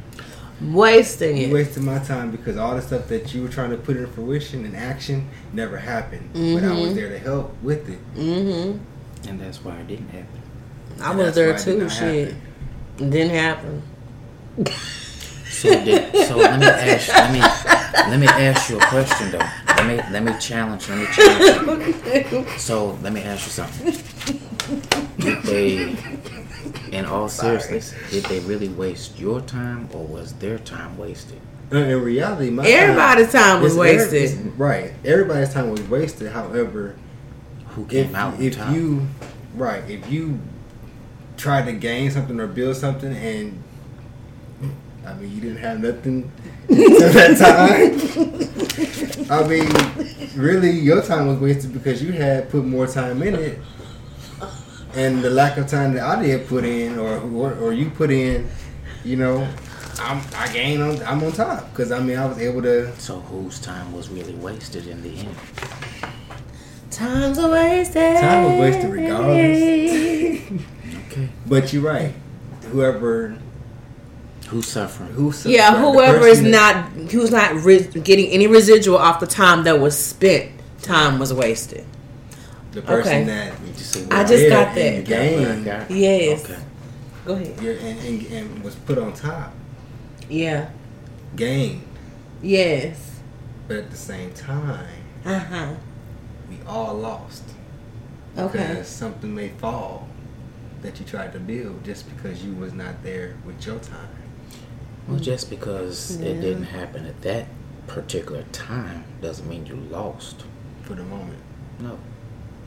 [0.60, 1.52] Wasting You it.
[1.52, 4.64] wasted my time because all the stuff that you were trying to put in fruition
[4.64, 6.28] and action never happened.
[6.32, 6.94] But I was Mhm.
[6.96, 7.98] there to help with it.
[8.16, 9.28] Mm-hmm.
[9.28, 10.26] And that's why it didn't happen.
[11.00, 11.88] I And was there why it did too.
[11.88, 12.28] Shit.
[12.28, 12.42] happen.
[12.98, 13.82] It didn't happen.
[15.50, 17.40] So did, so let me ask let me
[18.10, 19.38] let me ask you a question though.
[19.76, 21.96] Let me let me challenge let me challenge.
[22.32, 22.46] you.
[22.58, 23.92] So let me ask you something.
[25.18, 25.96] Did they,
[26.92, 31.40] in all seriousness, did they really waste your time or was their time wasted?
[31.72, 34.58] Uh, In reality, my Everybody's time was it's every- wasted.
[34.58, 34.92] right.
[35.04, 36.32] Everybody's time was wasted.
[36.32, 36.94] However,
[37.74, 38.74] Who came if out on if top?
[38.74, 39.06] you
[39.54, 40.38] right, if you
[41.36, 43.62] try to gain something or build something and
[45.06, 46.30] I mean you didn't have nothing
[46.70, 49.30] at that time.
[49.30, 49.68] I mean,
[50.36, 53.58] really your time was wasted because you had put more time in it.
[54.98, 58.10] And the lack of time that I did put in or or, or you put
[58.10, 58.48] in,
[59.04, 59.46] you know,
[60.00, 63.20] I'm I gained on I'm on top because I mean I was able to so
[63.20, 65.36] whose time was really wasted in the end?
[66.90, 68.18] Time's a wasted.
[68.20, 70.62] Time was wasted regardless.
[71.10, 71.28] Okay.
[71.46, 72.12] But you're right.
[72.70, 73.38] Whoever
[74.48, 75.10] Who's suffering?
[75.12, 79.26] who su- Yeah, whoever is that- not who's not re- getting any residual off the
[79.26, 80.50] time that was spent,
[80.82, 81.84] time was wasted.
[82.72, 83.24] The person Okay.
[83.24, 84.96] that You just say, I just Yeah, got and that.
[84.96, 85.02] you
[85.38, 85.90] got what I got?
[85.90, 86.44] Yes.
[86.44, 86.60] Okay.
[87.26, 87.62] Go ahead.
[87.62, 89.52] you're, and, and, and was put on top,
[90.28, 90.70] Yeah.
[91.36, 91.82] gained,
[92.42, 93.20] Yes.
[93.66, 94.86] but at the same time,
[95.24, 95.74] Uh huh.
[96.48, 97.42] we all lost
[98.38, 98.58] Okay.
[98.68, 100.08] because something may fall
[100.82, 104.08] that you tried to build just because you was not there with your time.
[105.08, 106.28] Well, just because Yeah.
[106.28, 107.46] it didn't happen at that
[107.86, 110.44] particular time doesn't mean you lost.
[110.82, 111.40] For the moment,
[111.80, 111.98] No.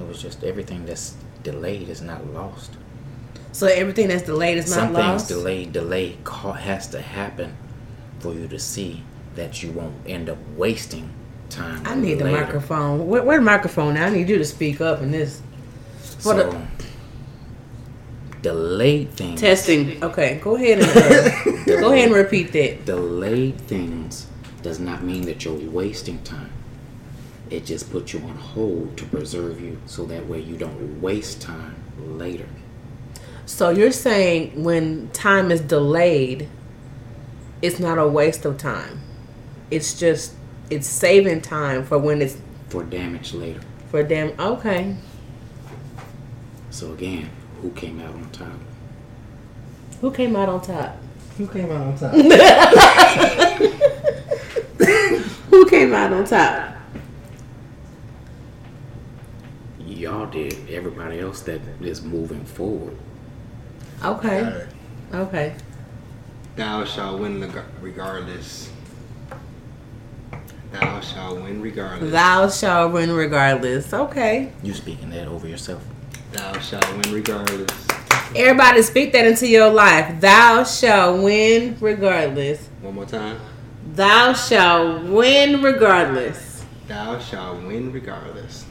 [0.01, 2.71] It was just everything that's delayed is not lost.
[3.51, 5.27] So everything that's delayed is not Some lost.
[5.27, 7.55] things delayed, delay has to happen
[8.19, 9.03] for you to see
[9.35, 11.09] that you won't end up wasting
[11.49, 11.81] time.
[11.85, 12.41] I need the later.
[12.45, 13.07] microphone.
[13.07, 13.93] Where, where the microphone?
[13.95, 15.41] Now I need you to speak up in this.
[16.19, 16.61] For So, the-
[18.41, 19.39] delayed things.
[19.39, 20.03] Testing.
[20.03, 22.85] Okay, go ahead and uh, go ahead and repeat that.
[22.85, 24.27] Delayed things
[24.61, 26.50] does not mean that you're wasting time.
[27.51, 31.41] It just puts you on hold to preserve you so that way you don't waste
[31.41, 32.47] time later.
[33.45, 36.47] So you're saying when time is delayed,
[37.61, 39.01] it's not a waste of time.
[39.69, 40.33] It's just
[40.69, 42.37] it's saving time for when it's
[42.69, 43.59] For damage later.
[43.89, 44.39] for damn.
[44.39, 44.95] Okay.
[46.69, 47.29] So again,
[47.61, 48.53] who came out on top?
[49.99, 50.97] Who came out on top?
[51.37, 52.13] who came out on top?
[55.49, 56.70] Who came out on top?
[60.01, 60.67] Y'all did.
[60.67, 62.97] Everybody else that is moving forward.
[64.03, 64.43] Okay.
[64.43, 64.67] Alright.
[65.13, 65.55] Okay.
[66.55, 68.71] Thou shalt win reg- regardless.
[70.71, 72.11] Thou shalt win regardless.
[72.11, 73.93] Thou shall win regardless.
[73.93, 74.51] Okay.
[74.63, 75.85] You speaking that over yourself.
[76.31, 77.87] Thou shalt win regardless.
[78.35, 80.19] Everybody speak that into your life.
[80.19, 82.69] Thou shall win regardless.
[82.81, 83.39] One more time.
[83.93, 86.65] Thou shall win regardless.
[86.87, 88.65] Thou shalt win regardless.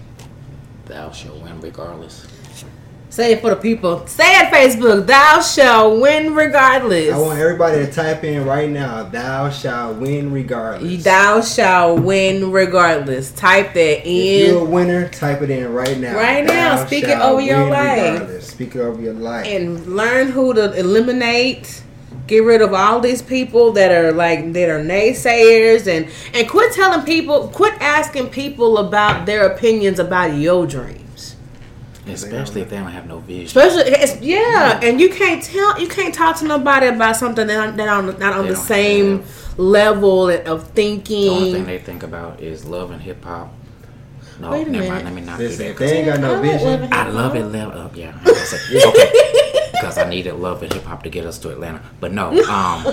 [0.91, 2.27] Thou shall win regardless.
[3.11, 4.05] Say it for the people.
[4.09, 5.07] Say it, Facebook.
[5.07, 7.13] Thou shall win regardless.
[7.13, 9.05] I want everybody to type in right now.
[9.05, 11.05] Thou shall win regardless.
[11.05, 13.31] Thou shall win regardless.
[13.31, 14.47] Type that in.
[14.47, 16.17] If you're a winner, type it in right now.
[16.17, 16.77] Right now.
[16.77, 18.13] Thou Speak it over your life.
[18.13, 18.49] regardless.
[18.49, 19.47] Speak it over your life.
[19.47, 21.85] and learn who to eliminate.
[22.31, 26.73] Get rid of all these people that are like that are naysayers and and quit
[26.73, 31.35] telling people, quit asking people about their opinions about your dreams.
[32.07, 33.47] Especially if they don't have no vision.
[33.47, 37.77] Especially, it's, yeah, and you can't tell, you can't talk to nobody about something that
[37.77, 39.25] that on not on They the don't same
[39.57, 43.53] level of thinking The only thing they think about is love and hip hop.
[44.39, 44.89] No, Wait a never minute.
[44.89, 45.05] mind.
[45.05, 45.77] Let me not do that.
[45.77, 47.41] they ain't got no like vision, loving I love hop.
[47.41, 47.45] it.
[47.47, 49.50] Love, oh, yeah, I was gonna say, okay,
[49.81, 51.81] because I needed love and hip hop to get us to Atlanta.
[52.01, 52.87] But no, um,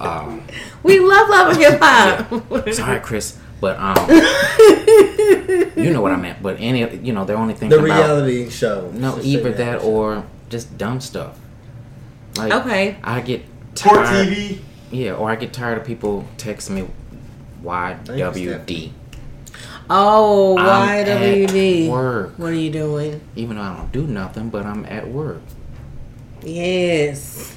[0.00, 0.42] um,
[0.82, 2.68] We love loving hip hop.
[2.72, 3.96] sorry, Chris, but um,
[5.76, 6.42] you know what I meant.
[6.42, 8.90] But any, you know, they're only thinking the about reality show.
[8.92, 9.88] no, Just either that shit.
[9.88, 11.38] or just dumb stuff.
[12.36, 12.96] Like, Okay.
[13.04, 13.42] I get
[13.74, 14.28] Poor tired.
[14.28, 14.58] TV.
[14.90, 16.88] Yeah, or I get tired of people texting me
[17.62, 18.92] YWD.
[19.90, 21.88] Oh, I'm YWD.
[21.88, 22.38] work.
[22.38, 23.20] What are you doing?
[23.36, 25.42] Even though I don't do nothing, but I'm at work.
[26.42, 27.56] Yes.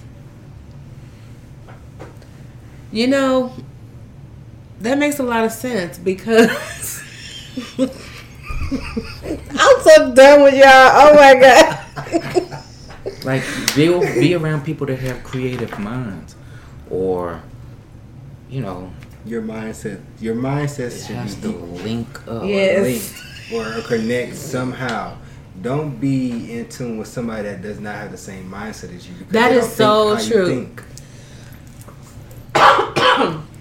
[2.91, 3.53] You know,
[4.79, 6.49] that makes a lot of sense because
[7.79, 7.89] I'm
[9.81, 10.65] so done with y'all.
[10.67, 12.61] Oh my god.
[13.23, 13.43] Like
[13.75, 13.87] be
[14.19, 16.35] be around people that have creative minds,
[16.91, 17.41] or
[18.49, 18.91] you know,
[19.25, 20.01] Your mindset.
[20.19, 22.43] Your mindset it should has be to link up.
[22.45, 22.83] Yes.
[23.51, 25.17] linked or connect somehow.
[25.61, 29.15] Don't be in tune with somebody that does not have the same mindset as you.
[29.15, 30.47] because That they is don't think so how you true.
[30.47, 30.83] think.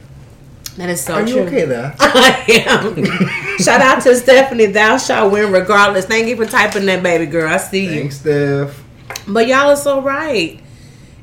[0.77, 1.23] That is so true.
[1.23, 1.35] Are true.
[1.37, 1.93] you okay though?
[2.01, 3.59] I am.
[3.59, 4.67] Shout out to Stephanie.
[4.67, 6.05] Thou shalt win regardless.
[6.05, 7.49] Thank you for typing that, baby girl.
[7.49, 7.91] I see you.
[8.01, 8.83] Thanks, Steph.
[9.29, 10.59] But y'all are so right.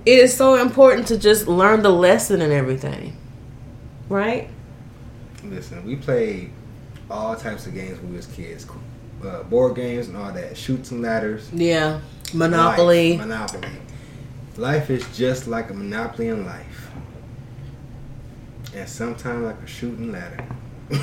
[0.05, 3.17] It is so important to just learn the lesson and everything.
[4.11, 4.49] Right?
[5.45, 6.51] Listen, we played
[7.09, 8.67] all types of games when we was kids.
[9.23, 10.57] Uh, board games and all that.
[10.57, 11.49] Chutes and ladders.
[11.53, 12.01] Yeah.
[12.33, 13.11] Monopoly.
[13.17, 13.69] Life, monopoly.
[14.57, 16.91] Life is just like a monopoly in life.
[18.75, 20.45] And sometimes like a shooting ladder.
[20.89, 21.01] it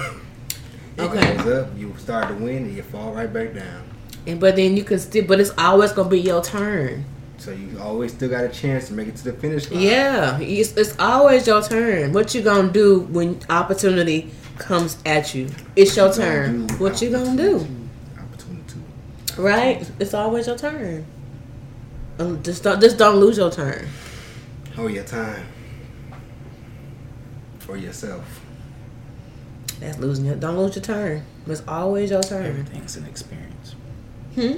[0.98, 1.36] Okay.
[1.38, 3.84] goes up, you start to win, and you fall right back down.
[4.26, 7.06] And but then you can still but it's always gonna be your turn.
[7.38, 9.80] So you always still got a chance to make it to the finish line.
[9.80, 10.38] Yeah.
[10.40, 12.12] It's, it's always your turn.
[12.12, 15.48] What you gonna do when opportunity comes at you?
[15.76, 16.68] It's your you turn.
[16.78, 17.66] What you gonna do?
[18.18, 18.80] Opportunity.
[19.36, 19.88] Right?
[20.00, 21.06] It's always your turn.
[22.18, 23.86] Um, just don't just don't lose your turn.
[24.76, 25.46] Oh, your time.
[27.60, 28.40] For yourself.
[29.78, 31.22] That's losing your don't lose your turn.
[31.46, 32.46] It's always your turn.
[32.46, 33.76] Everything's an experience.
[34.34, 34.56] Hmm?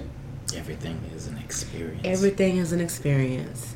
[0.54, 2.00] Everything is an experience.
[2.04, 3.74] Everything is an experience.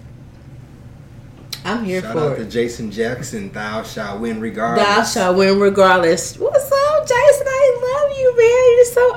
[1.64, 2.44] I'm here Shout for out to.
[2.44, 3.51] Jason Jackson.
[3.51, 4.86] Thou shalt win regardless.
[4.86, 6.36] Thou shalt win regardless.
[6.38, 7.46] What's up, Jason?
[7.46, 8.76] I love you, man.
[8.76, 9.14] You're so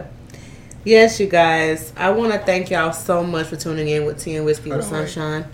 [0.00, 0.12] awesome.
[0.84, 1.92] Yes, you guys.
[1.96, 4.82] I want to thank y'all so much for tuning in with Tea and Whiskey with
[4.82, 5.08] Hold on, wait.
[5.10, 5.50] Sunshine.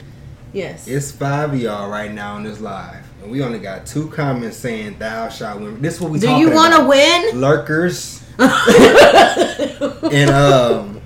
[0.53, 0.87] Yes.
[0.87, 3.02] It's five of y'all right now on this live.
[3.23, 5.81] And we only got two comments saying thou shalt win.
[5.81, 7.41] This is what we Do you want to win?
[7.41, 11.01] Lurkers and um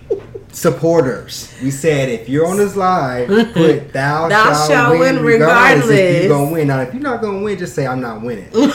[0.52, 1.52] supporters.
[1.62, 5.84] We said if you're on this live, put thou, Thou shalt, shalt win, win regardless.
[5.84, 6.20] If regardless.
[6.22, 6.68] you're gonna win.
[6.68, 8.48] Now if you're not gonna win, just say I'm not winning.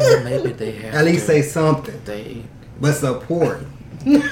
[0.00, 2.00] Well, maybe they have At least to- say something.
[2.04, 2.44] they.
[2.80, 3.66] But support.
[4.04, 4.22] Don't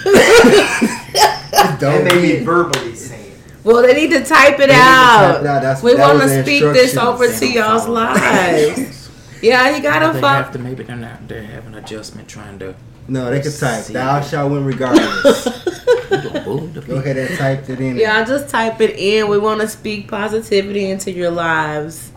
[2.05, 3.26] they be be verbally saying.
[3.67, 5.33] Well, they need to type it They to out.
[5.33, 5.83] type it out.
[5.83, 9.11] We want to speak this over to y'all's lives.
[9.43, 10.35] yeah, you gotta They follow.
[10.43, 10.59] have to.
[10.61, 11.27] Maybe they're not.
[11.27, 12.77] They're having adjustment trying to.
[13.09, 13.93] No, they can type See.
[13.93, 15.45] thou shalt win regardless.
[16.45, 17.97] Boo the Go ahead and type it in.
[17.97, 19.29] Yeah, just type it in.
[19.29, 22.13] We want to speak positivity into your lives.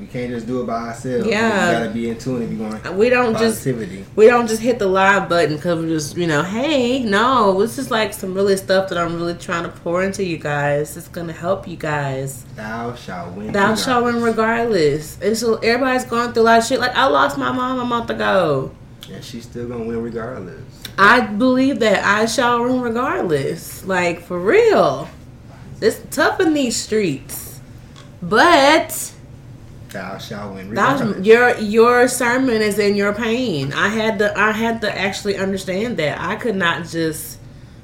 [0.00, 1.26] We can't just do it by ourselves.
[1.26, 1.66] Yeah.
[1.72, 4.04] You gotta be in tune if you want We don't just positivity.
[4.16, 7.76] we don't just hit the live button because we just you know hey no this
[7.76, 10.96] is like some really stuff that I'm really trying to pour into you guys.
[10.96, 12.44] It's gonna help you guys.
[12.56, 13.52] Thou shalt win.
[13.52, 15.20] Thou shalt win regardless.
[15.20, 16.80] And so everybody's going through a lot of shit.
[16.80, 18.72] Like I lost my mom a month ago.
[19.12, 20.62] And she's still gonna win regardless.
[20.96, 23.84] I believe that I shall win regardless.
[23.84, 25.08] Like for real.
[25.82, 27.60] It's tough in these streets.
[28.22, 29.12] But
[29.92, 31.26] Thou shalt win That regardless.
[31.26, 33.72] your your sermon is in your pain.
[33.72, 36.20] I had to I had to actually understand that.
[36.20, 37.38] I could not just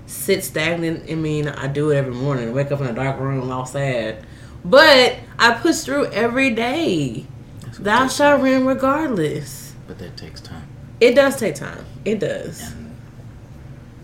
[0.07, 1.11] sit stagnant.
[1.11, 2.53] I mean, I do it every morning.
[2.53, 4.25] Wake up in a dark room, all sad.
[4.65, 7.27] But I push through every day.
[7.63, 8.43] That's what Thou takes shalt time.
[8.43, 9.75] win regardless.
[9.89, 10.67] But that takes time.
[11.01, 11.85] It does take time.
[12.05, 12.61] It does.
[12.73, 12.97] And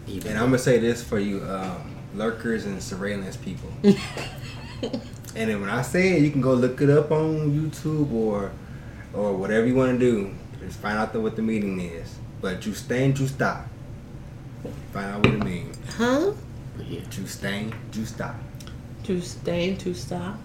[0.08, 3.70] Even And I'm gonna say this for you, um, lurkers and surveillance people.
[5.36, 8.52] and then when I say it, you can go look it up on YouTube or
[9.14, 10.34] or whatever you want to do.
[10.60, 12.14] Just find out the, what the meaning is.
[12.40, 13.66] But you stain, you stop.
[14.92, 15.76] Find out what it means.
[15.96, 16.32] Huh?
[16.76, 18.34] but yeah, Justain, Justa.
[19.04, 20.36] To stay, to stop.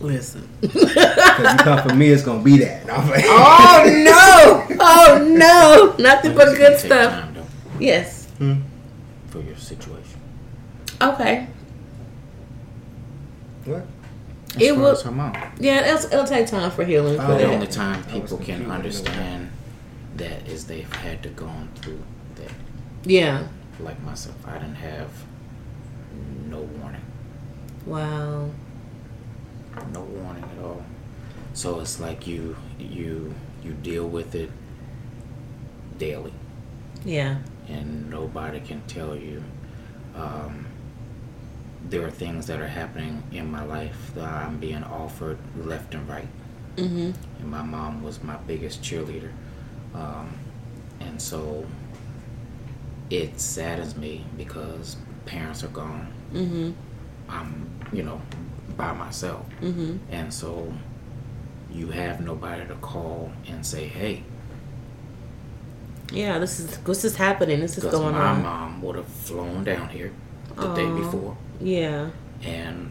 [0.00, 0.48] Listen.
[0.60, 2.86] Because you come for me, it's gonna be that.
[2.86, 4.76] No, I'm like- oh no!
[4.80, 5.94] Oh no!
[6.02, 7.12] Nothing but good stuff.
[7.12, 7.46] time, though,
[7.78, 8.26] Yes.
[8.38, 8.54] Hmm?
[9.28, 10.20] for your situation.
[11.00, 11.46] Okay.
[13.64, 13.86] What?
[14.56, 15.52] As It will- as her.
[15.58, 17.52] Yeah, it'll, it'll take time for healing for Oh, The that.
[17.54, 19.50] only time people can understand
[20.16, 22.02] that is they've had to gone through
[22.36, 22.52] that.
[23.04, 23.48] Yeah.
[23.80, 25.08] Like myself, I didn't have
[26.48, 27.00] no warning,
[27.84, 28.50] Wow.
[29.92, 30.84] no warning at all.
[31.54, 33.34] So it's like you you
[33.64, 34.50] you deal with it
[35.98, 36.32] daily,
[37.04, 37.38] Yeah.
[37.68, 39.42] and nobody can tell you.
[40.14, 40.63] Um,
[41.88, 46.08] there are things that are happening in my life that I'm being offered left and
[46.08, 46.28] right.
[46.76, 47.12] Mm-hmm.
[47.38, 49.30] and my mom was my biggest cheerleader.
[49.94, 50.36] Um,
[50.98, 51.64] and so
[53.10, 56.12] it saddens me because parents are gone.
[56.32, 56.72] Mm-hmm.
[57.28, 58.20] I'm, you know,
[58.76, 59.46] by myself.
[59.60, 59.98] Mm-hmm.
[60.10, 60.72] And so
[61.70, 64.24] you have nobody to call and say, hey,
[66.12, 67.60] Yeah, this is this is happening.
[67.60, 68.42] This is going my on.
[68.42, 70.12] My mom would have flown down here
[70.56, 72.10] the day before Yeah.
[72.42, 72.90] and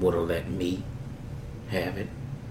[0.00, 0.82] would have let me
[1.68, 2.08] have it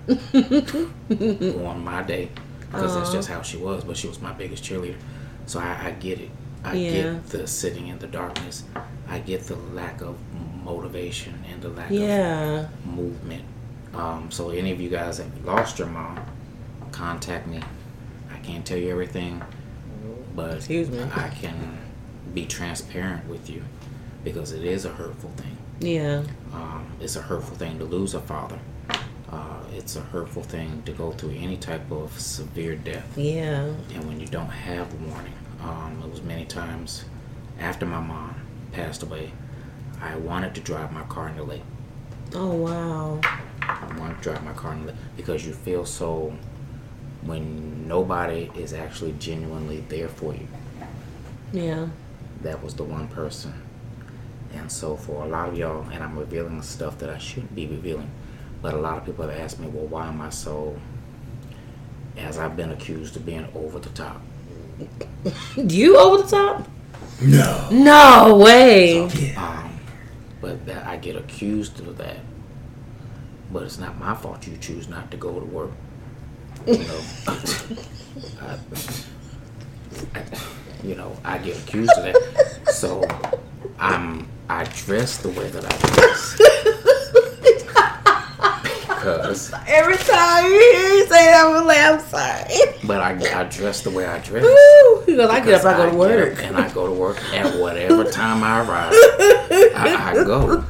[1.66, 2.30] on my day
[2.60, 3.84] because that's just how she was.
[3.84, 4.96] But she was my biggest cheerleader,
[5.46, 6.30] so I, I get it.
[6.64, 6.92] I Yeah.
[6.92, 8.64] get the sitting in the darkness.
[9.08, 10.16] I get the lack of
[10.64, 12.62] motivation and the lack Yeah.
[12.62, 13.44] of movement.
[13.94, 16.20] Um, so any of you guys that lost your mom,
[16.92, 17.60] contact me.
[18.34, 19.42] I can't tell you everything,
[20.36, 21.04] but Excuse me.
[21.16, 21.78] I can
[22.34, 23.64] be transparent with you
[24.24, 25.58] because it is a hurtful thing.
[25.80, 26.24] Yeah.
[26.54, 28.60] Um, it's a hurtful thing to lose a father.
[29.30, 33.18] Uh, it's a hurtful thing to go through any type of severe death.
[33.18, 33.64] Yeah.
[33.94, 37.06] And when you don't have warning, um, it was many times
[37.60, 38.36] after my mom
[38.72, 39.32] passed away,
[40.02, 41.64] I wanted to drive my car in the lake.
[42.36, 43.20] Oh wow.
[43.62, 46.36] I wanted to drive my car in the lake because you feel so
[47.24, 50.48] when nobody is actually genuinely there for you.
[51.52, 51.88] Yeah.
[52.42, 53.54] that was the one person.
[54.56, 57.66] And so for a lot of y'all, and I'm revealing stuff that I shouldn't be
[57.68, 58.10] revealing,
[58.62, 60.80] but a lot of people have asked me, well, why am I so,
[62.18, 64.22] as I've been accused of being over the top.
[65.56, 66.68] You over the top?
[67.22, 67.70] No.
[67.72, 69.02] No way.
[69.36, 69.80] Um,
[70.42, 72.18] but that I get accused of that.
[73.52, 75.72] But it's not my fault you choose not to go to work.
[76.66, 77.38] You know, I,
[78.42, 78.58] I-
[80.84, 82.74] you know, I get accused of that.
[82.74, 83.08] So
[83.80, 86.38] I'm I dress the way that I dress.
[88.88, 92.78] because Every time you hear you say that, I'm like, I'm sorry.
[92.86, 94.44] but I, I dress the way I dress.
[94.44, 95.04] Woo.
[95.06, 96.44] Because I get up, I go to work.
[96.44, 98.92] and I go to work at whatever time I arrive.
[99.76, 100.64] I, I go.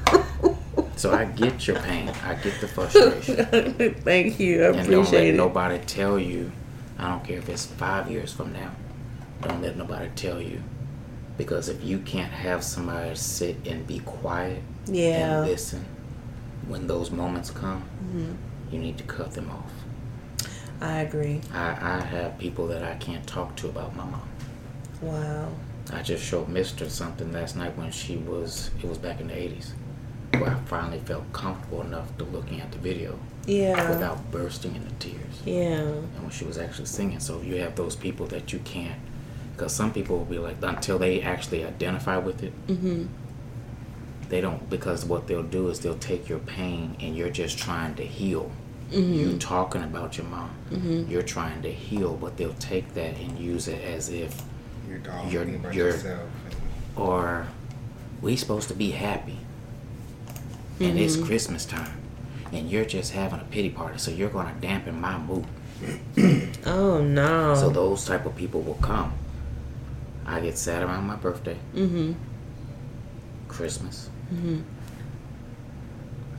[0.96, 2.10] So I get your pain.
[2.24, 3.94] I get the frustration.
[4.04, 4.64] Thank you.
[4.66, 5.36] I And don't let it.
[5.36, 6.52] nobody tell you.
[6.98, 8.72] I don't care if it's five years from now.
[9.42, 10.62] Don't let nobody tell you.
[11.38, 15.40] Because if you can't have somebody sit and be quiet Yeah.
[15.42, 15.86] and listen
[16.68, 18.34] when those moments come, Mm-hmm.
[18.72, 19.72] you need to cut them off.
[20.82, 21.42] I agree.
[21.54, 24.28] I, I have people that I can't talk to about my mom.
[25.02, 25.50] Wow.
[25.92, 28.70] I just showed Mister something last night when she was.
[28.82, 29.74] It was back in the eighties,
[30.38, 33.90] where I finally felt comfortable enough to looking at the video Yeah.
[33.90, 35.42] without bursting into tears.
[35.46, 35.80] Yeah.
[35.82, 39.00] And when she was actually singing, so if you have those people that you can't,
[39.54, 43.06] because some people will be like until they actually identify with it, Mm-hmm.
[44.30, 44.70] they don't.
[44.70, 48.52] Because what they'll do is they'll take your pain and you're just trying to heal.
[48.92, 49.14] Mm-hmm.
[49.14, 50.52] You talking about your mom,
[51.10, 54.42] you're trying to heal, but they'll take that and use it as if
[54.90, 56.30] You're talking You're- about you're- yourself.
[56.96, 57.48] or
[58.22, 59.38] we supposed to be happy
[60.80, 61.92] and it's christmas time
[62.52, 65.46] and you're just having a pity party so you're going to dampen my mood
[66.66, 67.56] Oh no.
[67.56, 69.12] so those type of people will come
[70.26, 72.14] i get sad around my birthday mm-hmm.
[73.48, 74.62] christmas Mm-hmm.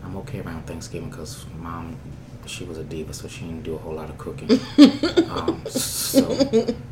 [0.04, 1.96] i'm okay around thanksgiving because mom
[2.46, 4.50] she was a diva so she didn't do a whole lot of cooking
[5.30, 6.28] um, so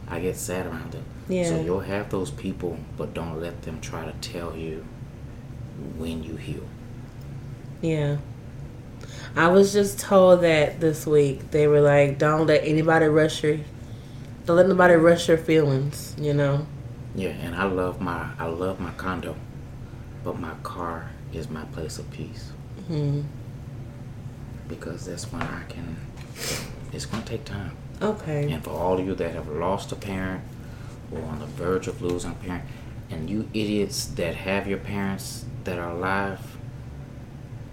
[0.09, 1.45] i get sad around it Yeah.
[1.49, 4.85] so you'll have those people but don't let them try to tell you
[5.99, 6.67] when you heal
[7.81, 8.19] Yeah.
[9.35, 11.51] I was just told that this week.
[11.53, 13.59] They were like, don't let anybody rush your
[14.47, 16.67] don't let nobody rush your feelings, you know.
[17.15, 19.37] Yeah, and I love my I love my condo,
[20.25, 22.53] but my car is my place of peace
[22.89, 23.23] Hmm.
[24.69, 25.97] because that's when I can.
[26.93, 28.51] It's gonna take time, Okay.
[28.51, 30.43] and for all of you that have lost a parent
[31.11, 32.65] or on the verge of losing a parent,
[33.11, 36.57] and you idiots that have your parents that are alive,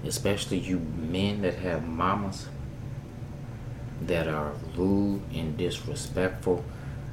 [0.06, 2.48] especially you men that have mamas
[4.06, 6.64] that are rude and disrespectful,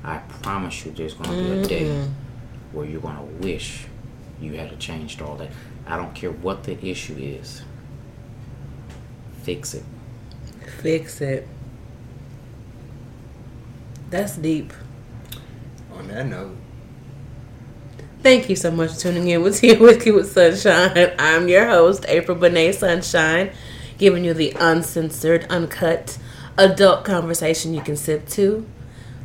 [0.07, 1.63] I promise you there's gonna be a mm-hmm.
[1.65, 2.09] day
[2.71, 3.87] where you're gonna wish
[4.41, 5.51] you had changed all that.
[5.85, 7.63] I don't care what the issue is.
[9.43, 9.85] Fix it.
[10.81, 11.49] Fix it.
[14.09, 14.73] That's deep.
[15.93, 16.57] On that note,
[18.23, 21.13] Thank you so much for tuning in with Tea and Whiskey with Sunshine.
[21.19, 23.53] I'm your host, April Benet Sunshine,
[23.99, 26.19] giving you the uncensored, uncut,
[26.59, 28.67] adult conversation you can sip to.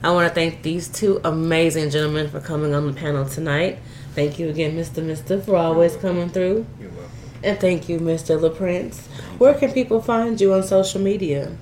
[0.04, 3.80] I want to thank these two amazing gentlemen for coming on the panel tonight.
[4.16, 5.04] Thank you again, Mr.
[5.04, 6.66] Mister, for always coming through.
[6.80, 7.10] you're welcome.
[7.44, 8.40] And thank you, Mr.
[8.40, 9.08] LaPrince.
[9.38, 11.56] Where can people find you on social media?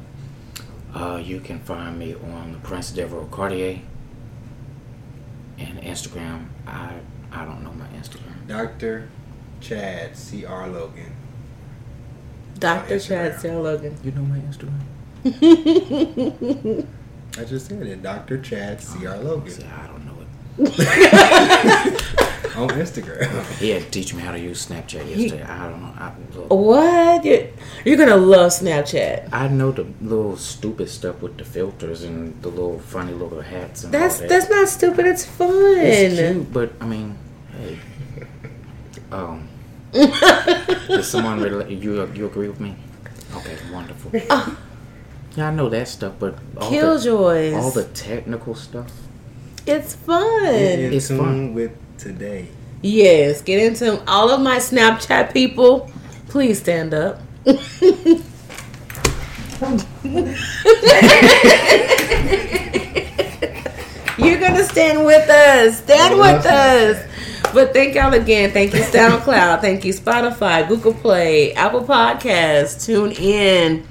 [0.94, 3.82] Uh, you can find me on the Prince Devereaux Cartier
[5.58, 6.48] and Instagram.
[6.66, 6.94] I
[7.32, 8.48] I don't know my Instagram.
[8.48, 9.10] Dr.
[9.62, 10.68] Chad C.R.
[10.70, 11.14] Logan.
[12.58, 13.00] Dr.
[13.00, 13.96] Chad C R Logan.
[14.04, 14.80] You know my Instagram?
[17.40, 18.04] I just said it.
[18.04, 18.42] Dr.
[18.42, 19.18] Chad C.R.
[19.18, 19.50] Logan.
[19.50, 20.26] See, I don't know it.
[22.58, 23.46] On Instagram.
[23.60, 25.44] He had to teach me how to use Snapchat yesterday.
[25.44, 25.94] I don't know.
[25.98, 27.24] I, look, What?
[27.24, 27.48] You're,
[27.86, 29.30] you're gonna love Snapchat.
[29.32, 33.86] I know the little stupid stuff with the filters and the little funny little hats
[33.86, 34.30] and That's all that.
[34.30, 35.06] that's not stupid.
[35.06, 35.50] It's fun.
[35.78, 37.18] It's cute, but I mean,
[37.54, 37.78] hey.
[39.14, 39.48] Um,
[39.94, 42.76] does someone really, you you agree with me?
[43.36, 44.12] Okay, wonderful.
[45.40, 47.56] Yeah, I know that stuff, but all the, Killjoys.
[47.56, 48.92] all the technical stuff.
[49.66, 50.44] it's fun.
[50.52, 51.54] Get in It's tune fun.
[51.54, 52.50] with today.
[52.82, 55.90] Yes, get into all of my Snapchat people.
[56.28, 57.22] Please stand up.
[64.18, 65.78] You're gonna stand with us.
[65.78, 67.06] Stand I with us.
[67.54, 68.52] But thank y'all again.
[68.52, 69.62] Thank you, SoundCloud.
[69.62, 72.86] thank you, Spotify, Google Play, Apple Podcasts.
[72.86, 73.88] Tune in.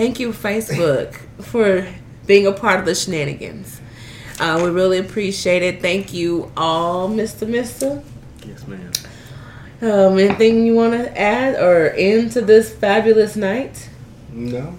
[0.00, 1.12] Thank you, Facebook,
[1.42, 1.86] for
[2.24, 3.82] being a part of the shenanigans.
[4.38, 5.82] Uh, we really appreciate it.
[5.82, 7.46] Thank you all, Mr.
[7.46, 8.02] Mister.
[8.46, 8.90] Yes, ma'am.
[9.82, 13.90] Um, anything you want to add or into this fabulous night?
[14.32, 14.74] No.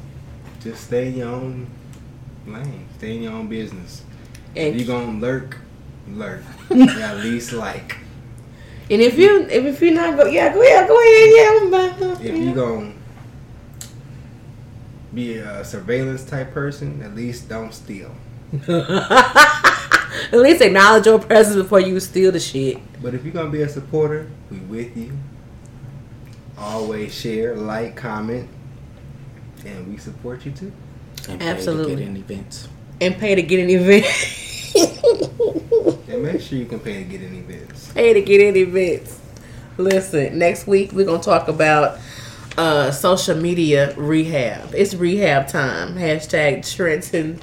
[0.60, 1.68] Just stay in your own
[2.48, 2.88] lane.
[2.98, 4.04] Stay in your own business.
[4.56, 5.60] And, If you gonna lurk,
[6.10, 6.42] lurk.
[6.72, 7.98] at least like.
[8.90, 12.28] and if you if, if you're not go yeah go yeah go ahead yeah.
[12.28, 12.94] If you gonna
[15.14, 18.12] be a surveillance type person, at least don't steal.
[20.32, 22.80] At least acknowledge your presence before you steal the shit.
[23.02, 25.18] But if you're gonna be a supporter, we with you.
[26.58, 28.50] Always share, like, comment,
[29.66, 30.72] and we support you too.
[31.30, 32.68] And pay To get in events.
[33.00, 34.06] And pay to get an event.
[36.10, 37.92] And make sure you can pay to get in events.
[37.94, 39.18] pay to get in events.
[39.78, 42.00] Listen, next week we're gonna talk about
[42.58, 44.74] uh social media rehab.
[44.76, 45.96] It's rehab time.
[45.96, 47.40] Hashtag Trenton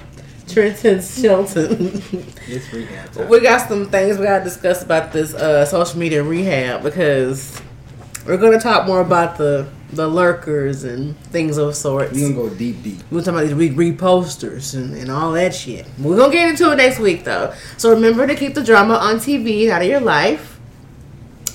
[0.47, 2.03] Trenton Shelton.
[2.47, 3.29] It's rehab time.
[3.29, 7.61] we got some things we gotta discuss about this uh social media rehab because
[8.27, 12.13] we're gonna talk more about the the lurkers and things of sorts.
[12.13, 12.99] We gonna go deep, deep.
[13.11, 15.87] We're talking about these re- reposters and, and all that shit.
[15.99, 17.55] We're gonna get into it next week though.
[17.79, 20.58] So remember to keep the drama on TV out of your life.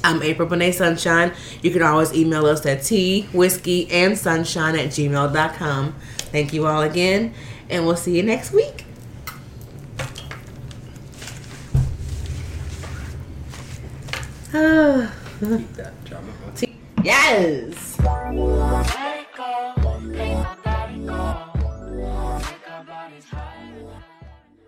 [0.03, 1.31] I'm April Bonet Sunshine.
[1.61, 5.95] You can always email us at tea, whiskey, and sunshine at gmail.com.
[6.31, 7.33] Thank you all again,
[7.69, 8.85] and we'll see you next week.
[15.39, 16.31] Keep that drama.
[17.03, 17.97] Yes.